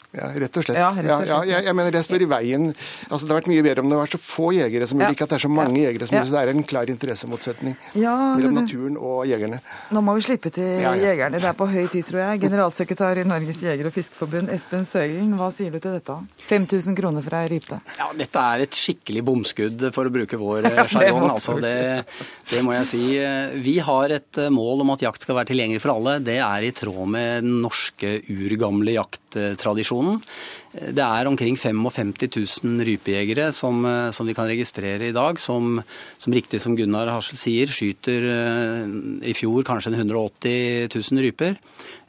Ja, 0.10 0.26
rett 0.42 0.56
og 0.58 0.64
slett. 0.66 0.78
Ja, 0.80 0.88
rett 0.90 1.06
og 1.06 1.20
slett. 1.22 1.30
Ja, 1.30 1.38
jeg, 1.46 1.66
jeg, 1.68 1.76
mener 1.78 1.94
Det 1.94 2.02
står 2.02 2.24
i 2.26 2.28
veien. 2.32 2.64
Altså, 3.12 3.28
det 3.28 3.30
har 3.30 3.38
vært 3.44 3.50
mye 3.52 3.66
bedre 3.66 3.84
om 3.84 3.92
det 3.92 3.98
var 4.00 4.10
så 4.10 4.18
få 4.18 4.48
jegere 4.56 4.88
som 4.90 5.02
gjør, 5.04 5.14
ikke 5.14 5.28
at 5.28 5.34
det 5.36 5.38
er 5.38 5.44
så 5.44 5.52
mange 5.54 5.84
jegere 5.84 6.08
som 6.10 6.18
gjør. 6.18 6.26
Så 6.26 6.34
det 6.34 6.42
er 6.42 6.52
en 6.54 6.66
klar 6.72 6.90
interessemotsetning 6.90 7.76
mellom 7.94 8.58
naturen 8.58 8.96
og 8.98 9.20
jegerne. 9.30 9.60
Nå 9.94 10.02
må 10.08 10.16
vi 10.18 10.24
slippe 10.26 10.50
til 10.56 10.82
jegerne. 10.82 11.38
Det 11.38 11.52
er 11.52 11.58
på 11.60 11.68
høy 11.70 11.86
tid, 11.94 12.08
tror 12.08 12.24
jeg. 12.24 12.42
Generalsekretær 12.48 13.22
i 13.22 13.28
Norges 13.30 13.62
jeger- 13.68 13.92
og 13.92 13.94
fiskeforbund, 13.94 14.50
Espen 14.56 14.88
Søylen, 14.90 15.36
hva 15.38 15.52
sier 15.54 15.76
du 15.76 15.78
til 15.78 16.00
dette? 16.00 16.18
5000 16.50 16.98
kroner 16.98 17.26
for 17.26 17.38
ei 17.38 17.46
rype? 17.54 17.78
Ja, 18.00 18.10
Dette 18.18 18.48
er 18.56 18.66
et 18.66 18.82
skikkelig 18.82 19.24
bomskudd, 19.30 19.88
for 19.94 20.10
å 20.10 20.14
bruke 20.14 20.42
vår 20.42 20.72
sjargong. 20.96 21.28
Ja, 21.30 21.36
altså, 21.38 21.60
det, 21.62 21.76
det 22.50 22.66
må 22.66 22.74
jeg 22.80 22.90
si. 22.90 23.04
Vi 23.62 23.78
har 23.86 24.18
et 24.18 24.42
mål 24.58 24.88
om 24.88 24.96
at 24.98 25.06
jakt 25.06 25.28
skal 25.28 25.38
være 25.38 25.54
tilgjengelig 25.54 25.86
for 25.86 25.94
alle. 26.00 26.18
Det 26.26 26.40
er 26.42 26.66
i 26.66 26.74
tråd 26.74 27.14
med 27.14 27.46
den 27.46 27.62
norske 27.62 28.18
urgamle 28.34 28.98
jakttradisjonen 28.98 29.99
situasjonen. 30.00 30.20
Det 30.70 31.02
er 31.02 31.26
omkring 31.26 31.56
55 31.58 32.12
000 32.30 32.84
rypejegere 32.86 33.48
som, 33.56 33.82
eh, 33.90 34.12
som, 34.14 34.28
vi 34.30 34.36
kan 34.38 34.46
registrere 34.46 35.10
i 35.10 35.16
dag, 35.16 35.40
som, 35.42 35.80
som 36.22 36.34
riktig 36.34 36.62
som 36.62 36.76
Gunnar 36.78 37.10
Harsel 37.10 37.40
sier, 37.42 37.72
skyter 37.74 38.28
eh, 38.30 38.92
i 39.26 39.34
fjor 39.34 39.66
kanskje 39.66 39.96
180 39.98 40.94
000 40.94 41.24
ryper. 41.26 41.58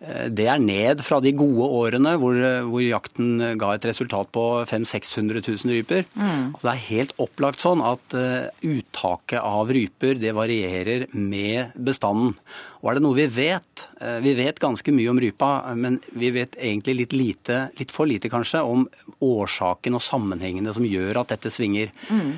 Eh, 0.04 0.26
det 0.28 0.48
er 0.52 0.60
ned 0.60 1.00
fra 1.06 1.22
de 1.24 1.32
gode 1.32 1.70
årene 1.80 2.12
hvor, 2.20 2.36
hvor 2.68 2.84
jakten 2.84 3.56
ga 3.60 3.72
et 3.72 3.88
resultat 3.88 4.28
på 4.28 4.44
500 4.68 4.90
000-600 4.90 5.64
000 5.64 5.76
ryper. 5.78 6.04
Mm. 6.20 6.52
Det 6.60 6.72
er 6.74 6.88
helt 6.90 7.16
opplagt 7.22 7.64
sånn 7.64 7.80
at 7.80 8.12
uttaket 8.12 9.40
av 9.40 9.70
ryper 9.72 10.20
det 10.20 10.34
varierer 10.36 11.06
med 11.16 11.72
bestanden. 11.80 12.34
Og 12.80 12.90
er 12.90 12.96
det 12.96 13.04
noe 13.04 13.16
vi 13.16 13.26
vet? 13.28 13.84
Vi 14.24 14.32
vet 14.38 14.60
ganske 14.60 14.92
mye 14.96 15.10
om 15.12 15.18
rypa, 15.20 15.50
men 15.76 15.98
vi 16.16 16.30
vet 16.32 16.56
egentlig 16.56 16.94
litt 16.96 17.16
lite, 17.16 17.58
litt 17.76 17.92
for 17.92 18.08
lite 18.08 18.30
kanskje, 18.32 18.49
kanskje 18.50 18.62
om 18.62 18.88
årsaken 19.20 19.94
og 19.94 20.02
sammenhengene 20.02 20.72
som 20.74 20.86
gjør 20.86 21.22
at 21.22 21.34
dette 21.34 21.50
svinger. 21.50 21.90
Mm. 22.10 22.32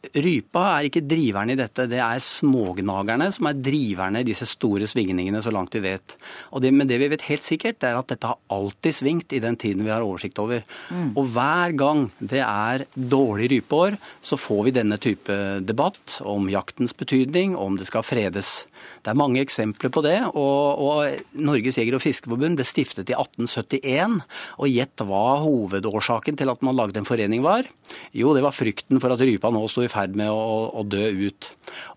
Rypa 0.00 0.62
er 0.78 0.86
ikke 0.88 1.02
driveren 1.04 1.52
i 1.52 1.58
dette, 1.58 1.84
det 1.90 1.98
er 2.00 2.22
smågnagerne 2.24 3.26
som 3.36 3.50
er 3.50 3.58
driverne 3.60 4.22
i 4.22 4.26
disse 4.26 4.46
store 4.48 4.88
svingningene, 4.88 5.42
så 5.44 5.52
langt 5.52 5.76
vi 5.76 5.82
vet. 5.84 6.14
Det, 6.56 6.70
men 6.72 6.88
det 6.88 6.96
vi 7.02 7.10
vet 7.12 7.26
helt 7.28 7.44
sikkert, 7.44 7.84
er 7.84 7.98
at 7.98 8.08
dette 8.08 8.30
har 8.30 8.40
alltid 8.48 8.96
svingt 8.96 9.34
i 9.36 9.42
den 9.44 9.58
tiden 9.60 9.84
vi 9.84 9.92
har 9.92 10.00
oversikt 10.00 10.40
over. 10.40 10.64
Mm. 10.88 11.12
Og 11.20 11.28
hver 11.34 11.76
gang 11.76 12.06
det 12.16 12.40
er 12.40 12.86
dårlig 12.96 13.50
rypeår, 13.52 13.98
så 14.24 14.40
får 14.40 14.62
vi 14.70 14.74
denne 14.78 14.96
type 15.00 15.36
debatt 15.68 16.16
om 16.24 16.48
jaktens 16.48 16.96
betydning, 16.96 17.52
om 17.60 17.76
det 17.76 17.90
skal 17.90 18.06
fredes. 18.06 18.64
Det 19.04 19.12
er 19.12 19.20
mange 19.20 19.44
eksempler 19.44 19.92
på 19.92 20.02
det. 20.04 20.16
Og, 20.32 20.80
og 20.80 21.44
Norges 21.44 21.76
jeger- 21.76 21.98
og 21.98 22.04
fiskeforbund 22.04 22.56
ble 22.56 22.66
stiftet 22.68 23.12
i 23.12 23.18
1871. 23.18 24.16
Og 24.64 24.72
gjett 24.72 25.04
hva 25.04 25.40
hovedårsaken 25.44 26.40
til 26.40 26.52
at 26.52 26.64
man 26.64 26.80
lagde 26.80 27.00
en 27.00 27.08
forening 27.08 27.44
var? 27.44 27.68
Jo, 28.16 28.32
det 28.36 28.44
var 28.44 28.56
frykten 28.56 29.00
for 29.02 29.12
at 29.12 29.22
rypa 29.24 29.52
nå 29.52 29.66
sto 29.70 29.84
i 29.84 29.89
ferd 29.90 30.18
med 30.18 30.30
å, 30.32 30.70
å 30.72 30.84
dø 30.86 31.06
ut. 31.26 31.50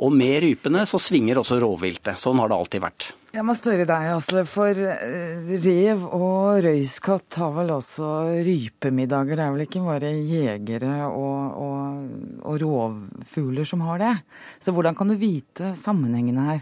Og 0.05 0.13
med 0.13 0.41
rypene 0.45 0.85
så 0.89 0.99
svinger 1.01 1.41
også 1.41 1.59
rovviltet. 1.63 2.19
Sånn 2.21 2.41
har 2.41 2.51
det 2.51 2.57
alltid 2.59 2.83
vært. 2.83 3.11
Jeg 3.33 3.41
må 3.47 3.55
spørre 3.57 3.87
deg, 3.89 4.11
Asle, 4.13 4.43
for 4.45 4.77
eh, 4.77 5.53
rev 5.63 6.03
og 6.13 6.59
røyskatt 6.61 7.39
har 7.41 7.55
vel 7.55 7.71
også 7.73 8.09
rypemiddager? 8.45 9.39
Det 9.39 9.45
er 9.47 9.55
vel 9.55 9.65
ikke 9.65 9.81
bare 9.87 10.11
jegere 10.19 10.91
og, 11.07 11.55
og, 11.63 12.11
og 12.45 12.59
rovfugler 12.61 13.65
som 13.65 13.81
har 13.87 14.03
det? 14.03 14.13
Så 14.61 14.75
hvordan 14.75 14.93
kan 14.99 15.09
du 15.09 15.17
vite 15.17 15.73
sammenhengene 15.79 16.45
her? 16.51 16.61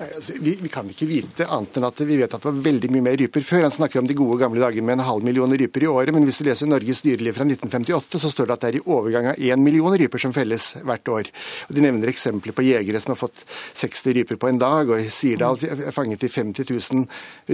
Altså, 0.00 0.32
vi, 0.40 0.54
vi, 0.56 0.68
kan 0.72 0.88
ikke 0.88 1.04
vite 1.04 1.44
annet 1.52 1.76
enn 1.76 1.84
at 1.84 1.98
vi 2.00 2.16
vet 2.16 2.32
at 2.32 2.40
det 2.40 2.48
var 2.48 2.60
veldig 2.64 2.88
mye 2.94 3.04
mer 3.04 3.18
ryper 3.20 3.44
før. 3.44 3.66
Han 3.66 3.74
snakker 3.74 4.00
om 4.00 4.06
de 4.08 4.16
gode 4.16 4.38
gamle 4.40 4.62
dager 4.62 4.84
med 4.84 4.96
en 4.96 5.04
halv 5.04 5.24
million 5.26 5.52
ryper 5.52 5.84
i 5.84 5.90
året, 5.90 6.14
men 6.16 6.24
hvis 6.24 6.40
du 6.40 6.46
leser 6.46 6.70
Norges 6.70 7.02
dyreliv 7.04 7.36
fra 7.36 7.44
1958, 7.44 8.20
så 8.22 8.30
står 8.32 8.48
det 8.48 8.54
at 8.54 8.64
det 8.64 8.70
er 8.70 8.78
i 8.78 8.82
overgang 8.96 9.28
av 9.32 9.42
én 9.50 9.60
million 9.60 9.92
ryper 9.92 10.22
som 10.22 10.32
felles 10.32 10.70
hvert 10.88 11.10
år. 11.12 11.28
Og 11.68 11.76
De 11.76 11.84
nevner 11.84 12.12
eksempler 12.12 12.56
på 12.56 12.64
jegere 12.64 13.02
som 13.02 13.12
har 13.12 13.20
fått 13.20 13.44
60 13.82 14.16
ryper 14.16 14.40
på 14.40 14.48
en 14.48 14.62
dag, 14.62 14.88
og 14.88 15.10
Sirdal 15.12 15.60
fanget 15.92 16.24
i 16.24 16.32
50 16.32 16.72
000 16.72 17.04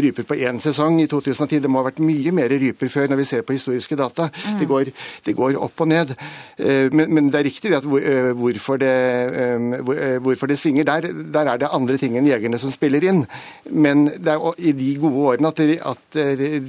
ryper 0.06 0.28
på 0.30 0.38
én 0.38 0.62
sesong 0.62 1.00
i 1.02 1.09
2010. 1.11 1.64
Det 1.64 1.72
må 1.72 1.82
ha 1.82 1.88
vært 1.88 2.04
mye 2.04 2.35
mer 2.37 2.54
ryper 2.54 2.92
før 2.92 3.11
når 3.11 3.22
vi 3.24 3.28
ser 3.32 3.42
på 3.42 3.56
historiske 3.59 3.98
data. 3.98 4.28
Mm. 4.30 4.61
Det, 4.62 4.70
går, 4.70 4.92
det, 5.26 5.35
går, 5.35 5.59
opp 5.66 5.82
og 5.82 5.90
ned. 5.90 6.14
Eh, 6.62 6.94
men, 6.94 7.11
men 7.11 7.35
det 7.35 7.42
er 7.42 7.48
riktig 7.50 7.74
at 7.74 7.82
eh, 7.82 8.30
hvorfor 8.38 8.78
det, 8.82 8.94
eh, 9.35 10.18
hvorfor 10.22 10.46
det 10.52 10.61
svinger. 10.62 10.87
Der, 10.87 11.11
der 11.11 11.50
er 11.50 11.59
det 11.59 11.74
andre 11.74 11.98
ting 11.98 12.14
enn 12.18 12.36
jegerne 12.37 12.61
som 12.62 12.72
spiller 12.75 13.05
inn. 13.09 13.25
Men 13.72 14.07
det 14.14 14.37
er 14.37 14.62
i 14.62 14.75
de 14.77 14.94
gode 15.03 15.29
årene 15.35 15.53
at, 15.53 15.62
de, 15.62 15.79
at 15.81 16.20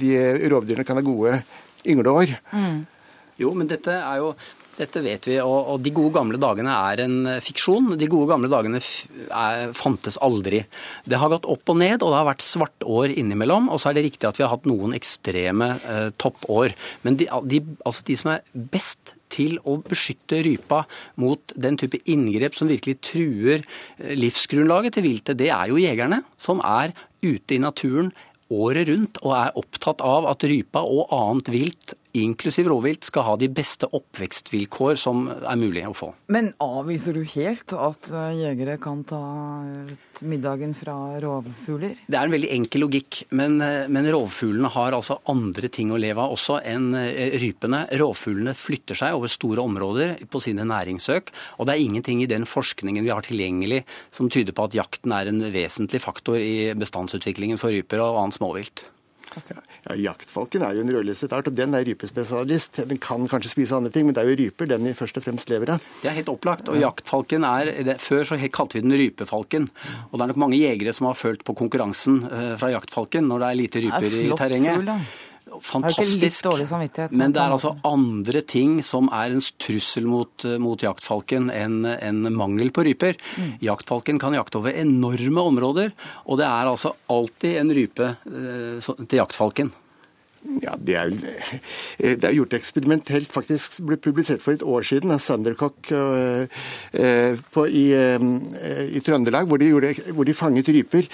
de 0.02 0.14
rovdyrene 0.50 0.86
kan 0.88 1.00
ha 1.00 1.06
gode 1.06 1.40
yngleår. 1.88 2.38
Mm. 2.52 2.80
Jo, 3.38 3.52
men 3.54 3.70
dette 3.70 3.94
er 3.94 4.22
jo 4.22 4.32
dette 4.78 5.00
vet 5.02 5.26
vi, 5.26 5.36
og, 5.42 5.72
og, 5.72 5.80
De 5.82 5.90
gode 5.94 6.14
gamle 6.14 6.38
dagene 6.38 6.70
er 6.70 7.02
en 7.02 7.16
fiksjon. 7.42 7.96
De 7.98 8.08
gode 8.10 8.28
gamle 8.30 8.50
dagene 8.50 8.78
er, 8.78 9.72
fantes 9.74 10.18
aldri. 10.22 10.62
Det 11.02 11.18
har 11.18 11.32
gått 11.32 11.48
opp 11.50 11.72
og 11.72 11.80
ned, 11.80 11.98
og 11.98 12.12
det 12.12 12.20
har 12.20 12.28
vært 12.30 12.46
svart 12.46 12.86
år 12.86 13.14
innimellom. 13.14 13.66
Og 13.74 13.82
så 13.82 13.90
er 13.90 13.98
det 13.98 14.06
riktig 14.06 14.28
at 14.30 14.38
vi 14.38 14.46
har 14.46 14.54
hatt 14.54 14.68
noen 14.70 14.94
ekstreme 14.94 15.72
eh, 15.82 16.08
toppår. 16.22 16.76
Men 17.02 17.18
de, 17.18 17.26
de, 17.50 17.62
altså 17.82 18.06
de 18.06 18.18
som 18.22 18.36
er 18.36 18.46
best 18.54 19.17
til 19.32 19.58
å 19.68 19.78
beskytte 19.84 20.40
rypa 20.46 20.84
mot 21.20 21.54
den 21.56 21.78
type 21.80 22.00
inngrep 22.10 22.56
som 22.58 22.70
virkelig 22.70 22.98
truer 23.10 23.60
eh, 23.62 24.14
livsgrunnlaget 24.18 24.98
til 24.98 25.08
viltet, 25.08 25.38
det 25.40 25.52
er 25.54 25.72
jo 25.72 25.80
jegerne, 25.82 26.22
som 26.40 26.62
er 26.64 26.94
ute 27.22 27.56
i 27.56 27.62
naturen 27.62 28.12
året 28.48 28.88
rundt 28.88 29.20
og 29.24 29.34
er 29.36 29.56
opptatt 29.60 30.02
av 30.04 30.28
at 30.30 30.46
rypa 30.48 30.82
og 30.84 31.12
annet 31.14 31.50
vilt 31.52 31.94
inklusiv 32.24 32.68
rovvilt, 32.70 33.06
skal 33.08 33.26
ha 33.26 33.36
de 33.40 33.48
beste 33.52 33.88
oppvekstvilkår 33.94 34.98
som 35.00 35.26
er 35.28 35.60
mulig 35.60 35.84
å 35.88 35.94
få. 35.96 36.10
Men 36.32 36.52
avviser 36.62 37.16
du 37.16 37.22
helt 37.34 37.72
at 37.74 38.10
eh, 38.12 38.40
jegere 38.42 38.78
kan 38.82 39.04
ta 39.08 39.22
middagen 40.26 40.74
fra 40.76 40.96
rovfugler? 41.22 41.94
Det 42.06 42.18
er 42.18 42.26
en 42.26 42.34
veldig 42.34 42.50
enkel 42.56 42.84
logikk, 42.86 43.22
men, 43.38 43.58
eh, 43.64 43.86
men 43.92 44.08
rovfuglene 44.12 44.70
har 44.74 44.96
altså 44.96 45.18
andre 45.30 45.70
ting 45.72 45.92
å 45.94 46.00
leve 46.00 46.24
av 46.24 46.34
også 46.36 46.60
enn 46.66 46.90
eh, 46.98 47.38
rypene. 47.42 47.84
Rovfuglene 48.00 48.56
flytter 48.58 48.98
seg 48.98 49.16
over 49.18 49.32
store 49.32 49.64
områder 49.64 50.26
på 50.30 50.42
sine 50.44 50.66
næringssøk, 50.68 51.32
og 51.58 51.68
det 51.68 51.76
er 51.76 51.86
ingenting 51.86 52.22
i 52.24 52.30
den 52.30 52.46
forskningen 52.48 53.06
vi 53.06 53.14
har 53.14 53.26
tilgjengelig 53.26 53.84
som 54.14 54.30
tyder 54.32 54.56
på 54.56 54.68
at 54.68 54.78
jakten 54.78 55.14
er 55.14 55.30
en 55.30 55.42
vesentlig 55.54 56.02
faktor 56.04 56.42
i 56.42 56.70
bestandsutviklingen 56.78 57.60
for 57.60 57.74
ryper 57.74 58.02
og 58.04 58.22
annet 58.22 58.38
småvilt. 58.38 58.88
Ja, 59.88 59.96
Jaktfalken 60.08 60.64
er 60.66 60.76
jo 60.76 60.84
en 60.84 60.92
rødlistet 60.94 61.32
art, 61.36 61.48
og 61.50 61.56
den 61.56 61.76
er 61.76 61.86
rypespesialist. 61.86 62.82
Den 62.90 63.00
kan 63.02 63.28
kanskje 63.30 63.52
spise 63.52 63.76
andre 63.76 63.92
ting, 63.94 64.06
men 64.08 64.16
det 64.16 64.24
er 64.24 64.32
jo 64.32 64.38
ryper 64.42 64.70
den 64.70 64.88
vi 64.88 64.94
først 64.98 65.20
og 65.20 65.26
fremst 65.26 65.50
lever 65.52 65.74
av. 65.76 65.86
Det 66.02 66.10
er 66.10 66.18
helt 66.18 66.32
opplagt. 66.32 66.68
og 66.68 66.80
jaktfalken 66.80 67.46
er, 67.48 67.72
Før 67.98 68.24
så 68.24 68.38
kalte 68.52 68.78
vi 68.78 68.84
den 68.84 68.96
rypefalken. 68.98 69.68
og 70.10 70.18
Det 70.18 70.22
er 70.22 70.32
nok 70.32 70.42
mange 70.44 70.60
jegere 70.60 70.92
som 70.96 71.06
har 71.10 71.14
følt 71.18 71.44
på 71.44 71.54
konkurransen 71.56 72.22
eh, 72.28 72.52
fra 72.60 72.70
jaktfalken 72.74 73.28
når 73.28 73.44
det 73.44 73.48
er 73.48 73.58
lite 73.62 73.82
ryper 73.86 74.18
i 74.18 74.28
terrenget. 74.38 74.84
Fugl, 74.84 75.27
fantastisk. 75.62 76.46
Men 77.10 77.34
det 77.34 77.42
er 77.42 77.54
altså 77.54 77.74
andre 77.86 78.42
ting 78.46 78.78
som 78.84 79.10
er 79.14 79.34
en 79.34 79.42
trussel 79.60 80.06
mot, 80.08 80.46
mot 80.62 80.82
jaktfalken 80.82 81.50
enn 81.54 81.82
en 81.88 82.22
mangel 82.34 82.72
på 82.74 82.84
ryper. 82.88 83.18
Mm. 83.38 83.50
Jaktfalken 83.64 84.20
kan 84.22 84.36
jakte 84.36 84.60
over 84.60 84.76
enorme 84.76 85.44
områder, 85.52 85.92
og 86.26 86.40
det 86.40 86.48
er 86.48 86.72
altså 86.72 86.94
alltid 87.12 87.60
en 87.62 87.74
rype 87.74 88.14
eh, 88.14 88.88
til 89.04 89.20
jaktfalken. 89.20 89.74
Ja, 90.62 90.76
det 90.78 90.94
er, 90.94 91.12
eh, 91.98 92.14
det 92.14 92.24
er 92.24 92.36
gjort 92.36 92.54
eksperimentelt. 92.56 93.32
Faktisk 93.34 93.80
ble 93.84 93.98
publisert 94.00 94.42
for 94.44 94.54
et 94.54 94.62
år 94.62 94.86
siden 94.86 95.10
av 95.14 95.22
Sandercock 95.24 95.90
i, 95.90 97.86
i, 97.90 99.04
Trøndelag, 99.04 99.50
hvor 99.50 99.60
de, 99.60 99.70
gjorde, 99.74 99.94
hvor 100.14 100.28
de 100.28 100.36
fanget 100.38 100.70
ryper 100.78 101.10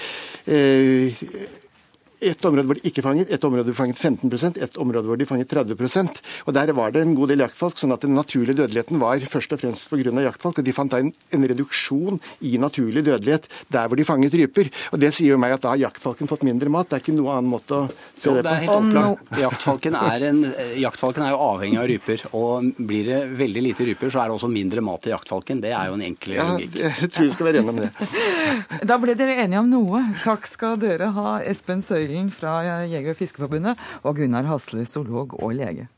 et 2.30 2.46
område 2.48 2.68
hvor 2.68 2.78
de 2.78 2.88
ikke 2.88 3.04
fanget, 3.04 3.30
et 3.32 3.44
område 3.44 3.66
hvor 3.68 3.74
de 3.74 3.78
fanget 3.78 4.00
15% 4.00 4.60
et 4.64 4.78
område 4.80 5.08
hvor 5.08 5.20
de 5.20 5.26
fanget 5.28 5.50
30% 5.52 6.20
Og 6.46 6.54
Der 6.54 6.72
var 6.72 6.92
det 6.94 7.02
en 7.02 7.14
god 7.14 7.32
del 7.32 7.44
jaktfalk, 7.44 7.78
sånn 7.78 7.94
at 7.94 8.04
den 8.04 8.14
naturlige 8.16 8.58
dødeligheten 8.62 9.00
var 9.00 9.22
først 9.30 9.54
og 9.54 9.60
fremst 9.60 9.88
pga. 9.90 10.12
jaktfalk. 10.24 10.58
Og 10.58 10.64
de 10.66 10.74
fant 10.76 10.90
da 10.90 11.00
en, 11.02 11.12
en, 11.34 11.44
reduksjon 11.44 12.20
i 12.46 12.56
naturlig 12.58 13.04
dødelighet 13.04 13.48
der 13.72 13.88
hvor 13.88 14.00
de 14.00 14.06
fanget 14.06 14.34
ryper. 14.34 14.70
Og 14.92 15.00
Det 15.00 15.12
sier 15.14 15.34
jo 15.34 15.40
meg 15.40 15.56
at 15.56 15.64
da 15.64 15.74
har 15.74 15.82
jaktfalken 15.88 16.30
fått 16.30 16.44
mindre 16.46 16.72
mat. 16.72 16.88
Det 16.88 16.98
er 16.98 17.04
ikke 17.04 17.16
noe 17.16 17.34
annen 17.36 17.50
måte 17.50 17.76
å 17.76 17.88
se 18.14 18.30
jo, 18.30 18.36
det 18.38 18.42
på. 18.42 18.48
Det 18.48 18.54
er 18.54 18.62
helt 18.64 18.76
opplagt. 18.78 19.34
Jaktfalken 19.44 19.98
er, 19.98 20.26
en, 20.30 20.40
jaktfalken 20.80 21.26
er 21.26 21.34
jo 21.34 21.40
avhengig 21.50 21.80
av 21.82 21.88
ryper. 21.90 22.26
Og 22.38 22.70
blir 22.78 23.10
det 23.10 23.20
veldig 23.36 23.64
lite 23.68 23.88
ryper, 23.90 24.12
så 24.14 24.22
er 24.22 24.30
det 24.30 24.38
også 24.38 24.50
mindre 24.52 24.84
mat 24.84 25.04
til 25.04 25.14
jaktfalken. 25.14 25.62
Det 25.64 25.74
er 25.74 25.90
jo 25.90 25.98
en 25.98 26.06
enkel 26.06 26.38
logikk. 26.38 26.78
Ja, 26.80 26.92
jeg 27.02 27.12
tror 27.14 27.28
vi 27.28 27.34
skal 27.34 27.50
være 27.50 27.62
enige 27.62 27.74
om 27.74 27.82
det. 27.84 27.92
Da 28.94 28.96
ble 29.00 29.14
dere 29.18 29.36
enige 29.44 29.60
om 29.60 29.70
noe. 29.70 30.00
Takk 30.24 30.46
skal 30.48 30.78
dere 30.80 31.10
ha, 31.16 31.36
Espen 31.46 31.82
Søyli 31.84 32.13
Hegling 32.14 32.30
fra 32.30 32.62
Jeger- 32.86 33.10
og 33.10 33.18
Fiskerforbundet 33.18 33.80
og 34.06 34.14
Gunnar 34.16 34.46
Hasle, 34.46 34.84
zoolog 34.86 35.34
og 35.42 35.56
lege. 35.58 35.88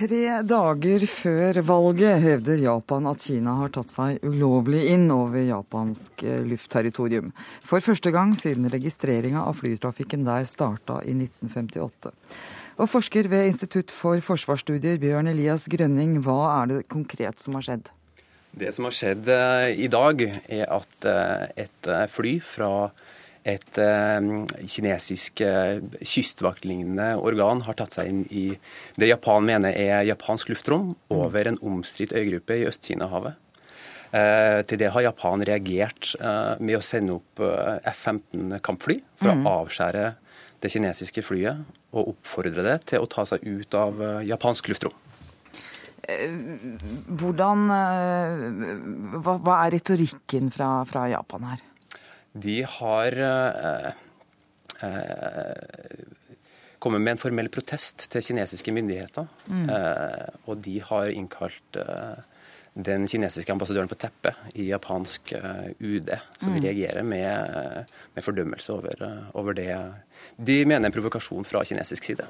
Tre 0.00 0.40
dager 0.42 1.04
før 1.06 1.60
valget 1.62 2.22
hevder 2.24 2.56
Japan 2.64 3.06
at 3.06 3.22
Kina 3.22 3.54
har 3.60 3.70
tatt 3.70 3.92
seg 3.92 4.24
ulovlig 4.26 4.88
inn 4.90 5.10
over 5.12 5.44
japansk 5.44 6.24
eh, 6.24 6.40
luftterritorium. 6.48 7.30
For 7.62 7.84
første 7.84 8.10
gang 8.10 8.32
siden 8.34 8.66
registreringa 8.72 9.44
av 9.44 9.60
flytrafikken 9.60 10.24
der 10.26 10.48
starta 10.48 11.02
i 11.04 11.14
1958. 11.14 12.10
Og 12.80 12.88
forsker 12.88 13.28
ved 13.28 13.50
Institutt 13.50 13.92
for 13.92 14.22
forsvarsstudier, 14.24 14.96
Bjørn 15.00 15.28
Elias 15.28 15.66
Grønning, 15.68 16.14
hva 16.24 16.62
er 16.62 16.70
det 16.70 16.78
konkret 16.88 17.42
som 17.42 17.58
har 17.58 17.66
skjedd? 17.66 17.90
Det 18.56 18.70
som 18.72 18.86
har 18.88 18.94
skjedd 18.96 19.28
eh, 19.30 19.82
i 19.84 19.88
dag, 19.92 20.22
er 20.48 20.64
at 20.72 21.08
eh, 21.08 21.66
et 21.66 21.90
eh, 21.92 22.06
fly 22.10 22.38
fra 22.40 22.72
et 23.50 23.78
kinesisk 24.68 25.40
kystvaktlignende 26.04 27.14
organ 27.24 27.62
har 27.64 27.78
tatt 27.78 27.94
seg 27.96 28.10
inn 28.10 28.18
i 28.36 28.42
det 29.00 29.08
Japan 29.08 29.46
mener 29.48 29.72
er 29.72 30.04
japansk 30.04 30.50
luftrom 30.52 30.90
over 31.08 31.48
en 31.48 31.56
omstridt 31.64 32.12
øygruppe 32.12 32.58
i 32.60 32.66
Øst-Kina-havet. 32.68 33.40
til 34.68 34.78
det 34.82 34.90
har 34.92 35.06
Japan 35.06 35.40
reagert 35.40 36.10
med 36.60 36.76
å 36.76 36.84
sende 36.84 37.16
opp 37.16 37.40
F-15 37.40 38.60
kampfly 38.60 38.98
for 39.16 39.32
mm. 39.32 39.48
å 39.48 39.56
avskjære 39.62 40.04
det 40.60 40.70
kinesiske 40.72 41.24
flyet 41.24 41.64
og 41.94 42.14
oppfordre 42.14 42.64
det 42.66 42.76
til 42.92 43.04
å 43.04 43.08
ta 43.10 43.24
seg 43.28 43.44
ut 43.46 43.76
av 43.78 44.02
eh, 44.04 44.20
japansk 44.28 44.70
luftrom. 44.72 44.94
Eh, 46.08 46.36
hvordan 47.08 47.66
eh, 47.76 48.44
hva, 49.20 49.36
hva, 49.36 49.56
er 49.64 49.76
retorikken 49.76 50.52
fra, 50.54 50.72
fra, 50.88 51.06
Japan 51.12 51.48
her? 51.52 51.66
De 52.32 52.60
har 52.76 53.18
eh, 53.26 53.90
eh, 54.86 56.04
kommet 56.80 57.04
med 57.04 57.16
en 57.16 57.22
formell 57.22 57.50
protest 57.52 58.08
til 58.12 58.24
kinesiske 58.24 58.74
myndigheter. 58.74 59.28
Mm. 59.48 59.66
Eh, 59.68 60.28
og 60.46 60.60
de 60.64 60.78
har 60.86 61.12
innkalt 61.12 61.80
den 62.74 63.08
kinesiske 63.08 63.52
ambassadøren 63.52 63.90
på 63.90 63.98
teppet 63.98 64.54
i 64.54 64.68
japansk 64.70 65.32
eh, 65.34 65.72
UD, 65.78 66.12
som 66.38 66.54
mm. 66.54 66.60
reagerer 66.62 67.02
med, 67.06 67.90
med 68.14 68.24
fordømmelse 68.24 68.72
over, 68.76 69.02
over, 69.34 69.56
det 69.58 69.74
de 70.36 70.62
mener 70.64 70.86
er 70.86 70.92
en 70.92 70.94
provokasjon 70.94 71.48
fra 71.48 71.64
kinesisk 71.66 72.06
side. 72.12 72.28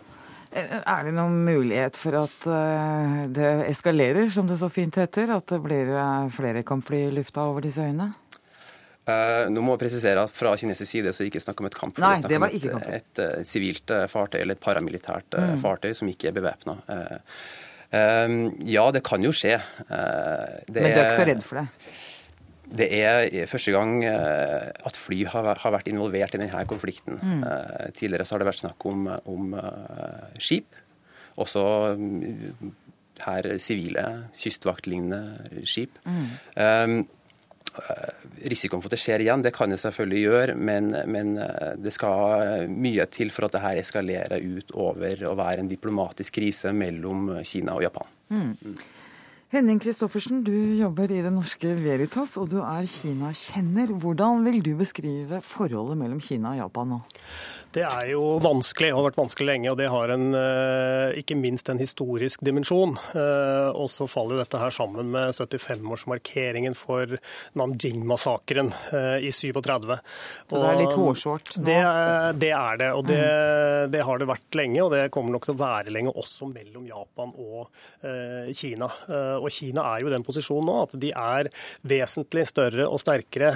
Eh, 0.50 0.78
er 0.80 1.04
det 1.06 1.12
noen 1.16 1.42
mulighet 1.44 1.98
for 2.00 2.22
at 2.22 2.48
eh, 2.48 3.20
det 3.36 3.52
eskalerer, 3.68 4.32
som 4.32 4.48
det 4.48 4.56
så 4.62 4.70
fint 4.72 4.96
heter? 4.96 5.34
At 5.36 5.52
det 5.52 5.60
blir 5.64 5.92
flere 6.32 6.64
kampfly 6.66 7.04
i 7.10 7.14
lufta 7.20 7.44
over 7.50 7.68
disse 7.68 7.84
øyene? 7.84 8.12
Nå 9.50 9.62
må 9.64 9.74
jeg 9.74 9.80
presisere 9.80 10.22
at 10.22 10.30
Fra 10.36 10.52
kinesisk 10.60 10.86
side 10.86 11.10
så 11.10 11.22
er 11.22 11.26
det 11.26 11.30
ikke 11.32 11.40
snakk 11.42 11.60
om 11.60 11.66
et 11.66 11.74
kampfly. 11.74 12.02
Nei, 12.04 12.28
det 12.30 12.38
var 12.38 12.52
ikke 12.54 12.76
kampfly. 12.76 12.98
Et, 13.00 13.22
et 13.40 13.48
sivilt 13.48 13.92
fartøy 14.12 14.38
eller 14.38 14.54
et 14.54 14.62
paramilitært 14.62 15.34
mm. 15.34 15.56
fartøy 15.64 15.96
som 15.98 16.12
ikke 16.12 16.30
er 16.30 16.36
bevæpna. 16.36 16.76
Ehm, 17.96 18.38
ja, 18.70 18.86
det 18.94 19.02
kan 19.06 19.24
jo 19.24 19.32
skje. 19.34 19.56
Eh, 19.56 20.60
det 20.70 20.82
Men 20.82 20.94
du 20.94 21.00
er 21.00 21.08
ikke 21.08 21.18
så 21.18 21.28
redd 21.28 21.42
for 21.46 21.60
det? 21.60 21.66
Det 22.70 22.86
er 22.94 23.48
første 23.50 23.72
gang 23.74 24.04
eh, 24.06 24.68
at 24.86 24.98
fly 24.98 25.24
har 25.26 25.56
vært 25.74 25.90
involvert 25.90 26.36
i 26.36 26.42
denne 26.42 26.66
konflikten. 26.70 27.18
Mm. 27.18 27.42
Eh, 27.42 27.88
tidligere 27.98 28.26
så 28.26 28.36
har 28.36 28.44
det 28.44 28.50
vært 28.52 28.62
snakk 28.62 28.86
om, 28.86 29.08
om 29.26 29.56
skip, 30.38 30.78
også 31.40 31.64
mm, 31.98 32.74
her 33.26 33.50
sivile 33.58 34.04
kystvaktlignende 34.38 35.64
skip. 35.66 35.98
Mm. 36.06 36.28
Um, 36.56 37.00
risikoen 38.50 38.82
for 38.82 38.90
at 38.90 38.96
det 38.96 39.02
skjer 39.02 39.24
igjen, 39.24 39.44
det 39.44 39.54
kan 39.56 39.72
det 39.72 39.80
selvfølgelig 39.82 40.22
gjøre, 40.22 40.54
men, 40.56 40.92
men, 41.10 41.34
eh, 41.42 41.74
det 41.80 41.92
skal 41.96 42.70
mye 42.70 43.06
til 43.12 43.32
for 43.34 43.48
at 43.48 43.56
det 43.56 43.64
her 43.64 43.82
eskalerer 43.82 44.40
ut 44.40 44.72
over 44.76 45.26
å 45.28 45.36
være 45.38 45.64
en 45.64 45.70
diplomatisk 45.70 46.38
krise 46.40 46.74
mellom 46.76 47.36
Kina 47.46 47.76
og 47.78 47.86
Japan. 47.86 48.16
Mm. 48.30 48.74
Henning 49.50 49.80
Christoffersen, 49.82 50.44
du 50.46 50.54
jobber 50.78 51.10
i 51.10 51.24
det 51.24 51.32
norske 51.34 51.72
Veritas, 51.74 52.36
og 52.38 52.52
du 52.52 52.60
er 52.62 52.86
Kina-kjenner. 52.86 53.90
Hvordan 53.98 54.44
vil 54.46 54.60
du 54.62 54.76
beskrive 54.78 55.40
forholdet 55.42 55.98
mellom 55.98 56.20
Kina 56.22 56.52
og 56.52 56.60
Japan 56.60 56.94
nå? 56.94 56.98
Det 57.70 57.84
er 57.86 58.08
jo 58.10 58.40
vanskelig, 58.42 58.88
og 58.90 58.98
har 58.98 59.04
vært 59.10 59.18
vanskelig 59.20 59.46
lenge. 59.46 59.70
Og 59.70 59.76
det 59.78 59.86
har 59.92 60.10
en, 60.10 60.34
eh, 60.34 61.18
ikke 61.20 61.36
minst 61.38 61.68
en 61.70 61.78
historisk 61.78 62.42
dimensjon. 62.42 62.96
Eh, 63.14 63.70
og 63.70 63.86
så 63.86 64.08
faller 64.10 64.34
jo 64.34 64.42
dette 64.42 64.58
her 64.58 64.74
sammen 64.74 65.12
med 65.12 65.30
75-årsmarkeringen 65.30 66.74
for 66.74 67.14
Nanjing-massakren 67.54 68.72
eh, 68.90 69.22
i 69.22 69.30
37. 69.30 70.00
Så 70.50 70.58
det 70.58 70.66
er 70.66 70.80
litt 70.80 70.98
hårsårt? 70.98 71.54
Det, 71.62 71.78
det, 72.42 72.50
er 72.50 72.80
det. 72.82 72.90
Og 72.98 73.06
det, 73.06 73.20
mm. 73.22 73.90
det, 73.94 74.02
har 74.02 74.18
det 74.18 74.30
vært 74.32 74.58
lenge, 74.58 74.82
og 74.82 74.90
det 74.96 75.04
kommer 75.14 75.36
nok 75.36 75.46
til 75.46 75.54
å 75.54 75.62
være 75.62 75.94
lenge 75.94 76.10
også 76.10 76.50
mellom 76.50 76.88
Japan 76.90 77.30
og 77.38 77.70
Kina. 78.56 78.88
Og 79.38 79.46
Kina 79.52 79.84
er 79.92 80.02
jo 80.02 80.10
i 80.10 80.12
den 80.12 80.24
posisjonen 80.26 80.66
nå 80.66 80.76
at 80.82 80.94
de 81.00 81.10
er 81.14 81.50
vesentlig 81.86 82.46
større 82.48 82.86
og 82.88 83.00
sterkere 83.02 83.52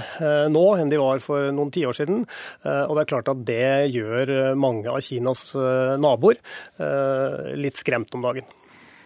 nå 0.53 0.65
enn 0.79 0.93
de 0.93 1.01
var 1.01 1.23
for 1.25 1.51
noen 1.55 1.73
tiår 1.75 1.97
siden. 1.97 2.23
Og 2.65 2.95
det 2.95 3.05
er 3.05 3.11
klart 3.11 3.31
at 3.33 3.43
det 3.49 3.69
gjør 3.95 4.04
gjør 4.05 4.35
eh, 4.35 4.53
mange 4.59 4.93
av 4.93 5.01
Kinas 5.05 5.47
eh, 5.59 5.95
naboer 6.01 6.39
eh, 6.79 7.55
litt 7.59 7.81
skremt 7.81 8.15
om 8.15 8.25
dagen. 8.25 8.47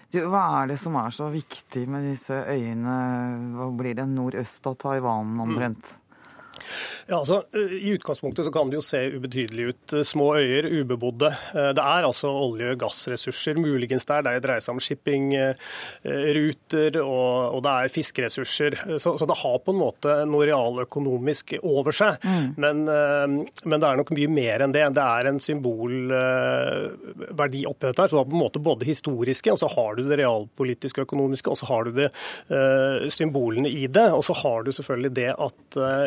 Du, 0.08 0.22
hva 0.32 0.44
er 0.62 0.70
det 0.70 0.78
som 0.80 0.96
er 0.96 1.12
så 1.12 1.28
viktig 1.32 1.84
med 1.90 2.06
disse 2.08 2.36
øyene 2.48 2.98
hva 3.58 3.68
blir 3.76 3.96
det, 3.98 4.06
nordøst 4.08 4.68
av 4.70 4.78
Taiwan 4.80 5.34
omtrent? 5.44 5.96
Mm. 5.98 6.07
Ja, 7.08 7.18
altså, 7.20 7.42
I 7.54 7.94
utgangspunktet 7.96 8.44
så 8.46 8.52
kan 8.54 8.70
det 8.70 8.76
jo 8.78 8.84
se 8.84 9.00
ubetydelig 9.14 9.64
ut. 9.72 9.86
Små 10.06 10.36
øyer, 10.36 10.64
ubebodde. 10.80 11.30
Det 11.54 11.82
er 11.82 12.04
altså 12.04 12.28
olje- 12.28 12.72
og 12.74 12.80
gassressurser 12.82 13.54
muligens 13.60 14.06
der. 14.08 14.22
Det 14.26 14.42
dreier 14.44 14.60
seg 14.64 14.74
om 14.74 14.80
shippingruter 14.82 16.92
og, 17.02 17.54
og 17.56 17.60
det 17.64 17.72
er 17.72 17.88
fiskeressurser. 17.92 18.72
Så, 18.98 19.18
så, 19.18 19.26
det 19.28 19.40
har 19.42 19.58
på 19.64 19.70
en 19.74 19.82
måte 19.82 20.10
noe 20.28 20.46
realøkonomisk 20.48 21.44
over 21.62 21.92
seg. 21.96 22.12
Mm. 22.24 22.48
Men, 22.60 22.76
men, 22.84 23.78
det 23.78 23.86
er 23.88 23.96
nok 24.00 24.10
mye 24.16 24.30
mer 24.32 24.58
enn 24.64 24.74
det. 24.74 24.86
Det 24.98 25.04
er 25.04 25.24
en 25.30 25.40
symbolverdi 25.42 27.60
oppi 27.68 27.84
dette. 27.88 28.08
Så 28.08 28.14
det 28.16 28.22
er 28.22 28.30
på 28.32 28.36
en 28.36 28.44
måte 28.44 28.64
både 28.64 28.88
historiske, 28.88 29.50
og 29.52 29.58
så 29.60 29.68
har 29.72 29.90
du 29.96 30.02
det 30.08 30.18
realpolitiske 30.22 30.98
og 31.02 31.06
økonomiske, 31.08 31.48
og 31.52 31.58
så 31.60 31.66
har 31.70 31.80
du 31.86 31.90
det 32.02 32.10
symbolene 33.14 33.68
i 33.70 33.86
det. 33.86 34.08
Og 34.14 34.22
så 34.26 34.34
har 34.42 34.58
du 34.64 34.70
selvfølgelig 34.74 35.14
det 35.18 35.32
at 35.34 35.60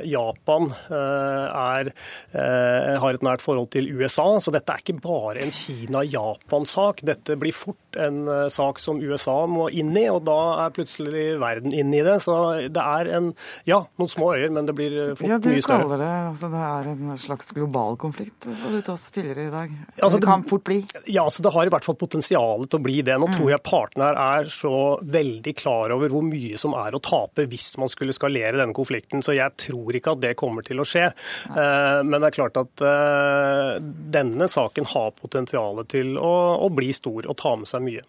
Japan 0.10 0.41
Japan 0.42 0.74
eh, 0.90 1.48
er, 1.54 1.92
eh, 2.34 3.00
har 3.00 3.14
et 3.14 3.24
nært 3.24 3.42
forhold 3.42 3.70
til 3.72 3.90
USA. 3.94 4.40
Så 4.42 4.52
dette 4.52 4.72
er 4.74 4.82
ikke 4.82 5.00
bare 5.02 5.42
en 5.42 5.52
Kina-Japan-sak. 5.52 7.04
Dette 7.06 7.38
blir 7.40 7.54
fort 7.54 7.98
en 8.00 8.28
eh, 8.28 8.48
sak 8.50 8.80
som 8.80 9.02
USA 9.02 9.46
må 9.48 9.70
inn 9.70 9.94
i, 9.98 10.08
og 10.10 10.24
da 10.26 10.66
er 10.66 10.74
plutselig 10.74 11.38
verden 11.42 11.74
inn 11.74 11.94
i 11.94 12.02
det. 12.06 12.18
Så 12.26 12.36
det 12.74 12.82
er 12.82 13.12
en, 13.18 13.32
ja, 13.70 13.84
noen 14.02 14.12
små 14.12 14.34
øyer, 14.36 14.50
men 14.52 14.66
det 14.66 14.76
blir 14.78 14.98
fort 15.16 15.30
ja, 15.30 15.38
mye 15.38 15.62
større. 15.62 15.62
Du 15.62 15.88
kaller 15.88 16.02
det 16.02 16.12
altså 16.32 16.52
det 16.52 16.64
er 16.72 16.92
en 16.92 17.14
slags 17.22 17.54
global 17.56 17.98
konflikt, 18.02 18.48
sa 18.48 18.72
du 18.72 18.80
til 18.80 18.94
oss 18.96 19.08
tidligere 19.14 19.48
i 19.48 19.54
dag. 19.54 19.78
Altså, 20.02 20.18
det 20.18 20.30
kan 20.30 20.46
fort 20.48 20.66
bli? 20.68 20.80
Ja, 21.12 21.28
så 21.30 21.46
det 21.46 21.54
har 21.54 21.68
i 21.68 21.74
hvert 21.74 21.86
fall 21.86 22.00
potensial 22.00 22.66
til 22.68 22.80
å 22.80 22.84
bli 22.84 23.02
det. 23.06 23.18
Nå 23.22 23.30
mm. 23.30 23.38
tror 23.38 23.54
jeg 23.54 23.64
partene 23.68 24.10
her 24.10 24.22
er 24.22 24.52
så 24.52 24.76
veldig 25.02 25.54
klar 25.58 25.94
over 25.94 26.12
hvor 26.12 26.26
mye 26.26 26.58
som 26.62 26.76
er 26.78 26.96
å 26.96 27.04
tape 27.04 27.46
hvis 27.52 27.74
man 27.82 27.92
skulle 27.92 28.16
skalere 28.16 28.58
denne 28.58 28.76
konflikten. 28.76 29.24
Så 29.26 29.36
jeg 29.38 29.54
tror 29.60 29.98
ikke 29.98 30.16
at 30.16 30.24
det 30.24 30.31
kommer 30.40 30.66
til 30.66 30.82
å 30.82 30.88
skje. 30.88 31.10
Eh, 31.50 32.00
men 32.06 32.18
det 32.20 32.32
er 32.32 32.38
klart 32.38 32.60
at 32.62 32.84
eh, 32.86 33.76
denne 33.82 34.48
saken 34.52 34.90
har 34.94 35.14
potensial 35.18 35.84
til 35.92 36.18
å, 36.20 36.70
bli 36.72 36.92
stor 36.96 37.28
og 37.28 37.38
ta 37.40 37.56
med 37.60 37.70
seg 37.70 37.84
mye. 37.86 38.04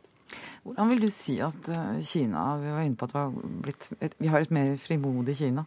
Hvordan 0.62 0.92
vil 0.92 1.02
du 1.02 1.10
si 1.10 1.40
at 1.42 1.66
eh, 1.74 2.02
Kina 2.06 2.52
Vi 2.62 2.70
var 2.70 2.84
inne 2.86 2.98
på 2.98 3.08
at 3.10 3.38
blitt, 3.64 3.88
vi 4.20 4.30
har 4.30 4.44
et 4.44 4.54
mer 4.54 4.76
frimodig 4.80 5.36
Kina. 5.40 5.66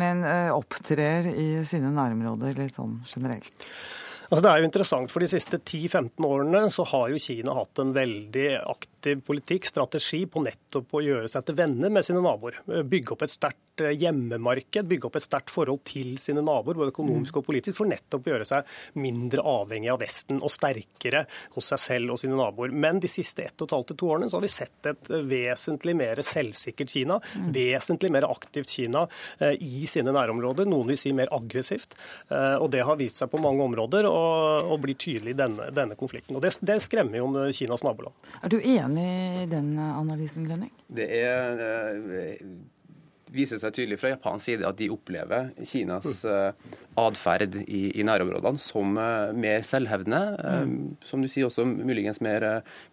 Men 0.00 0.22
opptrer 0.54 1.26
i 1.34 1.48
sine 1.66 1.90
nærområder 1.92 2.54
litt 2.56 2.76
sånn 2.78 3.00
generelt? 3.10 3.66
Altså, 4.30 4.44
det 4.46 4.50
er 4.50 4.60
jo 4.62 4.66
interessant, 4.68 5.10
for 5.10 5.24
De 5.24 5.28
siste 5.30 5.58
10-15 5.58 6.26
årene 6.26 6.60
så 6.70 6.84
har 6.92 7.08
jo 7.10 7.18
Kina 7.18 7.54
hatt 7.56 7.80
en 7.82 7.90
veldig 7.96 8.46
aktiv 8.62 9.24
politikk, 9.26 9.66
strategi, 9.66 10.20
på 10.30 10.42
nettopp 10.44 10.94
å 10.94 11.02
gjøre 11.02 11.30
seg 11.32 11.48
til 11.48 11.56
venner 11.58 11.90
med 11.90 12.06
sine 12.06 12.22
naboer. 12.22 12.60
Bygge 12.86 13.16
opp 13.16 13.24
et 13.26 13.34
sterkt 13.34 13.82
eh, 13.82 13.96
hjemmemarked, 13.98 14.86
bygge 14.86 15.08
opp 15.08 15.18
et 15.18 15.24
sterkt 15.24 15.50
forhold 15.50 15.82
til 15.88 16.12
sine 16.22 16.44
naboer, 16.46 16.78
både 16.78 16.92
økonomisk 16.92 17.40
og 17.40 17.46
politisk, 17.48 17.74
for 17.80 17.90
nettopp 17.90 18.28
å 18.28 18.32
gjøre 18.36 18.46
seg 18.46 18.76
mindre 19.02 19.42
avhengig 19.50 19.90
av 19.90 19.98
Vesten 20.04 20.38
og 20.38 20.54
sterkere 20.54 21.24
hos 21.56 21.72
seg 21.72 21.82
selv 21.88 22.14
og 22.14 22.22
sine 22.22 22.38
naboer. 22.38 22.70
Men 22.70 23.02
de 23.02 23.10
siste 23.10 23.48
ett 23.48 23.56
og 23.58 23.66
et 23.66 23.76
halvt 23.80 23.90
til 23.90 24.00
to 24.04 24.12
årene 24.14 24.30
så 24.30 24.38
har 24.38 24.46
vi 24.46 24.52
sett 24.54 24.90
et 24.92 25.12
vesentlig 25.32 25.96
mer 25.98 26.22
selvsikkert 26.22 26.94
Kina, 26.94 27.18
mm. 27.18 27.50
vesentlig 27.58 28.14
mer 28.14 28.28
aktivt 28.30 28.70
Kina 28.78 29.08
eh, 29.42 29.58
i 29.58 29.90
sine 29.90 30.14
nærområder, 30.14 30.70
noen 30.70 30.94
vil 30.94 31.02
si 31.02 31.16
mer 31.18 31.34
aggressivt. 31.34 31.98
Eh, 32.30 32.56
og 32.60 32.70
det 32.70 32.86
har 32.86 33.02
vist 33.02 33.18
seg 33.18 33.34
på 33.34 33.42
mange 33.42 33.66
områder. 33.66 34.06
og 34.06 34.19
og, 34.20 34.72
og 34.74 34.82
blir 34.84 34.98
tydelig 35.00 35.34
i 35.34 35.38
denne, 35.38 35.70
denne, 35.76 35.96
konflikten. 35.98 36.36
Og 36.36 36.44
det, 36.44 36.52
det, 36.66 36.80
skremmer 36.84 37.20
jo 37.20 37.48
Kinas 37.56 37.84
naboland. 37.86 38.28
Er 38.40 38.52
du 38.52 38.58
enig 38.60 39.08
i 39.44 39.48
den 39.50 39.72
analysen, 39.80 40.46
Grønning? 40.48 40.72
Det 40.92 41.08
er 41.20 41.64
eh, 41.64 42.44
viser 43.34 43.60
seg 43.60 43.74
tydelig 43.76 43.98
fra 44.00 44.12
Japans 44.12 44.46
side 44.48 44.66
at 44.66 44.78
de 44.78 44.88
opplever 44.92 45.50
Kinas 45.66 46.22
uh, 46.26 46.50
atferd 47.00 47.56
i, 47.62 47.82
i, 47.94 48.04
nærområdene 48.06 48.60
som 48.62 48.98
uh, 48.98 49.30
mer 49.36 49.64
selvhevdende. 49.66 50.20
Mm. 50.40 50.74
som 51.06 51.22
du 51.22 51.28
sier, 51.30 51.46
også 51.48 51.64
muligens 51.68 52.20
mer, 52.24 52.44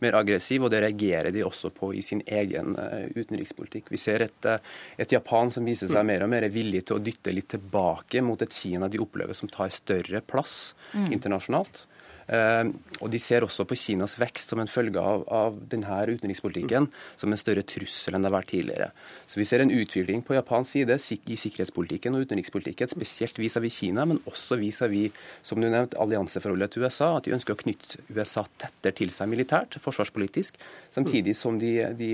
mer, 0.04 0.18
aggressiv, 0.20 0.66
og 0.66 0.72
det 0.74 0.82
reagerer 0.84 1.32
de 1.34 1.44
også 1.46 1.72
på 1.76 1.92
i 1.98 2.04
sin 2.06 2.22
egen 2.26 2.76
utenrikspolitikk. 3.16 3.92
Vi 3.94 4.00
ser 4.02 4.26
et, 4.28 4.50
et, 4.98 5.12
Japan 5.12 5.52
som 5.54 5.68
viser 5.68 5.90
seg 5.92 6.06
mer 6.08 6.26
og 6.26 6.32
mer 6.32 6.48
villig 6.54 6.86
til 6.88 7.00
å 7.00 7.04
dytte 7.04 7.34
litt 7.34 7.50
tilbake 7.56 8.24
mot 8.26 8.42
et 8.44 8.54
Kina 8.54 8.90
de 8.92 9.02
opplever 9.02 9.38
som 9.38 9.50
tar 9.52 9.74
større 9.74 10.22
plass 10.26 10.74
mm. 10.94 11.10
internasjonalt. 11.18 11.86
Ehm, 12.28 12.74
og 13.00 13.12
de 13.14 13.20
ser 13.22 13.46
også 13.46 13.64
på 13.68 13.78
Kinas 13.80 14.18
vekst 14.20 14.52
som 14.52 14.60
en 14.60 14.70
følge 14.70 15.00
av, 15.00 15.24
av 15.32 15.60
denne 15.72 16.00
utenrikspolitikken 16.10 16.90
som 17.16 17.32
en 17.32 17.40
større 17.40 17.64
trussel 17.68 18.18
enn 18.18 18.26
det 18.26 18.32
har 18.32 18.36
vært 18.36 18.52
tidligere. 18.52 18.90
Så 19.30 19.40
vi 19.40 19.46
ser 19.48 19.64
en 19.64 19.72
utvikling 19.72 20.24
på 20.28 20.36
Japans 20.36 20.74
side 20.76 20.98
i 20.98 21.38
sikkerhetspolitikken 21.40 22.18
og 22.18 22.28
utenrikspolitikken, 22.28 22.92
spesielt 22.92 23.40
vis-à-vis 23.40 23.80
Kina, 23.80 24.08
men 24.10 24.20
også 24.28 24.60
vis-à-vis, 24.60 25.16
som 25.46 25.62
du 25.62 25.70
nevnte, 25.70 26.00
allianseforholdet 26.02 26.76
til 26.76 26.86
USA. 26.86 27.14
At 27.18 27.28
de 27.28 27.36
ønsker 27.38 27.56
å 27.56 27.62
knytte 27.62 28.04
USA 28.12 28.44
tettere 28.60 28.98
til 28.98 29.14
seg 29.16 29.32
militært, 29.32 29.80
forsvarspolitisk, 29.84 30.58
samtidig 30.96 31.38
som 31.38 31.60
de, 31.62 31.74
de, 31.98 32.12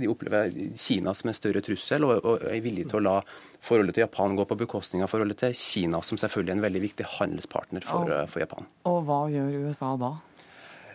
de 0.00 0.10
opplever 0.10 0.52
Kina 0.80 1.14
som 1.14 1.30
en 1.30 1.36
større 1.36 1.62
trussel 1.64 2.06
og, 2.08 2.16
og 2.24 2.48
er 2.50 2.62
villige 2.64 2.90
til 2.90 3.02
å 3.02 3.06
la 3.06 3.18
forholdet 3.64 3.96
til 3.96 4.04
Japan 4.04 4.36
går 4.36 4.48
på 4.50 4.58
bekostning 4.64 5.04
av 5.04 5.10
forholdet 5.12 5.40
til 5.40 5.56
Kina, 5.56 6.02
som 6.04 6.20
selvfølgelig 6.20 6.52
er 6.52 6.58
en 6.58 6.66
veldig 6.66 6.84
viktig 6.84 7.08
handelspartner 7.16 7.86
for, 7.88 8.12
for 8.30 8.44
Japan. 8.44 8.68
Og 8.90 9.02
hva 9.08 9.24
gjør 9.32 9.68
USA 9.68 9.94
da? 10.00 10.14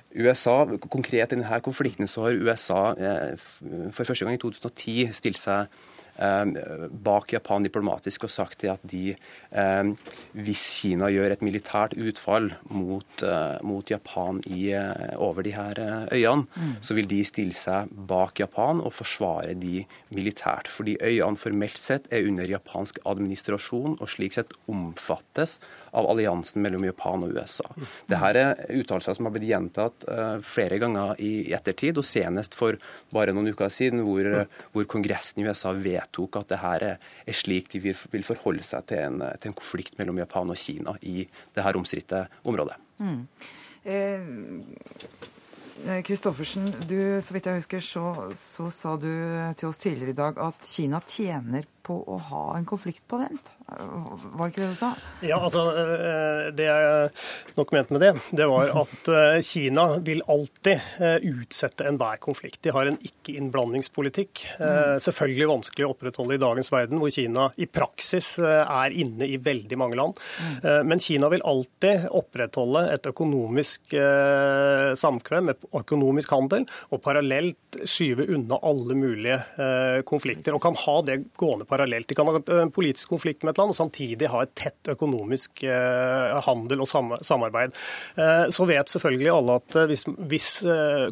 USA, 0.10 0.64
Konkret 0.90 1.30
i 1.30 1.36
denne 1.36 1.62
konflikten 1.62 2.10
så 2.10 2.26
har 2.26 2.38
USA 2.42 2.82
eh, 2.98 3.42
for 3.94 4.10
første 4.10 4.26
gang 4.26 4.38
i 4.38 4.42
2010 4.42 5.14
stilt 5.14 5.42
seg 5.42 5.70
bak 6.20 7.34
Japan 7.34 7.64
diplomatisk 7.64 8.26
og 8.28 8.34
sagt 8.34 8.66
at 8.68 8.84
de, 8.84 9.16
eh, 9.52 9.92
hvis 10.36 10.64
Kina 10.82 11.08
gjør 11.14 11.32
et 11.32 11.46
militært 11.46 11.96
utfall 11.96 12.52
mot, 12.70 13.24
eh, 13.24 13.58
mot 13.64 13.90
Japan 13.90 14.42
i, 14.48 14.74
over 15.16 15.44
de 15.44 15.54
her 15.56 15.80
øyene, 16.12 16.48
mm. 16.52 16.76
så 16.82 16.96
vil 16.98 17.08
de 17.08 17.24
stille 17.24 17.56
seg 17.56 17.90
bak 17.90 18.40
Japan 18.40 18.82
og 18.84 18.94
forsvare 18.94 19.56
de 19.60 19.86
militært. 20.12 20.68
Fordi 20.68 20.98
øyene 21.02 21.40
formelt 21.40 21.80
sett 21.80 22.08
er 22.12 22.28
under 22.28 22.48
japansk 22.48 23.00
administrasjon 23.06 23.98
og 24.00 24.10
slik 24.10 24.36
sett 24.36 24.54
omfattes 24.68 25.58
av 25.94 26.06
alliansen 26.06 26.62
mellom 26.62 26.84
Japan 26.86 27.24
og 27.26 27.34
USA. 27.34 27.66
Dette 28.10 28.30
er 28.38 28.60
uttalelser 28.78 29.16
som 29.18 29.26
har 29.26 29.34
blitt 29.34 29.50
gjentatt 29.50 30.06
flere 30.46 30.78
ganger 30.78 31.16
i 31.18 31.50
ettertid, 31.56 31.98
og 31.98 32.06
senest 32.06 32.54
for 32.54 32.78
bare 33.14 33.34
noen 33.34 33.50
uker 33.50 33.74
siden, 33.74 34.04
hvor, 34.06 34.46
hvor 34.74 34.86
Kongressen 34.86 35.42
i 35.42 35.48
USA 35.48 35.74
vet 35.74 36.09
vedtok 36.10 36.42
at 36.42 36.50
det 36.50 36.60
her 36.60 36.86
er 37.26 37.34
slik 37.34 37.70
de 37.72 37.80
vil 37.80 38.24
forholde 38.24 38.64
seg 38.64 38.86
til 38.88 38.98
en, 38.98 39.22
til 39.40 39.52
en 39.52 39.58
konflikt 39.58 39.98
mellom 39.98 40.18
Japan 40.18 40.50
og 40.50 40.58
Kina 40.58 40.98
i 41.02 41.28
det 41.56 41.64
her 41.64 41.78
omstridte 41.78 42.28
området. 42.44 42.78
Mm. 42.98 43.28
Kristoffersen, 46.04 46.68
eh, 46.92 47.22
så 47.24 47.34
vidt 47.34 47.46
jeg 47.46 47.56
husker, 47.56 47.80
så, 47.80 48.32
så 48.36 48.70
sa 48.70 48.96
du 49.00 49.10
til 49.56 49.70
oss 49.70 49.80
tidligere 49.80 50.12
i 50.12 50.18
dag 50.18 50.38
at 50.44 50.66
Kina 50.68 51.00
tjener 51.00 51.64
på 51.90 51.98
å 52.06 52.18
ha 52.30 52.44
en 52.58 52.68
konflikt 52.70 53.02
på 53.10 53.18
vent. 53.18 53.54
Var 53.70 54.40
det 54.40 54.50
ikke 54.52 54.62
det 54.64 54.70
du 54.72 54.78
sa? 54.78 54.90
Ja, 55.26 55.38
altså 55.38 55.64
eh, 55.78 56.50
Det 56.58 56.66
jeg 56.66 57.10
nok 57.58 57.74
mente 57.76 57.96
med 57.96 58.04
det, 58.04 58.12
det 58.38 58.48
var 58.50 58.72
at 58.82 59.10
eh, 59.14 59.40
Kina 59.46 59.86
vil 60.06 60.22
alltid 60.30 61.02
eh, 61.02 61.18
utsette 61.30 61.88
enhver 61.90 62.20
konflikt. 62.22 62.62
De 62.66 62.74
har 62.76 62.90
en 62.90 62.98
ikke-innblandingspolitikk. 62.98 64.44
Mm. 64.60 65.00
Selvfølgelig 65.04 65.50
vanskelig 65.50 65.88
å 65.88 65.92
opprettholde 65.94 66.38
i 66.38 66.42
dagens 66.42 66.72
verden, 66.74 67.00
hvor 67.02 67.14
Kina 67.14 67.50
i 67.58 67.68
praksis 67.70 68.32
er 68.40 68.94
inne 68.96 69.28
i 69.28 69.38
veldig 69.42 69.78
mange 69.80 69.98
land. 70.00 70.18
Mm. 70.64 70.88
Men 70.90 71.02
Kina 71.04 71.30
vil 71.32 71.44
alltid 71.48 72.08
opprettholde 72.16 72.86
et 72.94 73.10
økonomisk 73.10 73.96
samkvem, 75.00 75.52
et 75.54 75.68
økonomisk 75.80 76.34
handel, 76.36 76.66
og 76.90 77.02
parallelt 77.06 77.80
skyve 77.90 78.28
unna 78.36 78.60
alle 78.66 78.98
mulige 78.98 80.04
konflikter. 80.10 80.58
Og 80.58 80.64
kan 80.64 80.78
ha 80.86 80.98
det 81.08 81.22
gående 81.40 81.68
parallelt. 81.70 81.79
De 82.10 82.16
kan 82.18 82.28
ha 82.28 82.40
en 82.62 82.72
politisk 82.74 83.14
konflikt 83.14 83.44
med 83.44 83.54
et 83.54 83.62
land 83.62 83.74
og 83.74 83.78
samtidig 83.78 84.30
ha 84.32 84.44
et 84.44 84.54
tett 84.58 84.92
økonomisk 84.92 85.64
eh, 85.68 86.38
handel 86.46 86.84
og 86.84 86.90
samarbeid. 87.26 87.76
Eh, 88.20 88.46
så 88.54 88.68
vet 88.70 88.92
selvfølgelig 88.92 89.32
alle 89.34 89.58
at 89.62 89.78
eh, 89.80 89.88
hvis, 89.92 90.06
hvis 90.32 90.50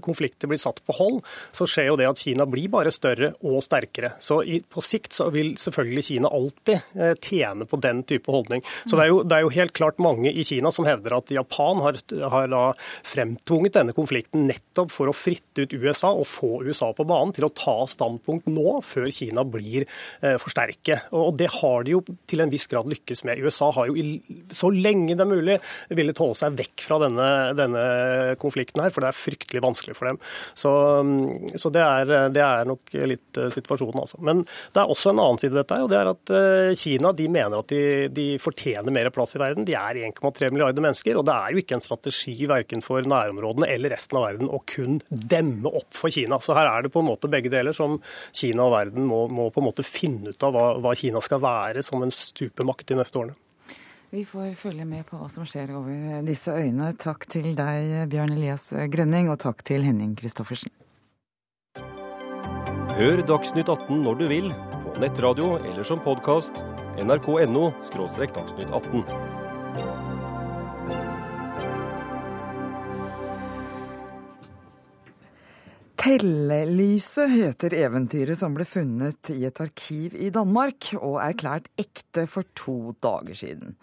konflikter 0.03 0.49
blir 0.49 0.61
satt 0.61 0.81
på 0.85 0.95
hold, 0.97 1.21
så 1.55 1.67
skjer 1.69 1.91
jo 1.91 1.97
det 1.99 2.09
at 2.09 2.21
Kina 2.21 2.47
blir 2.49 2.69
bare 2.73 2.93
større 2.93 3.33
og 3.45 3.61
sterkere. 3.65 4.13
Så 4.23 4.41
på 4.71 4.83
sikt 4.83 5.15
så 5.17 5.29
vil 5.33 5.55
selvfølgelig 5.59 6.05
Kina 6.09 6.31
alltid 6.33 6.97
tjene 7.23 7.67
på 7.69 7.79
den 7.81 8.03
type 8.07 8.31
holdning. 8.31 8.63
Så 8.85 8.95
det 8.97 9.07
er 9.07 9.11
jo, 9.11 9.21
det 9.27 9.37
er 9.37 9.45
jo 9.45 9.53
helt 9.55 9.75
klart 9.77 10.01
mange 10.03 10.31
i 10.31 10.45
Kina 10.47 10.71
som 10.73 10.87
hevder 10.87 11.17
at 11.19 11.33
Japan 11.33 11.81
har, 11.83 11.99
har 12.33 12.49
da 12.51 12.63
fremtvunget 13.07 13.77
denne 13.77 13.95
konflikten 13.97 14.47
nettopp 14.49 14.93
for 14.93 15.09
å 15.09 15.15
fritte 15.15 15.65
ut 15.65 15.75
USA 15.77 16.13
og 16.13 16.27
få 16.29 16.51
USA 16.67 16.91
på 16.95 17.07
banen 17.07 17.33
til 17.35 17.47
å 17.47 17.53
ta 17.53 17.79
standpunkt 17.89 18.49
nå, 18.51 18.79
før 18.85 19.09
Kina 19.13 19.45
blir 19.47 19.87
forsterket 20.21 20.56
forsterke. 20.57 20.99
Og 21.15 21.35
det 21.37 21.49
har 21.61 21.85
de 21.85 21.93
jo 21.95 22.01
til 22.27 22.41
en 22.41 22.51
viss 22.51 22.67
grad 22.67 22.87
lykkes 22.89 23.23
med. 23.27 23.41
USA 23.43 23.69
har 23.75 23.89
jo 23.89 23.95
så 24.53 24.69
lenge 24.73 25.15
det 25.15 25.23
er 25.23 25.29
mulig 25.29 25.57
villet 25.89 26.17
holde 26.21 26.37
seg 26.37 26.57
vekk 26.57 26.85
fra 26.87 26.99
denne, 27.03 27.27
denne 27.57 27.83
konflikten 28.41 28.81
her, 28.83 28.91
for 28.93 29.03
det 29.03 29.11
er 29.11 29.17
fryktelig 29.17 29.63
vanskelig 29.63 29.95
for 29.97 30.09
dem. 30.09 30.19
Så, 30.57 30.71
så 31.55 31.71
det, 31.73 31.83
er, 31.83 32.29
det, 32.33 32.43
er, 32.43 32.65
nok 32.67 32.93
litt 33.07 33.39
eh, 33.39 33.51
situasjonen, 33.53 34.01
altså. 34.03 34.19
Men 34.23 34.43
det 34.45 34.81
er 34.81 34.91
også 34.91 35.13
en 35.13 35.21
annen 35.23 35.41
side 35.41 35.53
ved 35.53 35.61
dette, 35.63 35.79
og 35.83 35.91
det 35.91 35.99
er 35.99 36.11
at 36.11 36.33
eh, 36.37 36.73
Kina 36.77 37.13
de 37.17 37.29
mener 37.31 37.57
at 37.59 37.71
de, 37.71 38.07
de 38.13 38.27
fortjener 38.41 38.93
mer 38.93 39.11
plass 39.13 39.37
i 39.37 39.41
verden. 39.41 39.67
De 39.67 39.75
er 39.77 40.01
1,3 40.09 40.51
milliarder 40.53 40.83
mennesker, 40.83 41.19
og 41.19 41.27
det 41.27 41.35
er 41.37 41.53
jo 41.53 41.63
ikke 41.63 41.77
en 41.77 41.85
strategi 41.85 42.37
verken 42.49 42.83
for 42.85 43.05
nærområdene 43.07 43.69
eller 43.73 43.93
resten 43.95 44.19
av 44.19 44.27
verden 44.29 44.51
å 44.51 44.61
kun 44.67 44.99
demme 45.09 45.71
opp 45.71 45.89
for 45.97 46.13
Kina. 46.13 46.39
Så 46.43 46.55
her 46.57 46.69
er 46.69 46.85
det 46.85 46.93
på 46.93 47.03
en 47.03 47.09
måte 47.09 47.31
begge 47.31 47.51
deler 47.53 47.75
som 47.75 47.99
Kina 48.35 48.67
og 48.67 48.75
verden 48.75 49.07
må, 49.07 49.25
må 49.31 49.49
på 49.53 49.61
en 49.61 49.69
måte 49.69 49.85
finne 49.85 50.33
ut 50.33 50.46
av 50.46 50.46
hva, 50.53 50.65
hva 50.81 50.95
Kina 50.97 51.21
skal 51.23 51.41
være 51.43 51.83
som 51.85 52.03
en 52.03 52.13
stupemakt 52.13 52.87
de 52.89 52.97
neste 52.99 53.19
årene. 53.19 53.37
Vi 54.09 54.23
får 54.23 54.53
følge 54.55 54.85
med 54.87 55.03
på 55.07 55.19
hva 55.19 55.27
som 55.27 55.43
skjer 55.47 55.73
over 55.75 56.21
disse 56.23 56.53
øyene. 56.55 56.93
Takk 56.95 57.27
til 57.27 57.51
deg, 57.57 58.07
Bjørn 58.11 58.37
Elias 58.37 58.69
Grønning, 58.87 59.27
og 59.33 59.41
takk 59.43 59.65
til 59.67 59.83
Henning 59.83 60.15
Christoffersen. 60.19 60.71
Hør 62.97 63.19
Dagsnytt 63.29 63.67
18 63.69 63.99
når 64.07 64.15
du 64.21 64.23
vil, 64.31 64.47
på 64.87 65.03
nettradio 65.03 65.57
eller 65.59 65.85
som 65.85 65.99
podkast. 66.01 66.63
nrk.no– 66.97 67.67
dagsnytt 68.39 68.71
18. 68.73 69.36
Tellelyset 75.97 77.31
heter 77.33 77.73
eventyret 77.73 78.37
som 78.37 78.53
ble 78.53 78.67
funnet 78.69 79.31
i 79.33 79.39
et 79.47 79.59
arkiv 79.63 80.13
i 80.13 80.29
Danmark 80.33 80.91
og 80.99 81.15
erklært 81.23 81.71
ekte 81.81 82.27
for 82.29 82.45
to 82.57 82.93
dager 83.01 83.33
siden. 83.39 83.73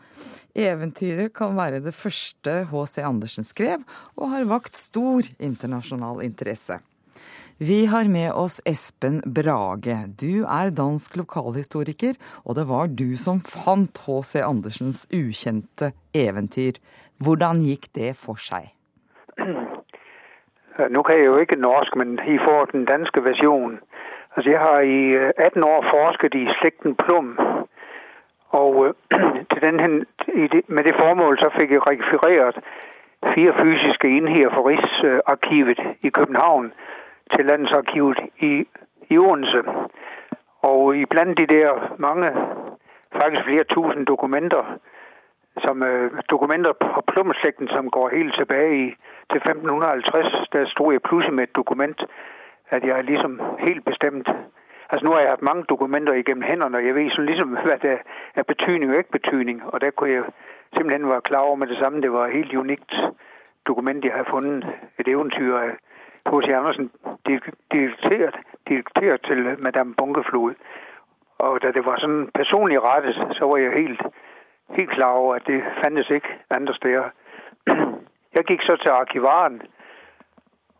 Eventyret 0.55 1.33
kan 1.35 1.57
være 1.59 1.81
det 1.83 1.95
første 1.99 2.61
H.C. 2.71 3.03
Andersen 3.03 3.47
skrev, 3.47 3.83
og 4.15 4.31
har 4.31 4.47
vakt 4.47 4.79
stor 4.79 5.27
internasjonal 5.43 6.23
interesse. 6.23 6.79
Vi 7.59 7.85
har 7.91 8.07
med 8.11 8.31
oss 8.31 8.61
Espen 8.67 9.19
Brage. 9.27 9.99
Du 10.15 10.47
er 10.47 10.71
dansk 10.71 11.19
lokalhistoriker, 11.19 12.15
og 12.47 12.61
det 12.61 12.69
var 12.71 12.95
du 12.95 13.17
som 13.19 13.43
fant 13.43 13.99
H.C. 14.07 14.39
Andersens 14.47 15.03
ukjente 15.11 15.91
eventyr. 16.15 16.79
Hvordan 17.19 17.67
gikk 17.67 17.91
det 17.99 18.15
for 18.19 18.39
seg? 18.39 18.71
Nu 20.91 21.03
kan 21.03 21.17
jeg 21.17 21.27
jo 21.27 21.37
ikke 21.37 21.57
norsk, 21.57 21.97
men 21.97 22.21
I 22.27 22.39
får 22.39 22.65
den 22.65 22.85
danske 22.85 23.25
version. 23.25 23.81
Altså, 24.37 24.51
jeg 24.51 24.61
har 24.61 24.81
i 24.81 25.15
18 25.37 25.63
øh, 25.63 25.69
år 25.69 25.85
forsket 25.91 26.35
i 26.35 26.49
slægten 26.61 26.95
Plum. 26.95 27.39
Og 28.49 28.87
øh, 28.87 28.95
til 29.51 29.63
den, 29.63 30.07
med 30.69 30.85
det 30.85 30.95
formål 30.99 31.39
så 31.39 31.51
fik 31.59 31.71
jeg 31.71 31.87
rekvireret 31.91 32.57
fire 33.35 33.53
fysiske 33.63 34.09
enheder 34.17 34.51
fra 34.51 34.67
Rigsarkivet 34.69 35.81
i 36.03 36.09
København 36.09 36.73
til 37.35 37.45
Landsarkivet 37.45 38.19
i, 38.39 38.67
i 39.11 39.19
Odense. 39.19 39.63
Og 40.63 40.97
iblant 40.97 41.39
de 41.39 41.47
der 41.47 41.95
mange, 41.99 42.33
faktisk 43.13 43.45
flere 43.45 43.65
tusen 43.65 44.05
dokumenter, 44.05 44.79
som 45.65 45.83
øh, 45.83 46.11
dokumenter 46.31 46.73
på 46.73 47.03
plumslægten, 47.07 47.69
som 47.69 47.91
går 47.91 48.09
helt 48.09 48.35
tilbage 48.35 48.87
i, 48.87 48.95
til 49.31 49.37
1550, 49.37 50.49
der 50.53 50.67
stod 50.67 50.93
jeg 50.93 51.03
pludselig 51.03 51.35
med 51.35 51.45
et 51.45 51.57
dokument, 51.57 52.05
at 52.71 52.85
jeg 52.85 53.05
ligesom 53.05 53.41
helt 53.59 53.85
bestemt 53.85 54.29
Altså 54.91 55.05
nu 55.07 55.13
har 55.13 55.21
jeg 55.21 55.29
haft 55.29 55.43
mange 55.43 55.65
dokumenter 55.65 56.13
igennem 56.13 56.43
hænderne, 56.43 56.77
og 56.77 56.87
jeg 56.87 56.95
ved 56.95 57.11
sådan 57.11 57.27
ligesom, 57.27 57.49
hvad 57.49 57.79
der 57.79 57.97
er 58.35 58.43
betydning 58.43 58.91
og 58.93 58.99
ikke 58.99 59.11
betydning. 59.11 59.63
Og 59.67 59.81
der 59.81 59.91
kunne 59.91 60.11
jeg 60.11 60.25
simpelthen 60.77 61.09
være 61.09 61.21
klar 61.21 61.39
over 61.39 61.57
med 61.57 61.67
det 61.67 61.79
samme. 61.79 62.03
Det 62.03 62.13
var 62.13 62.27
et 62.27 62.33
helt 62.33 62.55
unikt 62.55 62.95
dokument, 63.67 64.05
jeg 64.05 64.13
har 64.13 64.27
fundet. 64.31 64.67
Et 64.99 65.09
eventyr 65.09 65.57
af 65.57 65.71
H.C. 66.27 66.49
Andersen 66.49 66.91
dikteret, 67.73 68.35
dikteret 68.69 69.21
til 69.29 69.57
Madame 69.59 69.95
Bunkeflod. 69.95 70.55
Og 71.39 71.63
da 71.63 71.73
det 71.73 71.87
var 71.87 71.97
sådan 71.99 72.31
personligt 72.35 72.81
rettet, 72.83 73.15
så 73.31 73.45
var 73.47 73.57
jeg 73.57 73.73
helt 73.73 74.03
helt 74.71 74.91
klar 74.91 75.11
over, 75.11 75.35
at 75.35 75.47
det 75.47 75.63
fandtes 75.83 76.11
ikke 76.11 76.29
andre 76.51 76.75
steder. 76.75 77.05
Jeg 78.35 78.45
gik 78.45 78.63
så 78.63 78.77
til 78.77 78.91
arkivaren 78.91 79.63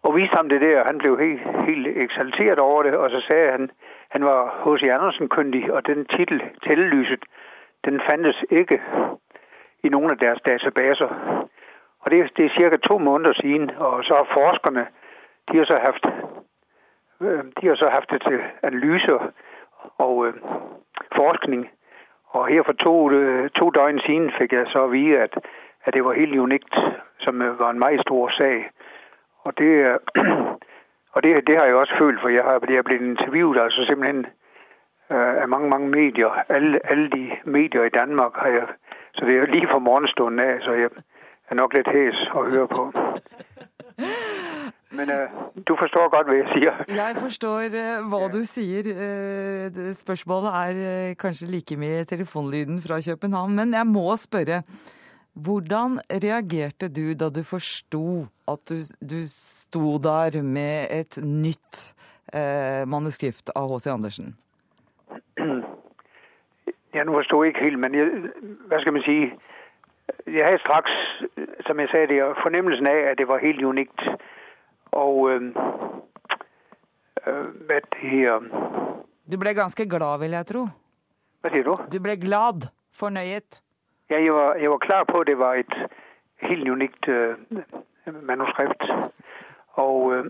og 0.03 0.17
viste 0.17 0.37
ham 0.37 0.49
det 0.49 0.61
der. 0.61 0.85
Han 0.85 0.99
blev 0.99 1.19
helt, 1.19 1.43
helt 1.67 1.87
eksalteret 1.87 2.59
over 2.59 2.83
det, 2.83 2.95
og 2.95 3.11
så 3.11 3.21
sagde 3.29 3.51
han, 3.51 3.71
han 4.09 4.25
var 4.25 4.41
H.C. 4.65 4.83
Andersen-kyndig, 4.83 5.73
og 5.73 5.87
den 5.87 6.07
titel, 6.07 6.43
Tællelyset, 6.67 7.25
den 7.85 8.01
fandtes 8.11 8.45
ikke 8.51 8.83
i 9.83 9.89
nogen 9.89 10.11
af 10.11 10.19
deres 10.19 10.41
databaser. 10.47 11.09
Og 12.01 12.11
det, 12.11 12.31
det 12.37 12.45
er 12.45 12.57
cirka 12.59 12.77
to 12.77 12.99
måneder 12.99 13.33
siden, 13.33 13.71
og 13.77 14.05
så 14.05 14.15
har 14.15 14.29
forskerne, 14.33 14.87
de 15.53 15.57
har 15.59 15.65
så 15.65 15.79
haft, 15.87 16.05
øh, 17.21 17.45
de 17.61 17.67
har 17.67 17.75
så 17.75 17.89
haft 17.89 18.11
det 18.11 18.23
til 18.23 18.41
analyser 18.63 19.33
og 19.99 20.27
øh, 20.27 20.35
forskning 21.17 21.71
og 22.27 22.47
her 22.47 22.63
for 22.63 22.73
to, 22.73 23.11
øh, 23.11 23.51
to 23.51 23.71
døgn 23.71 24.01
siden 24.07 24.33
fik 24.39 24.53
jeg 24.53 24.67
så 24.67 24.85
at 24.85 24.93
vide, 24.93 25.19
at, 25.19 25.39
at 25.85 25.95
det 25.95 26.05
var 26.05 26.13
helt 26.13 26.39
unikt, 26.39 26.75
som 27.21 27.43
øh, 27.43 27.59
var 27.59 27.71
en 27.71 27.79
meget 27.79 28.01
stor 28.01 28.31
sag. 28.39 28.71
Og 29.45 29.59
det, 29.59 29.73
øh, 29.89 29.99
og 31.15 31.23
det, 31.23 31.47
det 31.47 31.57
har 31.57 31.65
jeg 31.65 31.75
også 31.75 31.95
følt, 31.99 32.21
for 32.21 32.29
jeg 32.29 32.45
har 32.45 32.61
jeg 32.69 32.77
er 32.77 32.83
blitt 32.83 33.03
intervjuet 33.03 33.61
altså 33.61 33.85
simpelthen 33.89 34.27
af 35.43 35.49
mange, 35.49 35.69
mange 35.69 35.89
medier. 35.89 36.31
Alle, 36.49 36.91
alle 36.91 37.11
de 37.11 37.31
medier 37.45 37.83
i 37.85 37.89
Danmark 37.89 38.33
har 38.35 38.49
jeg, 38.49 38.67
så 39.15 39.25
det 39.25 39.37
er 39.37 39.47
lige 39.47 39.69
fra 39.71 39.79
morgenstunden 39.79 40.41
af, 40.41 40.61
så 40.61 40.73
jeg 40.73 40.91
er 41.51 41.55
nok 41.55 41.75
lidt 41.75 41.89
hæs 41.89 42.31
at 42.37 42.45
høre 42.51 42.69
på. 42.69 42.93
Men 44.99 45.11
uh, 45.11 45.27
du 45.69 45.77
forstår 45.83 46.09
godt 46.15 46.29
hva 46.31 46.37
jeg 46.39 46.49
sier. 46.55 46.75
Jeg 47.03 47.17
forstår 47.19 47.59
uh, 47.67 48.07
hva 48.11 48.29
du 48.35 48.43
sier. 48.47 48.87
Uh, 48.95 49.95
spørsmålet 49.95 50.51
er 50.51 51.15
kanskje 51.19 51.51
like 51.51 51.77
med 51.77 52.05
telefonlyden 52.05 52.83
fra 52.83 53.01
København. 53.07 53.57
Men 53.57 53.75
jeg 53.75 53.87
må 53.87 54.17
spørre. 54.17 54.63
Hvordan 55.35 55.99
reagerte 56.09 56.89
du 56.89 57.15
da 57.19 57.29
du 57.31 57.43
forsto 57.43 58.27
at 58.49 58.63
du, 58.71 58.79
du 59.03 59.21
sto 59.27 59.99
der 59.99 60.43
med 60.43 60.87
et 60.95 61.19
nytt 61.19 61.95
manuskript 62.87 63.51
av 63.55 63.69
H.C. 63.71 63.91
Andersen? 63.91 64.33
Ja, 66.95 67.03
nå 67.05 67.13
forstår 67.13 67.45
jeg 67.45 67.53
ikke 67.53 67.65
helt, 67.67 67.81
men 67.83 67.95
jeg, 67.95 68.31
hva 68.71 68.79
skal 68.83 68.95
man 68.95 69.03
si 69.07 69.19
Jeg 70.29 70.45
hadde 70.45 70.61
straks, 70.61 70.93
som 71.67 71.81
jeg 71.81 71.89
sa, 71.91 72.01
fornemmelsen 72.43 72.87
av 72.87 72.99
at 73.11 73.19
det 73.19 73.27
var 73.29 73.43
helt 73.43 73.63
unikt. 73.65 74.01
Og 74.93 75.31
øh, 75.31 75.43
øh, 77.27 77.47
det 77.69 77.83
her 78.01 78.45
Du 79.33 79.39
ble 79.41 79.55
ganske 79.55 79.89
glad, 79.89 80.19
vil 80.19 80.37
jeg 80.37 80.47
tro. 80.47 80.67
Hva 81.41 81.51
sier 81.51 81.65
du? 81.67 81.75
Du 81.93 81.99
ble 82.05 82.17
glad, 82.21 82.69
fornøyet. 82.93 83.64
Ja, 84.11 84.23
jeg 84.25 84.35
var, 84.35 84.55
jeg 84.55 84.71
var 84.71 84.79
klar 84.79 85.05
på, 85.05 85.19
at 85.21 85.27
det 85.27 85.39
var 85.39 85.55
et 85.55 85.75
helt 86.41 86.69
unikt 86.69 87.09
øh, 87.09 87.35
manuskript. 88.23 88.85
Og, 89.73 90.15
øh, 90.15 90.25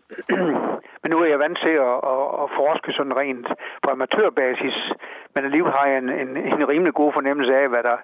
men 1.02 1.10
nu 1.10 1.18
er 1.18 1.24
jeg 1.24 1.38
vant 1.38 1.58
til 1.64 1.76
at, 1.88 1.96
at, 2.12 2.24
at 2.42 2.48
forske 2.60 2.92
sådan 2.92 3.16
rent 3.16 3.48
på 3.82 3.90
amatørbasis, 3.90 4.92
men 5.34 5.44
alligevel 5.44 5.72
har 5.72 5.86
jeg 5.86 5.98
en, 5.98 6.08
en, 6.08 6.36
en 6.36 6.68
rimelig 6.68 6.94
god 6.94 7.12
fornemmelse 7.12 7.56
af, 7.56 7.68
hvad 7.68 7.82
der, 7.82 7.96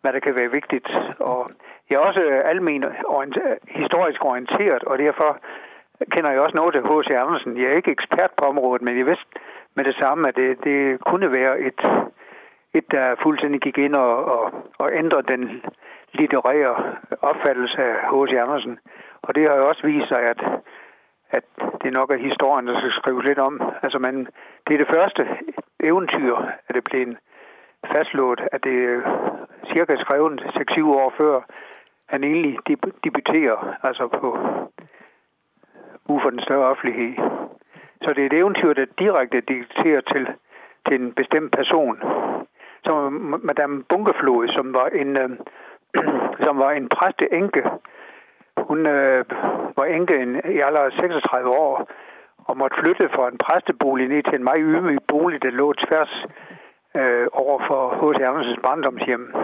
hvad 0.00 0.12
der 0.12 0.20
kan 0.20 0.36
være 0.36 0.50
vigtigt. 0.50 0.88
Og 1.18 1.50
jeg 1.90 1.96
er 1.96 2.00
også 2.00 2.20
almen 2.20 2.84
orienter, 3.06 3.54
historisk 3.68 4.24
orienteret, 4.24 4.84
og 4.84 4.98
derfor 4.98 5.38
kender 6.10 6.30
jeg 6.30 6.40
også 6.40 6.56
noget 6.56 6.72
til 6.74 6.82
H.C. 6.82 7.10
Andersen. 7.10 7.58
Jeg 7.58 7.66
er 7.70 7.76
ikke 7.76 7.90
ekspert 7.90 8.30
på 8.36 8.44
området, 8.44 8.82
men 8.82 8.98
jeg 8.98 9.06
vidste 9.06 9.26
med 9.74 9.84
det 9.84 9.96
samme, 10.00 10.28
at 10.28 10.36
det, 10.36 10.64
det 10.64 11.00
kunne 11.00 11.32
være 11.32 11.60
et, 11.60 11.80
et, 12.74 12.90
der 12.90 13.14
fuldstændig 13.22 13.60
gik 13.60 13.78
ind 13.78 13.94
og, 13.94 14.24
og, 14.24 14.52
og 14.78 14.90
ændrede 14.92 15.32
den 15.32 15.62
litterære 16.12 16.74
opfattelse 17.20 17.82
af 17.82 17.94
H.C. 17.94 18.32
Andersen. 18.32 18.78
Og 19.22 19.34
det 19.34 19.48
har 19.48 19.56
jo 19.56 19.68
også 19.68 19.82
vist 19.86 20.08
sig, 20.08 20.20
at, 20.20 20.40
at 21.30 21.44
det 21.82 21.92
nok 21.92 22.10
er 22.10 22.16
historien, 22.16 22.66
der 22.66 22.78
skal 22.78 22.92
skrives 22.92 23.24
lidt 23.24 23.38
om. 23.38 23.62
Altså 23.82 23.98
man, 23.98 24.26
det 24.66 24.74
er 24.74 24.78
det 24.78 24.94
første 24.96 25.28
eventyr, 25.80 26.36
at 26.68 26.74
det 26.74 26.84
blev 26.84 27.16
fastslået, 27.92 28.40
at 28.52 28.64
det 28.64 28.84
er 28.84 29.00
cirka 29.72 29.96
skrevet 29.96 30.40
6-7 30.40 30.86
år 30.86 31.14
før 31.16 31.40
han 32.06 32.24
egentlig 32.24 32.58
debuterer, 33.04 33.76
altså 33.82 34.08
på 34.08 34.38
ude 36.08 36.20
for 36.22 36.30
den 36.30 36.40
større 36.40 36.68
offentlighed. 36.70 37.14
Så 38.02 38.12
det 38.12 38.22
er 38.22 38.26
et 38.26 38.32
eventyr, 38.32 38.72
der 38.72 38.86
direkte 38.98 39.40
dikterer 39.40 40.00
til, 40.00 40.28
til 40.88 41.00
en 41.00 41.12
bestemt 41.12 41.52
person. 41.52 41.98
Som 42.84 43.12
Madame 43.42 43.82
Bunkeflod, 43.88 44.48
som 44.48 44.74
var 44.74 44.86
en, 44.86 45.16
øh, 45.16 45.30
som 46.44 46.58
var 46.58 46.70
en 46.70 46.88
præsteenke. 46.88 47.62
Hun 48.56 48.86
øh, 48.86 49.24
var 49.76 49.84
enke 49.84 50.42
i 50.56 50.60
alderen 50.60 50.92
36 50.92 51.50
år 51.50 51.88
og 52.38 52.56
måtte 52.56 52.76
flytte 52.80 53.08
fra 53.14 53.28
en 53.28 53.38
præstebolig 53.38 54.08
ned 54.08 54.22
til 54.22 54.34
en 54.34 54.44
meget 54.44 54.62
ydmyg 54.62 54.98
bolig, 55.08 55.42
der 55.42 55.50
lå 55.50 55.72
tværs 55.72 56.26
øh, 56.96 57.26
over 57.32 57.58
for 57.68 57.80
H.C. 58.00 58.20
Andersens 58.20 58.60
barndomshjem. 58.62 59.34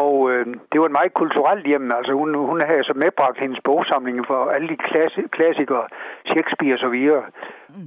Og 0.00 0.30
øh, 0.30 0.46
det 0.72 0.80
var 0.80 0.86
et 0.86 0.98
meget 0.98 1.14
kulturelt 1.14 1.66
hjem. 1.66 1.92
Altså 1.98 2.12
hun, 2.12 2.34
hun 2.34 2.60
havde 2.60 2.84
så 2.84 2.92
medbragt 2.96 3.38
hendes 3.38 3.60
bogsamling 3.64 4.26
for 4.26 4.50
alle 4.54 4.68
de 4.68 4.76
klassi- 4.86 5.28
klassikere, 5.36 5.84
Shakespeare 6.26 6.74
og 6.74 6.78
så 6.78 6.88
videre. 6.88 7.22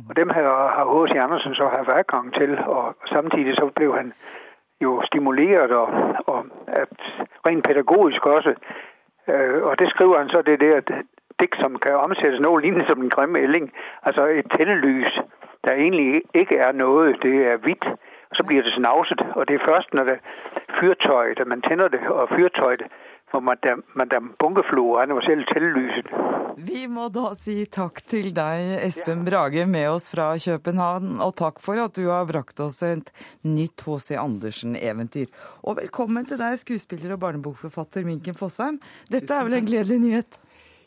Og 0.10 0.16
dem 0.16 0.30
har, 0.30 0.44
har 0.76 0.86
H.C. 0.94 1.16
Andersen 1.16 1.56
så 1.56 1.68
haft 1.68 1.90
adgang 2.00 2.34
til, 2.34 2.60
og 2.66 2.96
samtidig 3.14 3.54
så 3.56 3.66
blev 3.76 3.96
han 3.96 4.14
jo 4.82 5.02
stimuleret 5.06 5.72
og, 5.72 5.88
og 6.28 6.46
at 6.68 6.94
rent 7.48 7.64
pædagogisk 7.68 8.26
også. 8.26 8.54
Øh, 9.28 9.62
og 9.64 9.80
det 9.80 9.90
skriver 9.90 10.18
han 10.18 10.30
så 10.30 10.42
det 10.42 10.62
der 10.62 10.82
digt, 11.40 11.56
som 11.60 11.76
kan 11.76 11.96
omsættes 11.96 12.40
noget 12.40 12.64
lignende 12.64 12.86
som 12.88 13.02
en 13.04 13.10
grimme 13.10 13.40
ælling. 13.40 13.72
Altså 14.04 14.26
et 14.26 14.46
tændelys, 14.58 15.20
der 15.64 15.74
egentlig 15.74 16.22
ikke 16.34 16.58
er 16.58 16.72
noget. 16.72 17.24
Det 17.24 17.36
er 17.52 17.58
hvidt, 17.58 17.86
og 18.30 18.34
så 18.38 18.44
bliver 18.48 18.64
det 18.68 18.74
snavset. 18.80 19.22
Og 19.38 19.48
det 19.48 19.56
er 19.56 19.68
først, 19.72 19.90
når 19.94 20.04
det 20.10 20.18
fyrtøjet, 20.80 21.40
at 21.40 21.48
man 21.48 21.62
tænder 21.62 21.88
det, 21.88 22.02
og 22.08 22.30
fyrtøjet, 22.36 22.84
hvor 23.32 23.40
Madame, 23.40 23.82
Madame 23.96 24.28
Bunkeflo 24.40 24.84
han 25.00 25.16
var 25.16 25.24
selv 25.30 25.44
tillyset. 25.54 26.08
Vi 26.58 26.86
må 26.88 27.10
da 27.12 27.34
si 27.36 27.56
takk 27.68 28.00
til 28.08 28.30
deg, 28.36 28.78
Espen 28.86 29.26
Brage, 29.28 29.66
med 29.68 29.90
oss 29.92 30.08
fra 30.14 30.30
København. 30.40 31.18
Og 31.26 31.36
takk 31.36 31.60
for 31.60 31.82
at 31.84 31.98
du 31.98 32.08
har 32.08 32.24
brakt 32.30 32.60
oss 32.64 32.80
et 32.84 33.12
nytt 33.44 33.84
H.C. 33.84 34.16
Andersen-eventyr. 34.22 35.28
Og 35.68 35.82
velkommen 35.82 36.26
til 36.30 36.40
deg, 36.40 36.56
skuespiller 36.62 37.18
og 37.18 37.24
barnebokforfatter 37.26 38.08
Minken 38.08 38.40
Fossheim. 38.40 38.80
Dette 39.12 39.36
er 39.36 39.44
vel 39.44 39.60
en 39.60 39.68
gledelig 39.68 40.00
nyhet? 40.06 40.40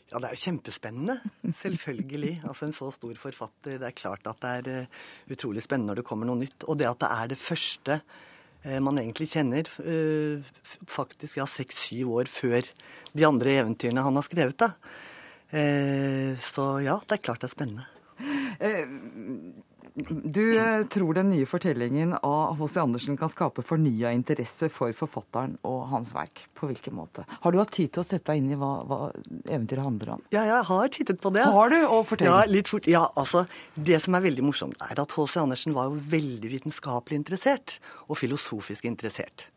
Ja, 0.09 0.17
det 0.17 0.29
er 0.29 0.33
jo 0.33 0.45
kjempespennende. 0.47 1.19
Selvfølgelig. 1.61 2.33
Altså 2.49 2.65
En 2.65 2.73
så 2.73 2.89
stor 2.93 3.13
forfatter. 3.21 3.77
Det 3.77 3.87
er 3.87 3.97
klart 3.97 4.25
at 4.29 4.41
det 4.41 4.53
er 4.57 4.83
uh, 4.83 5.05
utrolig 5.35 5.63
spennende 5.65 5.93
når 5.93 6.01
det 6.01 6.07
kommer 6.09 6.29
noe 6.29 6.41
nytt. 6.41 6.65
Og 6.65 6.79
det 6.79 6.89
at 6.89 7.01
det 7.03 7.11
er 7.13 7.31
det 7.33 7.37
første 7.37 7.99
uh, 8.01 8.79
man 8.81 8.97
egentlig 9.01 9.29
kjenner, 9.35 9.69
uh, 9.85 10.41
faktisk 10.89 11.37
ja, 11.37 11.45
seks-syv 11.45 12.15
år 12.17 12.31
før 12.31 12.65
de 13.13 13.27
andre 13.27 13.59
eventyrene 13.61 14.05
han 14.05 14.17
har 14.17 14.25
skrevet. 14.25 14.59
da. 14.59 14.73
så 16.37 16.63
ja, 16.85 16.99
det 17.09 17.15
er 17.15 17.23
klart 17.25 17.41
det 17.41 17.47
er 17.49 17.55
spennende. 17.55 17.85
Du 20.07 20.57
eh, 20.57 20.83
tror 20.91 21.13
den 21.17 21.29
nye 21.33 21.47
fortellingen 21.49 22.13
av 22.15 22.57
H.C. 22.59 22.79
Andersen 22.81 23.17
kan 23.19 23.31
skape 23.31 23.63
fornya 23.65 24.11
interesse 24.15 24.69
for 24.73 24.93
forfatteren 24.95 25.57
og 25.67 25.87
hans 25.91 26.13
verk. 26.15 26.45
På 26.57 26.69
hvilken 26.69 26.95
måte? 26.97 27.25
Har 27.43 27.53
du 27.53 27.59
hatt 27.61 27.73
tid 27.75 27.91
til 27.93 28.03
å 28.03 28.07
sette 28.07 28.31
deg 28.31 28.41
inn 28.41 28.53
i 28.53 28.59
hva, 28.59 28.71
hva 28.87 28.99
eventyret 29.49 29.85
handler 29.85 30.15
om? 30.15 30.23
Ja, 30.33 30.45
jeg 30.47 30.63
har 30.69 30.93
tittet 30.95 31.21
på 31.23 31.33
det. 31.35 31.45
Har 31.45 31.73
du? 31.73 31.77
Og 31.87 32.07
fortell. 32.09 32.31
Ja, 32.31 32.39
litt 32.49 32.71
fort. 32.71 32.87
Ja, 32.89 33.05
altså, 33.19 33.45
Det 33.75 33.99
som 34.03 34.17
er 34.17 34.25
veldig 34.25 34.45
morsomt, 34.45 34.79
er 34.85 35.03
at 35.03 35.15
H.C. 35.17 35.39
Andersen 35.43 35.75
var 35.77 35.89
jo 35.89 36.01
veldig 36.15 36.53
vitenskapelig 36.55 37.21
interessert. 37.21 37.79
Og 38.07 38.19
filosofisk 38.21 38.87
interessert. 38.89 39.49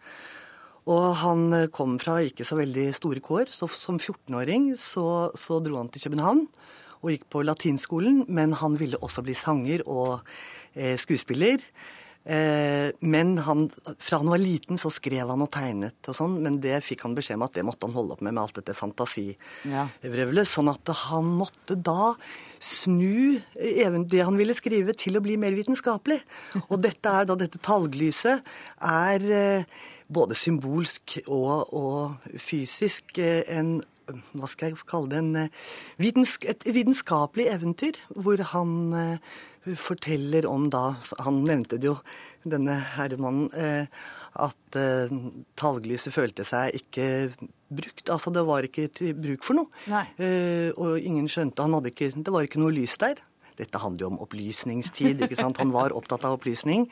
Og 0.90 1.12
han 1.22 1.48
eh, 1.54 1.70
kom 1.72 1.98
fra 2.02 2.18
ikke 2.26 2.46
så 2.46 2.58
veldig 2.58 2.90
store 2.98 3.22
kår. 3.22 3.52
Så 3.54 3.70
som 3.76 4.00
14-åring 4.00 4.72
så, 4.80 5.30
så 5.38 5.62
dro 5.62 5.78
han 5.78 5.92
til 5.92 6.08
København 6.08 6.46
og 7.02 7.10
gikk 7.10 7.26
på 7.34 7.42
latinskolen, 7.46 8.22
men 8.30 8.54
han 8.60 8.78
ville 8.80 9.00
også 9.02 9.24
bli 9.26 9.34
sanger 9.36 9.82
og 9.90 10.22
eh, 10.74 10.94
skuespiller. 11.00 11.62
Eh, 12.24 12.94
men 13.00 13.34
han, 13.42 13.64
fra 13.98 14.20
han 14.20 14.30
var 14.30 14.38
liten, 14.38 14.78
så 14.78 14.92
skrev 14.94 15.32
han 15.32 15.42
og 15.42 15.50
tegnet 15.50 16.06
og 16.06 16.14
sånn, 16.14 16.36
men 16.44 16.60
det 16.62 16.78
fikk 16.86 17.02
han 17.08 17.16
beskjed 17.16 17.40
om 17.40 17.46
at 17.48 17.56
det 17.58 17.64
måtte 17.66 17.88
han 17.88 17.96
holde 17.96 18.14
opp 18.14 18.22
med 18.22 18.36
med 18.36 18.44
alt 18.44 18.60
dette 18.60 18.76
fantasivrøvlet. 18.78 20.48
Sånn 20.48 20.70
at 20.70 20.92
han 21.08 21.32
måtte 21.40 21.74
da 21.74 22.12
snu 22.62 23.40
det 23.52 24.22
han 24.22 24.38
ville 24.38 24.54
skrive, 24.54 24.94
til 24.94 25.18
å 25.18 25.24
bli 25.24 25.38
mer 25.40 25.56
vitenskapelig. 25.58 26.20
Og 26.68 26.78
dette 26.84 27.10
er 27.10 27.26
da 27.26 27.38
dette 27.38 27.58
talglyset 27.62 28.46
er 28.86 29.26
eh, 29.26 29.80
både 30.12 30.36
symbolsk 30.38 31.18
og, 31.24 31.72
og 31.74 32.38
fysisk 32.38 33.18
en 33.18 33.80
hva 34.08 34.50
skal 34.50 34.72
jeg 34.72 34.84
kalle 34.88 35.10
det, 35.12 35.22
en, 35.22 35.48
vitensk, 36.02 36.46
et 36.48 36.66
vitenskapelig 36.66 37.48
eventyr. 37.52 37.98
Hvor 38.14 38.42
han 38.52 38.76
uh, 38.94 39.32
forteller 39.78 40.48
om 40.50 40.68
da 40.72 40.96
Han 41.22 41.42
nevnte 41.46 41.78
det 41.78 41.90
jo, 41.90 41.96
denne 42.42 42.80
herremannen, 42.96 43.50
uh, 43.54 43.86
at 44.48 44.78
uh, 44.78 45.18
talglyset 45.60 46.14
følte 46.14 46.46
seg 46.48 46.82
ikke 46.82 47.08
brukt. 47.72 48.08
Altså 48.10 48.32
det 48.34 48.46
var 48.48 48.66
ikke 48.66 48.88
til 48.92 49.14
bruk 49.16 49.46
for 49.46 49.62
noe. 49.62 50.02
og 50.76 50.98
ingen 51.00 51.28
skjønte 51.30 51.64
han 51.64 51.78
hadde 51.78 51.94
ikke, 51.94 52.12
Det 52.16 52.34
var 52.34 52.44
ikke 52.44 52.60
noe 52.60 52.74
lys 52.74 52.98
der. 53.00 53.22
Dette 53.62 53.80
handler 53.80 54.06
jo 54.06 54.10
om 54.12 54.20
opplysningstid. 54.24 55.22
ikke 55.22 55.38
sant? 55.38 55.60
Han 55.62 55.72
var 55.74 55.94
opptatt 55.96 56.26
av 56.26 56.36
opplysning. 56.36 56.88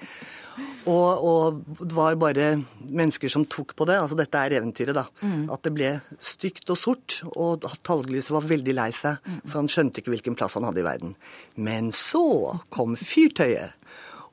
Og, 0.89 1.25
og, 1.25 1.61
det 1.81 1.95
var 1.97 2.18
bare 2.21 2.47
mennesker 2.87 3.33
som 3.33 3.47
tok 3.51 3.75
på 3.79 3.87
det. 3.91 3.99
altså 4.01 4.18
Dette 4.18 4.41
er 4.41 4.59
eventyret, 4.61 4.97
da. 4.97 5.07
Mm. 5.21 5.49
At 5.53 5.64
det 5.66 5.75
ble 5.77 5.93
stygt 6.23 6.71
og 6.73 6.79
sort. 6.79 7.21
Og 7.35 7.66
talglyset 7.87 8.35
var 8.35 8.49
veldig 8.49 8.77
lei 8.77 8.91
seg, 8.97 9.21
for 9.47 9.61
han 9.61 9.71
skjønte 9.73 10.03
ikke 10.03 10.14
hvilken 10.14 10.39
plass 10.39 10.57
han 10.59 10.68
hadde 10.68 10.83
i 10.83 10.87
verden. 10.87 11.16
Men 11.61 11.93
så 11.97 12.61
kom 12.73 12.97
fyrtøyet 12.99 13.77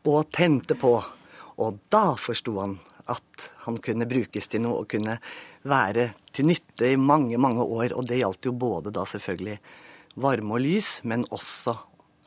og 0.07 0.29
tente 0.35 0.77
på. 0.79 0.97
Og 1.57 1.81
da 1.91 2.11
forsto 2.21 2.53
han 2.61 2.77
at 3.07 3.49
han 3.63 3.77
kunne 3.83 4.07
brukes 4.09 4.49
til 4.51 4.65
noe 4.65 4.83
og 4.83 4.89
kunne 4.91 5.17
være 5.67 6.11
til 6.35 6.49
nytte 6.49 6.91
i 6.91 6.99
mange, 6.99 7.39
mange 7.41 7.63
år. 7.63 7.95
Og 7.95 8.07
det 8.07 8.21
gjaldt 8.21 8.49
jo 8.49 8.55
både 8.55 8.93
da 8.95 9.05
selvfølgelig 9.07 9.59
varme 10.17 10.57
og 10.57 10.63
lys, 10.63 10.97
men 11.07 11.25
også 11.33 11.75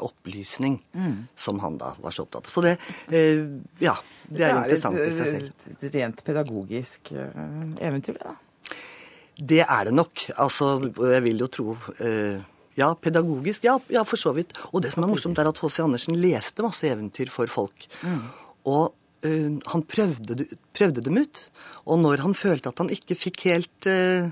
opplysning, 0.04 0.78
mm. 0.92 1.16
som 1.36 1.60
han 1.64 1.78
da 1.80 1.94
var 2.00 2.14
så 2.14 2.26
opptatt 2.26 2.48
av. 2.48 2.52
Så 2.52 2.64
det, 2.64 2.76
eh, 3.08 3.42
ja, 3.82 3.96
det 4.28 4.44
er, 4.46 4.46
det 4.46 4.46
er 4.46 4.60
interessant 4.60 5.00
i 5.02 5.10
seg 5.16 5.34
selv. 5.34 5.66
Det 5.66 5.74
er 5.74 5.90
et 5.90 5.98
rent 5.98 6.24
pedagogisk 6.26 7.12
eh, 7.14 7.42
eventyr, 7.88 8.18
det 8.18 8.28
da? 8.28 8.36
Det 9.40 9.60
er 9.64 9.88
det 9.88 9.96
nok. 9.96 10.26
Altså, 10.42 10.72
jeg 11.14 11.24
vil 11.24 11.40
jo 11.40 11.48
tro 11.52 11.76
eh, 12.04 12.40
ja, 12.78 12.92
pedagogisk. 12.94 13.64
Ja, 13.64 13.78
ja, 13.92 14.04
for 14.08 14.20
så 14.20 14.32
vidt. 14.36 14.56
Og 14.70 14.84
det 14.84 14.92
som 14.94 15.04
er 15.04 15.10
morsomt, 15.10 15.38
er 15.40 15.48
at 15.50 15.60
H.C. 15.60 15.82
Andersen 15.84 16.18
leste 16.20 16.64
masse 16.64 16.88
eventyr 16.88 17.32
for 17.32 17.50
folk. 17.50 17.86
Mm. 18.04 18.22
Og 18.70 18.92
uh, 19.26 19.58
han 19.72 19.84
prøvde, 19.88 20.46
prøvde, 20.76 21.04
dem 21.04 21.20
ut. 21.20 21.44
Og 21.86 22.00
når 22.04 22.24
han 22.24 22.36
følte 22.36 22.72
at 22.72 22.82
han 22.82 22.92
ikke 22.92 23.18
fikk 23.18 23.46
helt 23.48 23.90
uh, 23.90 24.30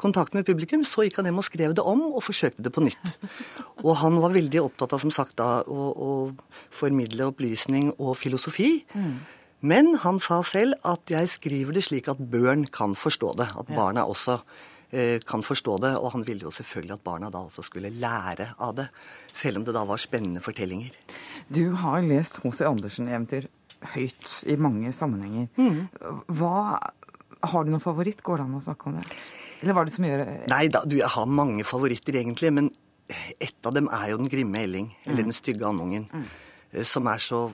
kontakt 0.00 0.34
med 0.36 0.46
publikum, 0.48 0.84
så 0.86 1.04
gikk 1.04 1.20
han 1.20 1.28
hjem 1.28 1.42
og 1.42 1.46
skrev 1.46 1.74
det 1.76 1.84
om 1.86 2.06
og 2.08 2.22
forsøkte 2.24 2.64
det 2.64 2.72
på 2.74 2.84
nytt. 2.84 3.18
Og 3.86 3.94
han 3.96 4.18
var 4.20 4.34
veldig 4.34 4.60
opptatt 4.60 4.92
av 4.92 5.00
som 5.00 5.12
sagt 5.14 5.38
da, 5.40 5.62
å, 5.64 5.84
å 5.96 6.10
formidle 6.74 7.30
opplysning 7.30 7.94
og 7.96 8.12
filosofi. 8.20 8.82
Mm. 8.92 9.14
Men 9.60 9.94
han 10.02 10.20
sa 10.20 10.42
selv 10.44 10.76
at 10.84 11.08
'jeg 11.08 11.28
skriver 11.28 11.72
det 11.72 11.84
slik 11.84 12.08
at 12.08 12.18
børn 12.18 12.66
kan 12.66 12.94
forstå 12.94 13.36
det'. 13.36 13.56
At 13.60 13.68
barna 13.72 14.04
også 14.04 14.40
eh, 14.92 15.20
kan 15.20 15.42
forstå 15.42 15.80
det. 15.80 15.96
Og 15.96 16.12
han 16.12 16.26
ville 16.26 16.44
jo 16.44 16.50
selvfølgelig 16.50 16.92
at 16.92 17.04
barna 17.04 17.30
da 17.30 17.38
også 17.38 17.62
skulle 17.62 17.90
lære 17.90 18.54
av 18.58 18.76
det. 18.76 18.88
Selv 19.32 19.58
om 19.58 19.64
det 19.64 19.74
da 19.74 19.84
var 19.84 19.96
spennende 19.96 20.40
fortellinger. 20.40 20.90
Du 21.48 21.72
har 21.72 22.00
lest 22.00 22.40
H.C. 22.44 22.64
Andersen-eventyr 22.64 23.48
høyt 23.94 24.44
i 24.46 24.56
mange 24.56 24.92
sammenhenger. 24.92 25.48
Mm. 25.56 25.88
Hva, 26.28 26.92
har 27.42 27.64
du 27.64 27.70
noen 27.70 27.80
favoritt? 27.80 28.22
Går 28.22 28.40
det 28.40 28.44
an 28.44 28.58
å 28.58 28.64
snakke 28.64 28.90
om 28.90 28.98
det? 29.00 29.06
Eller 29.60 29.76
hva 29.76 29.84
er 29.84 29.90
det 29.90 29.96
som 29.96 30.06
gjør 30.08 30.22
Nei 30.50 30.62
da, 30.72 30.84
du, 30.88 30.98
jeg 31.00 31.12
har 31.14 31.34
mange 31.40 31.64
favoritter 31.68 32.16
egentlig. 32.22 32.52
Men 32.56 32.70
ett 33.38 33.66
av 33.66 33.74
dem 33.76 33.90
er 33.92 34.12
jo 34.12 34.20
Den 34.22 34.30
grimme 34.32 34.62
elling, 34.64 34.92
eller 35.06 35.24
mm. 35.24 35.32
Den 35.32 35.36
stygge 35.36 35.66
andungen. 35.68 36.06
Mm. 36.12 36.28
Eh, 36.72 36.86
som 36.86 37.08
er 37.10 37.22
så 37.22 37.48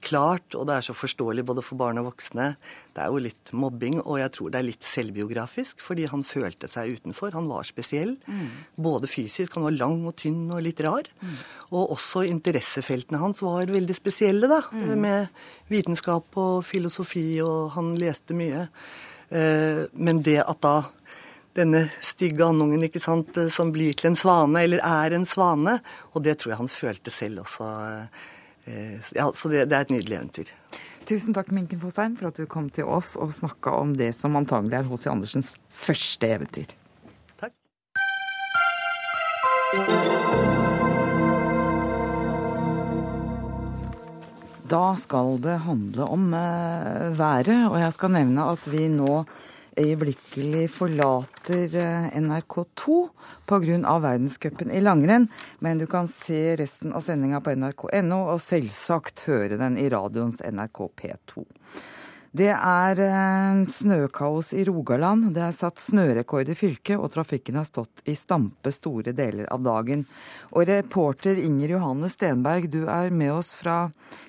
klart, 0.00 0.54
og 0.56 0.66
det 0.68 0.78
er 0.78 0.84
så 0.86 0.94
forståelig 0.96 1.42
både 1.44 1.62
for 1.64 1.76
barn 1.80 2.00
og 2.00 2.06
voksne. 2.08 2.54
Det 2.96 3.02
er 3.04 3.10
jo 3.12 3.20
litt 3.20 3.50
mobbing, 3.52 3.98
og 4.00 4.16
jeg 4.20 4.32
tror 4.36 4.52
det 4.52 4.60
er 4.60 4.66
litt 4.70 4.86
selvbiografisk, 4.86 5.82
fordi 5.84 6.06
han 6.10 6.24
følte 6.26 6.70
seg 6.72 6.94
utenfor. 6.96 7.34
Han 7.36 7.50
var 7.50 7.68
spesiell. 7.68 8.14
Mm. 8.24 8.46
Både 8.80 9.10
fysisk, 9.10 9.58
han 9.58 9.66
var 9.68 9.76
lang 9.76 10.00
og 10.08 10.16
tynn 10.22 10.46
og 10.48 10.64
litt 10.64 10.80
rar. 10.86 11.10
Mm. 11.20 11.36
Og 11.68 11.94
også 11.98 12.24
interessefeltene 12.30 13.20
hans 13.20 13.42
var 13.44 13.70
veldig 13.70 13.98
spesielle, 13.98 14.48
da. 14.50 14.62
Mm. 14.72 14.94
Med 15.04 15.44
vitenskap 15.68 16.40
og 16.40 16.64
filosofi, 16.64 17.28
og 17.44 17.74
han 17.76 17.92
leste 18.00 18.36
mye. 18.36 18.66
Eh, 19.30 19.84
men 19.92 20.24
det 20.26 20.40
at 20.42 20.64
da 20.64 20.76
denne 21.58 21.86
stygge 22.04 22.44
andungen 22.46 22.84
ikke 22.86 23.02
sant, 23.02 23.36
eh, 23.36 23.50
som 23.52 23.72
blir 23.74 23.96
til 23.98 24.12
en 24.12 24.18
svane, 24.18 24.62
eller 24.64 24.82
er 24.86 25.16
en 25.16 25.26
svane. 25.26 25.80
Og 26.14 26.24
det 26.24 26.38
tror 26.38 26.54
jeg 26.54 26.62
han 26.62 26.70
følte 26.70 27.14
selv 27.14 27.44
også. 27.44 27.70
Eh, 28.66 29.10
ja, 29.16 29.30
Så 29.34 29.50
det, 29.50 29.68
det 29.70 29.76
er 29.76 29.88
et 29.88 29.94
nydelig 29.96 30.16
eventyr. 30.18 30.52
Tusen 31.08 31.34
takk, 31.34 31.50
Minken 31.50 31.80
Fosheim, 31.80 32.14
for 32.16 32.30
at 32.30 32.38
du 32.38 32.46
kom 32.46 32.68
til 32.70 32.86
oss 32.86 33.16
og 33.18 33.32
snakka 33.34 33.72
om 33.80 33.96
det 33.98 34.12
som 34.14 34.36
antagelig 34.38 34.78
er 34.78 34.86
H.C. 34.86 35.10
Andersens 35.10 35.56
første 35.74 36.28
eventyr. 36.28 36.70
Takk. 37.40 37.54
Da 44.70 44.94
skal 44.94 45.40
det 45.42 45.56
handle 45.66 46.06
om 46.06 46.30
været, 46.30 47.56
og 47.66 47.80
jeg 47.80 47.92
skal 47.96 48.14
nevne 48.14 48.52
at 48.52 48.70
vi 48.70 48.86
nå 48.92 49.24
øyeblikkelig 49.80 50.66
forlater 50.72 51.76
eh, 51.80 52.08
NRK2 52.20 52.96
pga. 53.48 53.94
verdenscupen 54.04 54.70
i 54.70 54.82
langrenn, 54.82 55.28
men 55.58 55.78
du 55.78 55.86
kan 55.90 56.08
se 56.08 56.56
resten 56.60 56.92
av 56.92 57.04
sendinga 57.04 57.40
på 57.40 57.54
nrk.no, 57.56 58.20
og 58.32 58.42
selvsagt 58.44 59.24
høre 59.28 59.58
den 59.60 59.78
i 59.80 59.88
radioens 59.92 60.42
NRK 60.44 60.84
P2. 61.00 61.46
Det 62.30 62.52
er 62.54 63.00
eh, 63.02 63.62
snøkaos 63.74 64.52
i 64.54 64.62
Rogaland. 64.68 65.32
Det 65.34 65.42
er 65.42 65.56
satt 65.56 65.82
snørekord 65.82 66.52
i 66.52 66.54
fylket, 66.54 66.94
og 67.00 67.10
trafikken 67.10 67.58
har 67.58 67.66
stått 67.66 68.04
i 68.06 68.14
stampe 68.14 68.70
store 68.70 69.14
deler 69.16 69.48
av 69.50 69.64
dagen. 69.66 70.04
Og 70.54 70.68
reporter 70.70 71.40
Inger 71.42 71.74
Johanne 71.74 72.12
Stenberg, 72.12 72.70
du 72.70 72.84
er 72.86 73.10
med 73.10 73.34
oss 73.34 73.50
fra 73.58 73.88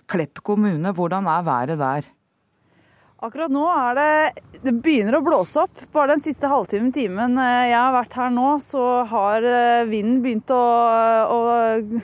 Klepp 0.09 0.41
kommune. 0.41 0.95
Hvordan 0.97 1.29
er 1.29 1.45
været 1.45 1.77
der? 1.77 2.09
Akkurat 3.21 3.51
nå 3.53 3.67
er 3.69 3.97
det 3.99 4.61
Det 4.65 4.71
begynner 4.81 5.19
å 5.19 5.21
blåse 5.21 5.61
opp. 5.61 5.81
Bare 5.93 6.15
den 6.15 6.23
siste 6.25 6.49
halvtimen, 6.49 6.89
timen 6.93 7.35
eh, 7.37 7.67
jeg 7.69 7.77
har 7.77 7.93
vært 7.93 8.15
her 8.17 8.31
nå, 8.33 8.47
så 8.61 8.85
har 9.09 9.45
eh, 9.45 9.83
vinden 9.89 10.19
begynt 10.23 10.49
å, 10.53 10.61
å, 11.29 11.39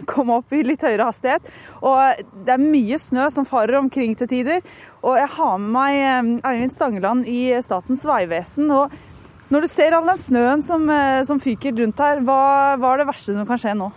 komme 0.10 0.38
opp 0.38 0.54
i 0.54 0.62
litt 0.66 0.86
høyere 0.86 1.08
hastighet. 1.10 1.50
Og 1.82 2.22
det 2.46 2.54
er 2.54 2.62
mye 2.62 3.00
snø 3.02 3.28
som 3.34 3.46
farer 3.50 3.80
omkring 3.80 4.14
til 4.18 4.30
tider. 4.30 4.66
Og 5.02 5.18
jeg 5.18 5.30
har 5.38 5.56
med 5.62 5.74
meg 5.74 5.98
eh, 6.02 6.50
Eivind 6.52 6.74
Stangeland 6.74 7.30
i 7.30 7.40
Statens 7.66 8.06
vegvesen. 8.06 8.70
Og 8.74 9.54
når 9.54 9.66
du 9.66 9.70
ser 9.72 9.98
all 9.98 10.10
den 10.10 10.22
snøen 10.22 10.66
som, 10.66 10.86
som 11.26 11.42
fyker 11.42 11.78
rundt 11.78 12.04
her, 12.04 12.22
hva, 12.26 12.42
hva 12.78 12.94
er 12.94 13.02
det 13.02 13.10
verste 13.10 13.38
som 13.38 13.48
kan 13.50 13.62
skje 13.62 13.74
nå? 13.78 13.90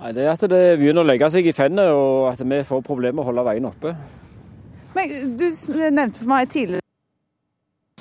Nei, 0.00 0.10
Det 0.14 0.26
er 0.26 0.34
at 0.34 0.46
det 0.50 0.64
begynner 0.80 1.04
å 1.06 1.10
legge 1.12 1.30
seg 1.30 1.46
i 1.46 1.54
fennet, 1.54 1.94
og 1.94 2.32
at 2.32 2.42
vi 2.42 2.64
får 2.66 2.82
problemer 2.86 3.20
med 3.20 3.26
å 3.26 3.30
holde 3.30 3.46
veien 3.50 3.70
oppe. 3.70 3.94
Men 4.96 5.36
Du 5.36 5.46
nevnte 5.90 6.18
for 6.18 6.30
meg 6.32 6.50
tidligere 6.52 6.80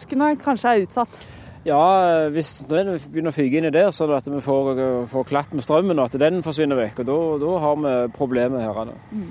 at 0.01 0.41
kanskje 0.41 0.71
er 0.73 0.81
utsatt. 0.85 1.21
Ja, 1.65 2.27
hvis 2.33 2.63
snøen 2.63 2.95
begynner 3.11 3.29
å 3.29 3.35
fyke 3.35 3.59
inn 3.59 3.67
i 3.69 3.73
der, 3.73 3.91
så 3.93 4.07
at 4.15 4.25
vi 4.25 4.39
får, 4.41 4.79
får 5.11 5.27
klatt 5.29 5.53
med 5.53 5.63
strømmen 5.63 5.99
og 6.01 6.09
at 6.09 6.17
den 6.19 6.41
forsvinner 6.41 6.79
vekk. 6.79 7.03
og 7.05 7.41
Da 7.43 7.51
har 7.61 7.75
vi 7.83 7.93
problemer 8.15 8.65
her. 8.65 8.93
Mm. 9.11 9.29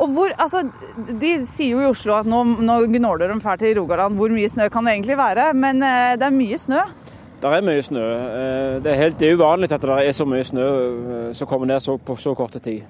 Og 0.00 0.08
hvor, 0.14 0.32
altså, 0.40 0.64
De 1.20 1.32
sier 1.44 1.74
jo 1.74 1.82
i 1.82 1.90
Oslo 1.90 2.16
at 2.16 2.28
nå, 2.28 2.42
nå 2.64 2.78
gnåler 2.94 3.28
de 3.28 3.40
fælt 3.44 3.66
i 3.68 3.74
Rogaland. 3.76 4.16
Hvor 4.16 4.32
mye 4.32 4.48
snø 4.48 4.70
kan 4.72 4.88
det 4.88 4.96
egentlig 4.96 5.18
være? 5.20 5.50
Men 5.52 5.82
eh, 5.84 6.16
det 6.16 6.28
er 6.30 6.36
mye 6.36 6.58
snø? 6.58 6.80
Det 7.40 7.52
er 7.56 7.64
mye 7.64 7.84
snø. 7.84 8.06
Eh, 8.06 8.80
det 8.84 8.92
er 8.92 9.02
helt 9.02 9.20
det 9.20 9.28
er 9.28 9.36
uvanlig 9.36 9.70
at 9.72 9.84
det 9.84 9.98
er 10.06 10.16
så 10.16 10.24
mye 10.28 10.46
snø 10.46 10.66
eh, 10.68 11.30
som 11.36 11.48
kommer 11.50 11.68
ned 11.68 11.84
så, 11.84 11.98
på 12.00 12.16
så 12.16 12.34
kort 12.34 12.56
tid. 12.64 12.88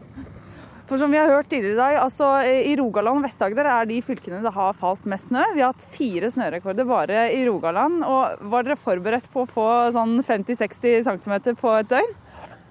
For 0.91 0.99
som 0.99 1.13
vi 1.13 1.21
har 1.21 1.31
hørt 1.31 1.47
tidligere 1.47 1.77
i 1.77 1.79
dag, 1.79 1.97
altså 2.03 2.29
i 2.43 2.73
Rogaland 2.75 3.21
og 3.21 3.27
Vest-Agder 3.29 3.69
er 3.71 3.85
de 3.87 4.01
fylkene 4.03 4.41
det 4.43 4.51
har 4.57 4.73
falt 4.75 5.05
mest 5.07 5.29
snø. 5.29 5.45
Vi 5.55 5.63
har 5.63 5.71
hatt 5.71 5.85
fire 5.95 6.27
snørekorder 6.35 6.89
bare 6.89 7.29
i 7.31 7.45
Rogaland. 7.47 8.01
og 8.03 8.41
Var 8.51 8.67
dere 8.67 8.77
forberedt 8.81 9.29
på 9.31 9.45
å 9.45 9.47
få 9.47 9.67
sånn 9.95 10.17
50-60 10.27 11.07
cm 11.07 11.37
på 11.61 11.77
et 11.77 11.93
døgn? 11.93 12.17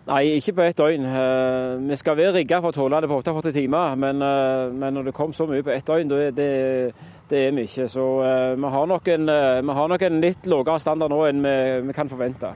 Nei, 0.09 0.24
ikke 0.36 0.57
på 0.57 0.65
ett 0.65 0.82
døgn. 0.82 1.05
Eh, 1.07 1.78
vi 1.86 1.99
skal 2.01 2.17
være 2.20 2.34
rigga 2.41 2.59
for 2.59 2.74
å 2.74 2.76
tåle 2.76 2.99
det 2.99 3.07
på 3.07 3.22
48 3.22 3.53
timer. 3.55 3.95
Men, 4.03 4.20
eh, 4.26 4.65
men, 4.74 4.99
når 4.99 5.07
det 5.07 5.15
kom 5.15 5.32
så 5.32 5.47
mye 5.47 5.63
på 5.63 5.72
ett 5.78 5.88
døgn, 5.88 6.11
det, 6.11 6.36
det, 6.36 6.49
det 7.32 7.45
er 7.45 7.55
vi 7.55 7.70
ikke. 7.70 7.88
Så 7.88 8.09
eh, 8.26 8.57
vi 8.59 8.74
har, 8.76 8.91
nok 8.91 9.07
en, 9.15 9.32
vi 9.63 9.78
har 9.80 9.95
nok 9.95 10.05
en 10.09 10.20
litt 10.28 10.51
lavere 10.51 10.84
standard 10.84 11.15
nå 11.15 11.22
enn 11.30 11.39
vi, 11.47 11.55
vi 11.88 11.95
kan 11.95 12.11
forvente. 12.11 12.51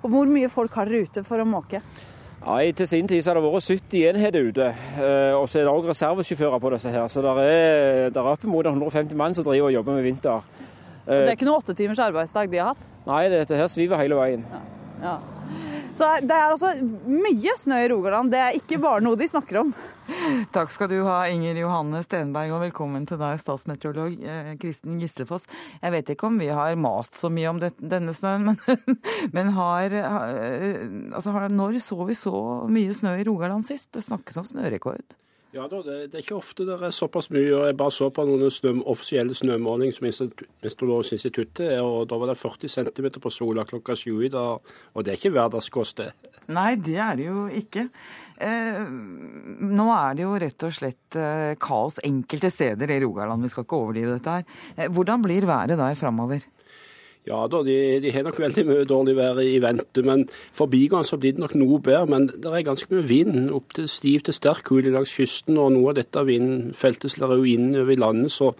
Og 0.00 0.08
Hvor 0.08 0.32
mye 0.32 0.48
folk 0.48 0.80
har 0.80 0.88
dere 0.88 1.04
ute 1.04 1.26
for 1.28 1.44
å 1.44 1.48
måke? 1.52 1.84
Nei, 2.42 2.72
Til 2.74 2.88
sin 2.88 3.08
tid 3.08 3.22
så 3.22 3.30
har 3.30 3.38
det 3.38 3.44
vært 3.46 3.68
70 3.70 4.08
enheter 4.10 4.48
ute. 4.48 4.68
Eh, 4.98 5.34
og 5.38 5.48
så 5.48 5.60
er 5.60 5.68
det 5.68 5.72
òg 5.72 5.88
reservesjåfører 5.92 6.62
på 6.62 6.72
disse 6.74 6.90
her. 6.90 7.06
Så 7.08 7.22
det 7.22 7.34
er, 7.38 8.10
det 8.10 8.18
er 8.18 8.30
oppimot 8.32 8.66
150 8.66 9.14
mann 9.18 9.34
som 9.34 9.46
driver 9.46 9.70
og 9.70 9.76
jobber 9.76 9.98
med 9.98 10.08
vinter. 10.08 10.48
Det 11.06 11.20
er 11.26 11.34
ikke 11.36 11.46
noen 11.46 11.62
åtte 11.62 11.74
timers 11.78 12.02
arbeidsdag 12.02 12.50
de 12.50 12.58
har 12.62 12.74
hatt? 12.74 12.90
Nei, 13.06 13.22
dette 13.30 13.58
her 13.58 13.70
sviver 13.70 13.98
hele 13.98 14.18
veien. 14.18 14.44
Ja. 14.50 14.60
ja. 15.02 15.14
Så 15.92 16.08
det 16.24 16.34
er 16.34 16.50
altså 16.50 16.72
mye 17.06 17.52
snø 17.60 17.78
i 17.84 17.88
Rogaland. 17.92 18.32
Det 18.32 18.40
er 18.40 18.56
ikke 18.56 18.78
bare 18.82 19.02
noe 19.04 19.18
de 19.20 19.28
snakker 19.28 19.60
om. 19.60 19.72
Takk 20.54 20.72
skal 20.72 20.88
du 20.90 20.96
ha, 21.06 21.18
Inger 21.30 21.60
Johanne 21.60 22.00
Stenberg, 22.04 22.54
og 22.56 22.62
velkommen 22.64 23.04
til 23.08 23.20
deg, 23.20 23.40
statsmeteorolog 23.40 24.16
eh, 24.24 24.52
Kristin 24.60 24.98
Gislefoss. 25.00 25.46
Jeg 25.82 25.94
vet 25.94 26.12
ikke 26.14 26.28
om 26.30 26.38
vi 26.40 26.50
har 26.52 26.78
mast 26.80 27.18
så 27.18 27.30
mye 27.32 27.50
om 27.52 27.60
denne 27.62 28.14
snøen, 28.16 28.48
men, 28.50 29.00
men 29.36 29.52
har, 29.56 29.98
har, 30.16 30.38
altså, 31.12 31.36
Når 31.52 31.80
så 31.84 32.00
vi 32.08 32.18
så 32.18 32.36
mye 32.72 32.96
snø 32.96 33.18
i 33.20 33.28
Rogaland 33.28 33.68
sist? 33.68 33.92
Det 33.94 34.04
snakkes 34.04 34.40
om 34.40 34.48
snørekord. 34.48 35.16
Ja, 35.52 35.66
da, 35.68 35.82
det, 35.84 35.96
det, 36.08 36.16
er 36.16 36.22
ikke 36.24 36.38
ofte 36.38 36.64
det 36.64 36.78
er 36.80 36.94
såpass 36.96 37.26
mye. 37.28 37.50
og 37.52 37.66
Jeg 37.68 37.76
bare 37.76 37.92
så 37.92 38.06
på 38.14 38.24
noen 38.24 38.48
snø, 38.52 38.72
offisielle 38.88 39.34
snømåling 39.36 39.92
som 39.92 40.06
Meteorologisk 40.08 41.18
instituttet, 41.18 41.74
og 41.84 42.06
da 42.08 42.16
var 42.16 42.32
det 42.32 42.38
40 42.40 42.72
cm 42.72 43.08
på 43.20 43.32
Sola 43.32 43.66
klokka 43.68 43.96
sju 43.98 44.22
i 44.24 44.30
dag. 44.32 44.72
Og 44.96 45.04
det 45.04 45.12
er 45.12 45.20
ikke 45.20 45.34
hverdagskost, 45.34 46.00
det. 46.00 46.32
Nei, 46.56 46.70
det 46.80 46.96
er 46.96 47.20
det 47.20 47.28
jo 47.28 47.44
ikke. 47.52 47.84
Eh, 48.40 48.80
nå 49.76 49.90
er 49.92 50.16
det 50.16 50.24
jo 50.24 50.32
rett 50.40 50.66
og 50.66 50.72
slett 50.74 51.20
eh, 51.20 51.52
kaos 51.60 52.00
enkelte 52.00 52.48
steder 52.50 52.96
i 52.96 52.98
Rogaland. 53.04 53.44
Vi 53.44 53.52
skal 53.52 53.68
ikke 53.68 53.82
overdrive 53.84 54.16
dette 54.16 54.38
her. 54.38 54.48
Eh, 54.78 54.88
hvordan 54.88 55.28
blir 55.28 55.46
været 55.52 55.76
der 55.76 56.00
framover? 56.00 56.48
Ja 57.28 57.44
da, 57.46 57.60
de, 57.62 57.74
de, 58.02 58.10
har 58.10 58.24
nok 58.26 58.40
veldig 58.42 58.64
mye 58.66 58.86
dårlig 58.88 59.14
vær 59.14 59.38
i 59.44 59.60
vente. 59.62 60.02
men 60.02 60.24
Forbigående 60.58 61.06
så 61.06 61.18
blir 61.22 61.36
det 61.36 61.42
nok 61.44 61.54
noe 61.54 61.78
bedre. 61.78 62.06
Men 62.10 62.26
det 62.32 62.50
er 62.50 62.64
ganske 62.66 62.90
mye 62.90 63.06
vind. 63.06 63.52
Opp 63.54 63.76
til 63.78 63.86
stiv 63.90 64.24
til 64.26 64.34
sterk 64.34 64.64
kuling 64.66 64.96
langs 64.96 65.14
kysten. 65.14 65.60
Og 65.60 65.70
noe 65.76 65.92
av 65.92 66.00
dette 66.00 66.24
vindfeltet 66.26 67.14
slår 67.14 67.36
jo 67.38 67.46
inn 67.52 67.70
over 67.78 68.02
landet. 68.02 68.34
Så 68.34 68.50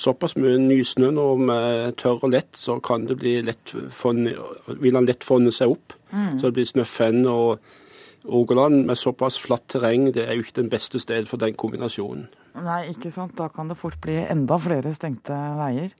såpass 0.00 0.34
mye 0.40 0.58
nysnø 0.58 1.12
nå 1.14 1.28
med 1.44 1.94
tørr 2.00 2.24
og 2.26 2.34
lett, 2.34 2.54
så 2.56 2.80
kan 2.82 3.06
det 3.06 3.18
bli 3.20 3.36
lett 3.46 3.74
fonne, 3.94 4.34
vil 4.80 4.96
han 4.96 5.06
lett 5.06 5.26
fonne 5.26 5.52
seg 5.54 5.76
opp. 5.76 5.94
Mm. 6.10 6.40
Så 6.40 6.48
det 6.48 6.56
blir 6.58 6.70
snøfenn. 6.72 7.22
og 7.30 7.60
Rogaland 8.30 8.84
med 8.86 8.98
såpass 9.00 9.38
flatt 9.40 9.68
terreng, 9.72 10.10
det 10.12 10.26
er 10.26 10.36
jo 10.36 10.44
ikke 10.44 10.60
den 10.60 10.68
beste 10.72 11.00
sted 11.00 11.28
for 11.30 11.40
den 11.40 11.54
kombinasjonen. 11.56 12.26
Nei, 12.60 12.82
ikke 12.90 13.12
sant. 13.12 13.36
Da 13.38 13.46
kan 13.48 13.70
det 13.70 13.78
fort 13.80 14.00
bli 14.02 14.18
enda 14.20 14.58
flere 14.60 14.92
stengte 14.92 15.36
veier. 15.56 15.94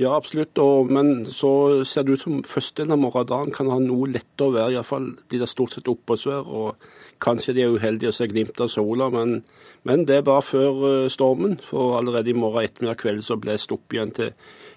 Ja, 0.00 0.14
absolutt. 0.16 0.56
Og, 0.58 0.88
men 0.92 1.26
så 1.28 1.84
ser 1.84 2.06
det 2.06 2.16
ut 2.16 2.22
som 2.22 2.40
første 2.46 2.86
av 2.86 2.96
morgendagen 3.00 3.52
kan 3.52 3.68
ha 3.68 3.76
noe 3.84 4.08
lettere 4.08 4.54
vær. 4.54 4.72
Iallfall 4.72 5.10
blir 5.28 5.42
det 5.42 5.48
stort 5.50 5.74
sett 5.74 5.90
oppholdsvær. 5.92 6.48
Og 6.48 7.20
kanskje 7.20 7.54
de 7.58 7.66
er 7.66 7.74
uheldige 7.74 8.08
og 8.08 8.16
ser 8.16 8.30
glimt 8.30 8.62
av 8.64 8.70
sola, 8.72 9.10
men, 9.12 9.42
men, 9.84 10.06
det 10.08 10.16
er 10.16 10.24
bare 10.24 10.44
før 10.46 10.78
uh, 10.86 11.08
stormen. 11.12 11.58
For 11.64 11.98
allerede 11.98 12.32
i 12.32 12.36
morgen 12.36 12.64
ettermiddag 12.64 13.00
kveld 13.02 13.26
så 13.26 13.36
blåser 13.36 13.68
det 13.68 13.76
opp 13.76 13.96
igjen 13.96 14.14
til 14.16 14.30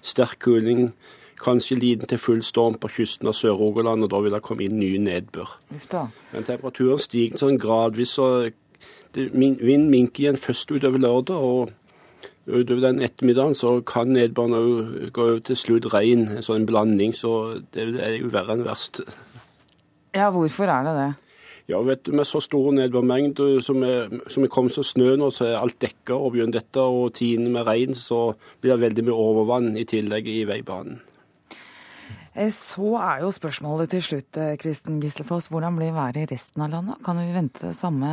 sterk 0.04 0.42
kuling. 0.44 0.90
Kanskje 1.40 1.78
liten 1.80 2.10
til 2.10 2.20
full 2.20 2.42
storm 2.44 2.76
på 2.80 2.90
kysten 2.92 3.30
av 3.30 3.36
Sør-Rogaland, 3.38 4.04
og 4.04 4.12
da 4.12 4.20
vil 4.24 4.36
det 4.36 4.42
komme 4.44 4.66
inn 4.66 4.76
ny 4.76 4.92
nedbør. 5.06 5.56
Men 5.72 6.44
temperaturen 6.44 7.00
stiger 7.00 7.40
sånn 7.40 7.56
gradvis, 7.60 8.18
og 8.20 8.52
vind 9.16 9.88
minker 9.88 10.26
igjen 10.26 10.40
først 10.40 10.76
utover 10.76 11.00
lørdag. 11.00 11.40
og 11.40 11.72
Utover 12.44 12.82
den 12.84 13.00
ettermiddagen 13.00 13.54
så 13.56 13.78
kan 13.88 14.10
nedbøren 14.12 14.56
òg 14.58 15.12
gå 15.16 15.28
over 15.30 15.44
til 15.48 15.56
slutt 15.56 15.88
regn, 15.94 16.26
en 16.28 16.44
sånn 16.44 16.66
blanding. 16.68 17.14
Så 17.16 17.60
det 17.72 17.86
er 17.96 18.18
jo 18.18 18.32
verre 18.32 18.58
enn 18.58 18.66
verst. 18.66 19.00
Ja, 20.14 20.28
hvorfor 20.30 20.68
er 20.68 20.84
det 20.84 20.96
det? 20.98 21.12
Ja, 21.72 21.80
vet 21.80 22.02
du, 22.04 22.12
Med 22.12 22.28
så 22.28 22.42
stor 22.44 22.74
nedbørmengder 22.76 23.56
som 23.64 23.82
er, 23.82 24.12
som 24.28 24.44
er 24.44 24.52
kommet 24.52 24.76
som 24.76 24.84
snø 24.84 25.14
nå, 25.16 25.30
så 25.32 25.48
er 25.48 25.56
alt 25.62 25.80
dekka. 25.80 26.18
Og 26.18 26.34
begynner 26.34 26.58
dette 26.60 26.84
og 26.84 27.14
tiende 27.16 27.50
med 27.50 27.64
regn, 27.66 27.96
så 27.96 28.34
blir 28.60 28.74
det 28.74 28.84
veldig 28.84 29.06
mye 29.08 29.24
overvann 29.30 29.72
i 29.80 29.88
tillegg 29.88 30.28
i 30.28 30.42
veibanen. 30.48 31.00
Eh, 32.34 32.50
så 32.50 32.96
er 32.98 33.20
jo 33.22 33.30
spørsmålet 33.30 33.92
til 33.92 34.02
slutt, 34.02 34.36
eh, 34.36 34.56
Kristen 34.58 35.00
Gislefoss. 35.00 35.46
Hvordan 35.48 35.76
blir 35.76 35.92
været 35.94 36.16
i 36.16 36.34
resten 36.34 36.62
av 36.62 36.70
landet? 36.70 36.96
Kan 37.04 37.16
vi 37.16 37.32
vente 37.32 37.72
samme 37.72 38.08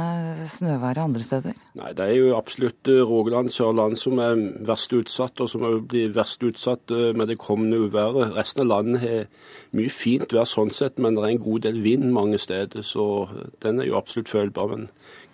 snøværet 0.45 0.97
andre 0.97 1.23
steder? 1.23 1.53
Nei, 1.75 1.93
Det 1.93 2.05
er 2.05 2.15
jo 2.15 2.37
absolutt 2.37 2.87
eh, 2.87 3.01
Rogaland, 3.01 3.49
Sørland 3.49 3.97
som 3.97 4.19
er 4.19 4.35
verst 4.61 4.93
utsatt, 4.93 5.41
og 5.41 5.49
som 5.49 5.87
blir 5.87 6.13
verst 6.13 6.43
utsatt 6.43 7.15
med 7.15 7.27
det 7.27 7.39
kommende 7.39 7.77
uværet. 7.77 8.35
Resten 8.35 8.61
av 8.61 8.67
landet 8.67 9.01
har 9.01 9.25
mye 9.73 9.89
fint 9.89 10.29
vær 10.31 10.45
sånn 10.45 10.71
sett, 10.71 10.99
men 10.99 11.15
det 11.15 11.23
er 11.23 11.29
en 11.29 11.43
god 11.43 11.61
del 11.61 11.81
vind 11.81 12.11
mange 12.13 12.37
steder. 12.37 12.81
Så 12.83 13.27
den 13.61 13.79
er 13.79 13.85
jo 13.85 13.97
absolutt 13.97 14.29
følbar. 14.29 14.69
Men 14.69 14.89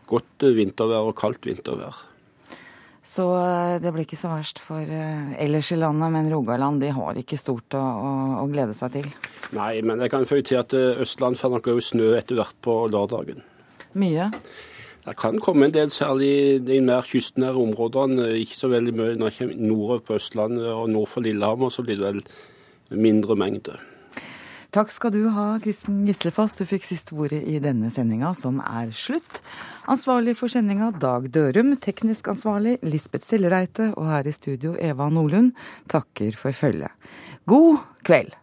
godt 0.08 0.40
vintervær 0.40 1.12
og 1.12 1.16
kaldt 1.16 1.46
vintervær. 1.46 2.17
Så 3.08 3.26
eh, 3.40 3.78
det 3.80 3.94
blir 3.96 4.04
ikke 4.04 4.20
så 4.20 4.34
verst 4.34 4.60
for 4.60 4.84
eh, 4.84 5.36
ellers 5.40 5.70
i 5.72 5.80
landet, 5.80 6.12
men 6.12 6.28
Rogaland 6.34 6.82
de 6.84 6.90
har 6.92 7.20
ikke 7.20 7.40
stort 7.40 7.78
å, 7.80 7.82
å, 7.82 8.10
å 8.42 8.48
glede 8.52 8.76
seg 8.76 8.98
til. 8.98 9.08
Nei, 9.56 9.78
men 9.80 10.04
jeg 10.04 10.12
kan 10.12 10.28
føye 10.28 10.44
til 10.46 10.60
at 10.60 10.76
eh, 10.76 11.00
Østland 11.06 11.40
får 11.40 11.56
nok 11.56 11.70
snø 11.84 12.12
etter 12.18 12.40
hvert 12.40 12.58
på 12.68 12.76
lørdagen. 12.92 13.40
Mye? 13.98 14.28
Det 15.08 15.16
kan 15.16 15.40
komme 15.40 15.70
en 15.70 15.76
del, 15.76 15.88
særlig 15.94 16.32
i 16.36 16.56
de 16.60 16.82
mer 16.84 17.06
kystnære 17.08 17.56
områdene. 17.64 18.28
Ikke 18.42 18.60
så 18.60 18.68
veldig 18.74 18.96
mye 18.98 19.16
når 19.16 19.32
jeg 19.32 19.38
kommer 19.40 19.70
nordover 19.72 20.04
på 20.04 20.18
Østlandet 20.20 20.68
og 20.74 20.90
nord 20.92 21.08
for 21.08 21.24
Lillehammer, 21.24 21.72
så 21.72 21.88
blir 21.88 22.02
det 22.02 22.10
vel 22.10 23.00
mindre 23.08 23.40
mengde. 23.40 23.78
Takk 24.78 24.92
skal 24.94 25.10
du 25.10 25.24
ha, 25.34 25.56
Kristen 25.58 26.04
Gislefoss. 26.06 26.54
Du 26.60 26.62
fikk 26.70 26.84
siste 26.86 27.16
ordet 27.18 27.40
i 27.50 27.56
denne 27.58 27.90
sendinga, 27.90 28.30
som 28.38 28.60
er 28.62 28.92
slutt. 28.94 29.40
Ansvarlig 29.90 30.36
for 30.38 30.54
sendinga 30.54 30.92
Dag 31.02 31.26
Dørum, 31.34 31.72
teknisk 31.82 32.30
ansvarlig 32.30 32.76
Lisbeth 32.86 33.26
Sellereite, 33.26 33.88
og 33.98 34.06
her 34.06 34.30
i 34.30 34.36
studio 34.38 34.76
Eva 34.78 35.10
Nordlund 35.10 35.56
takker 35.90 36.38
for 36.38 36.54
følget. 36.54 36.94
God 37.50 37.82
kveld. 38.06 38.38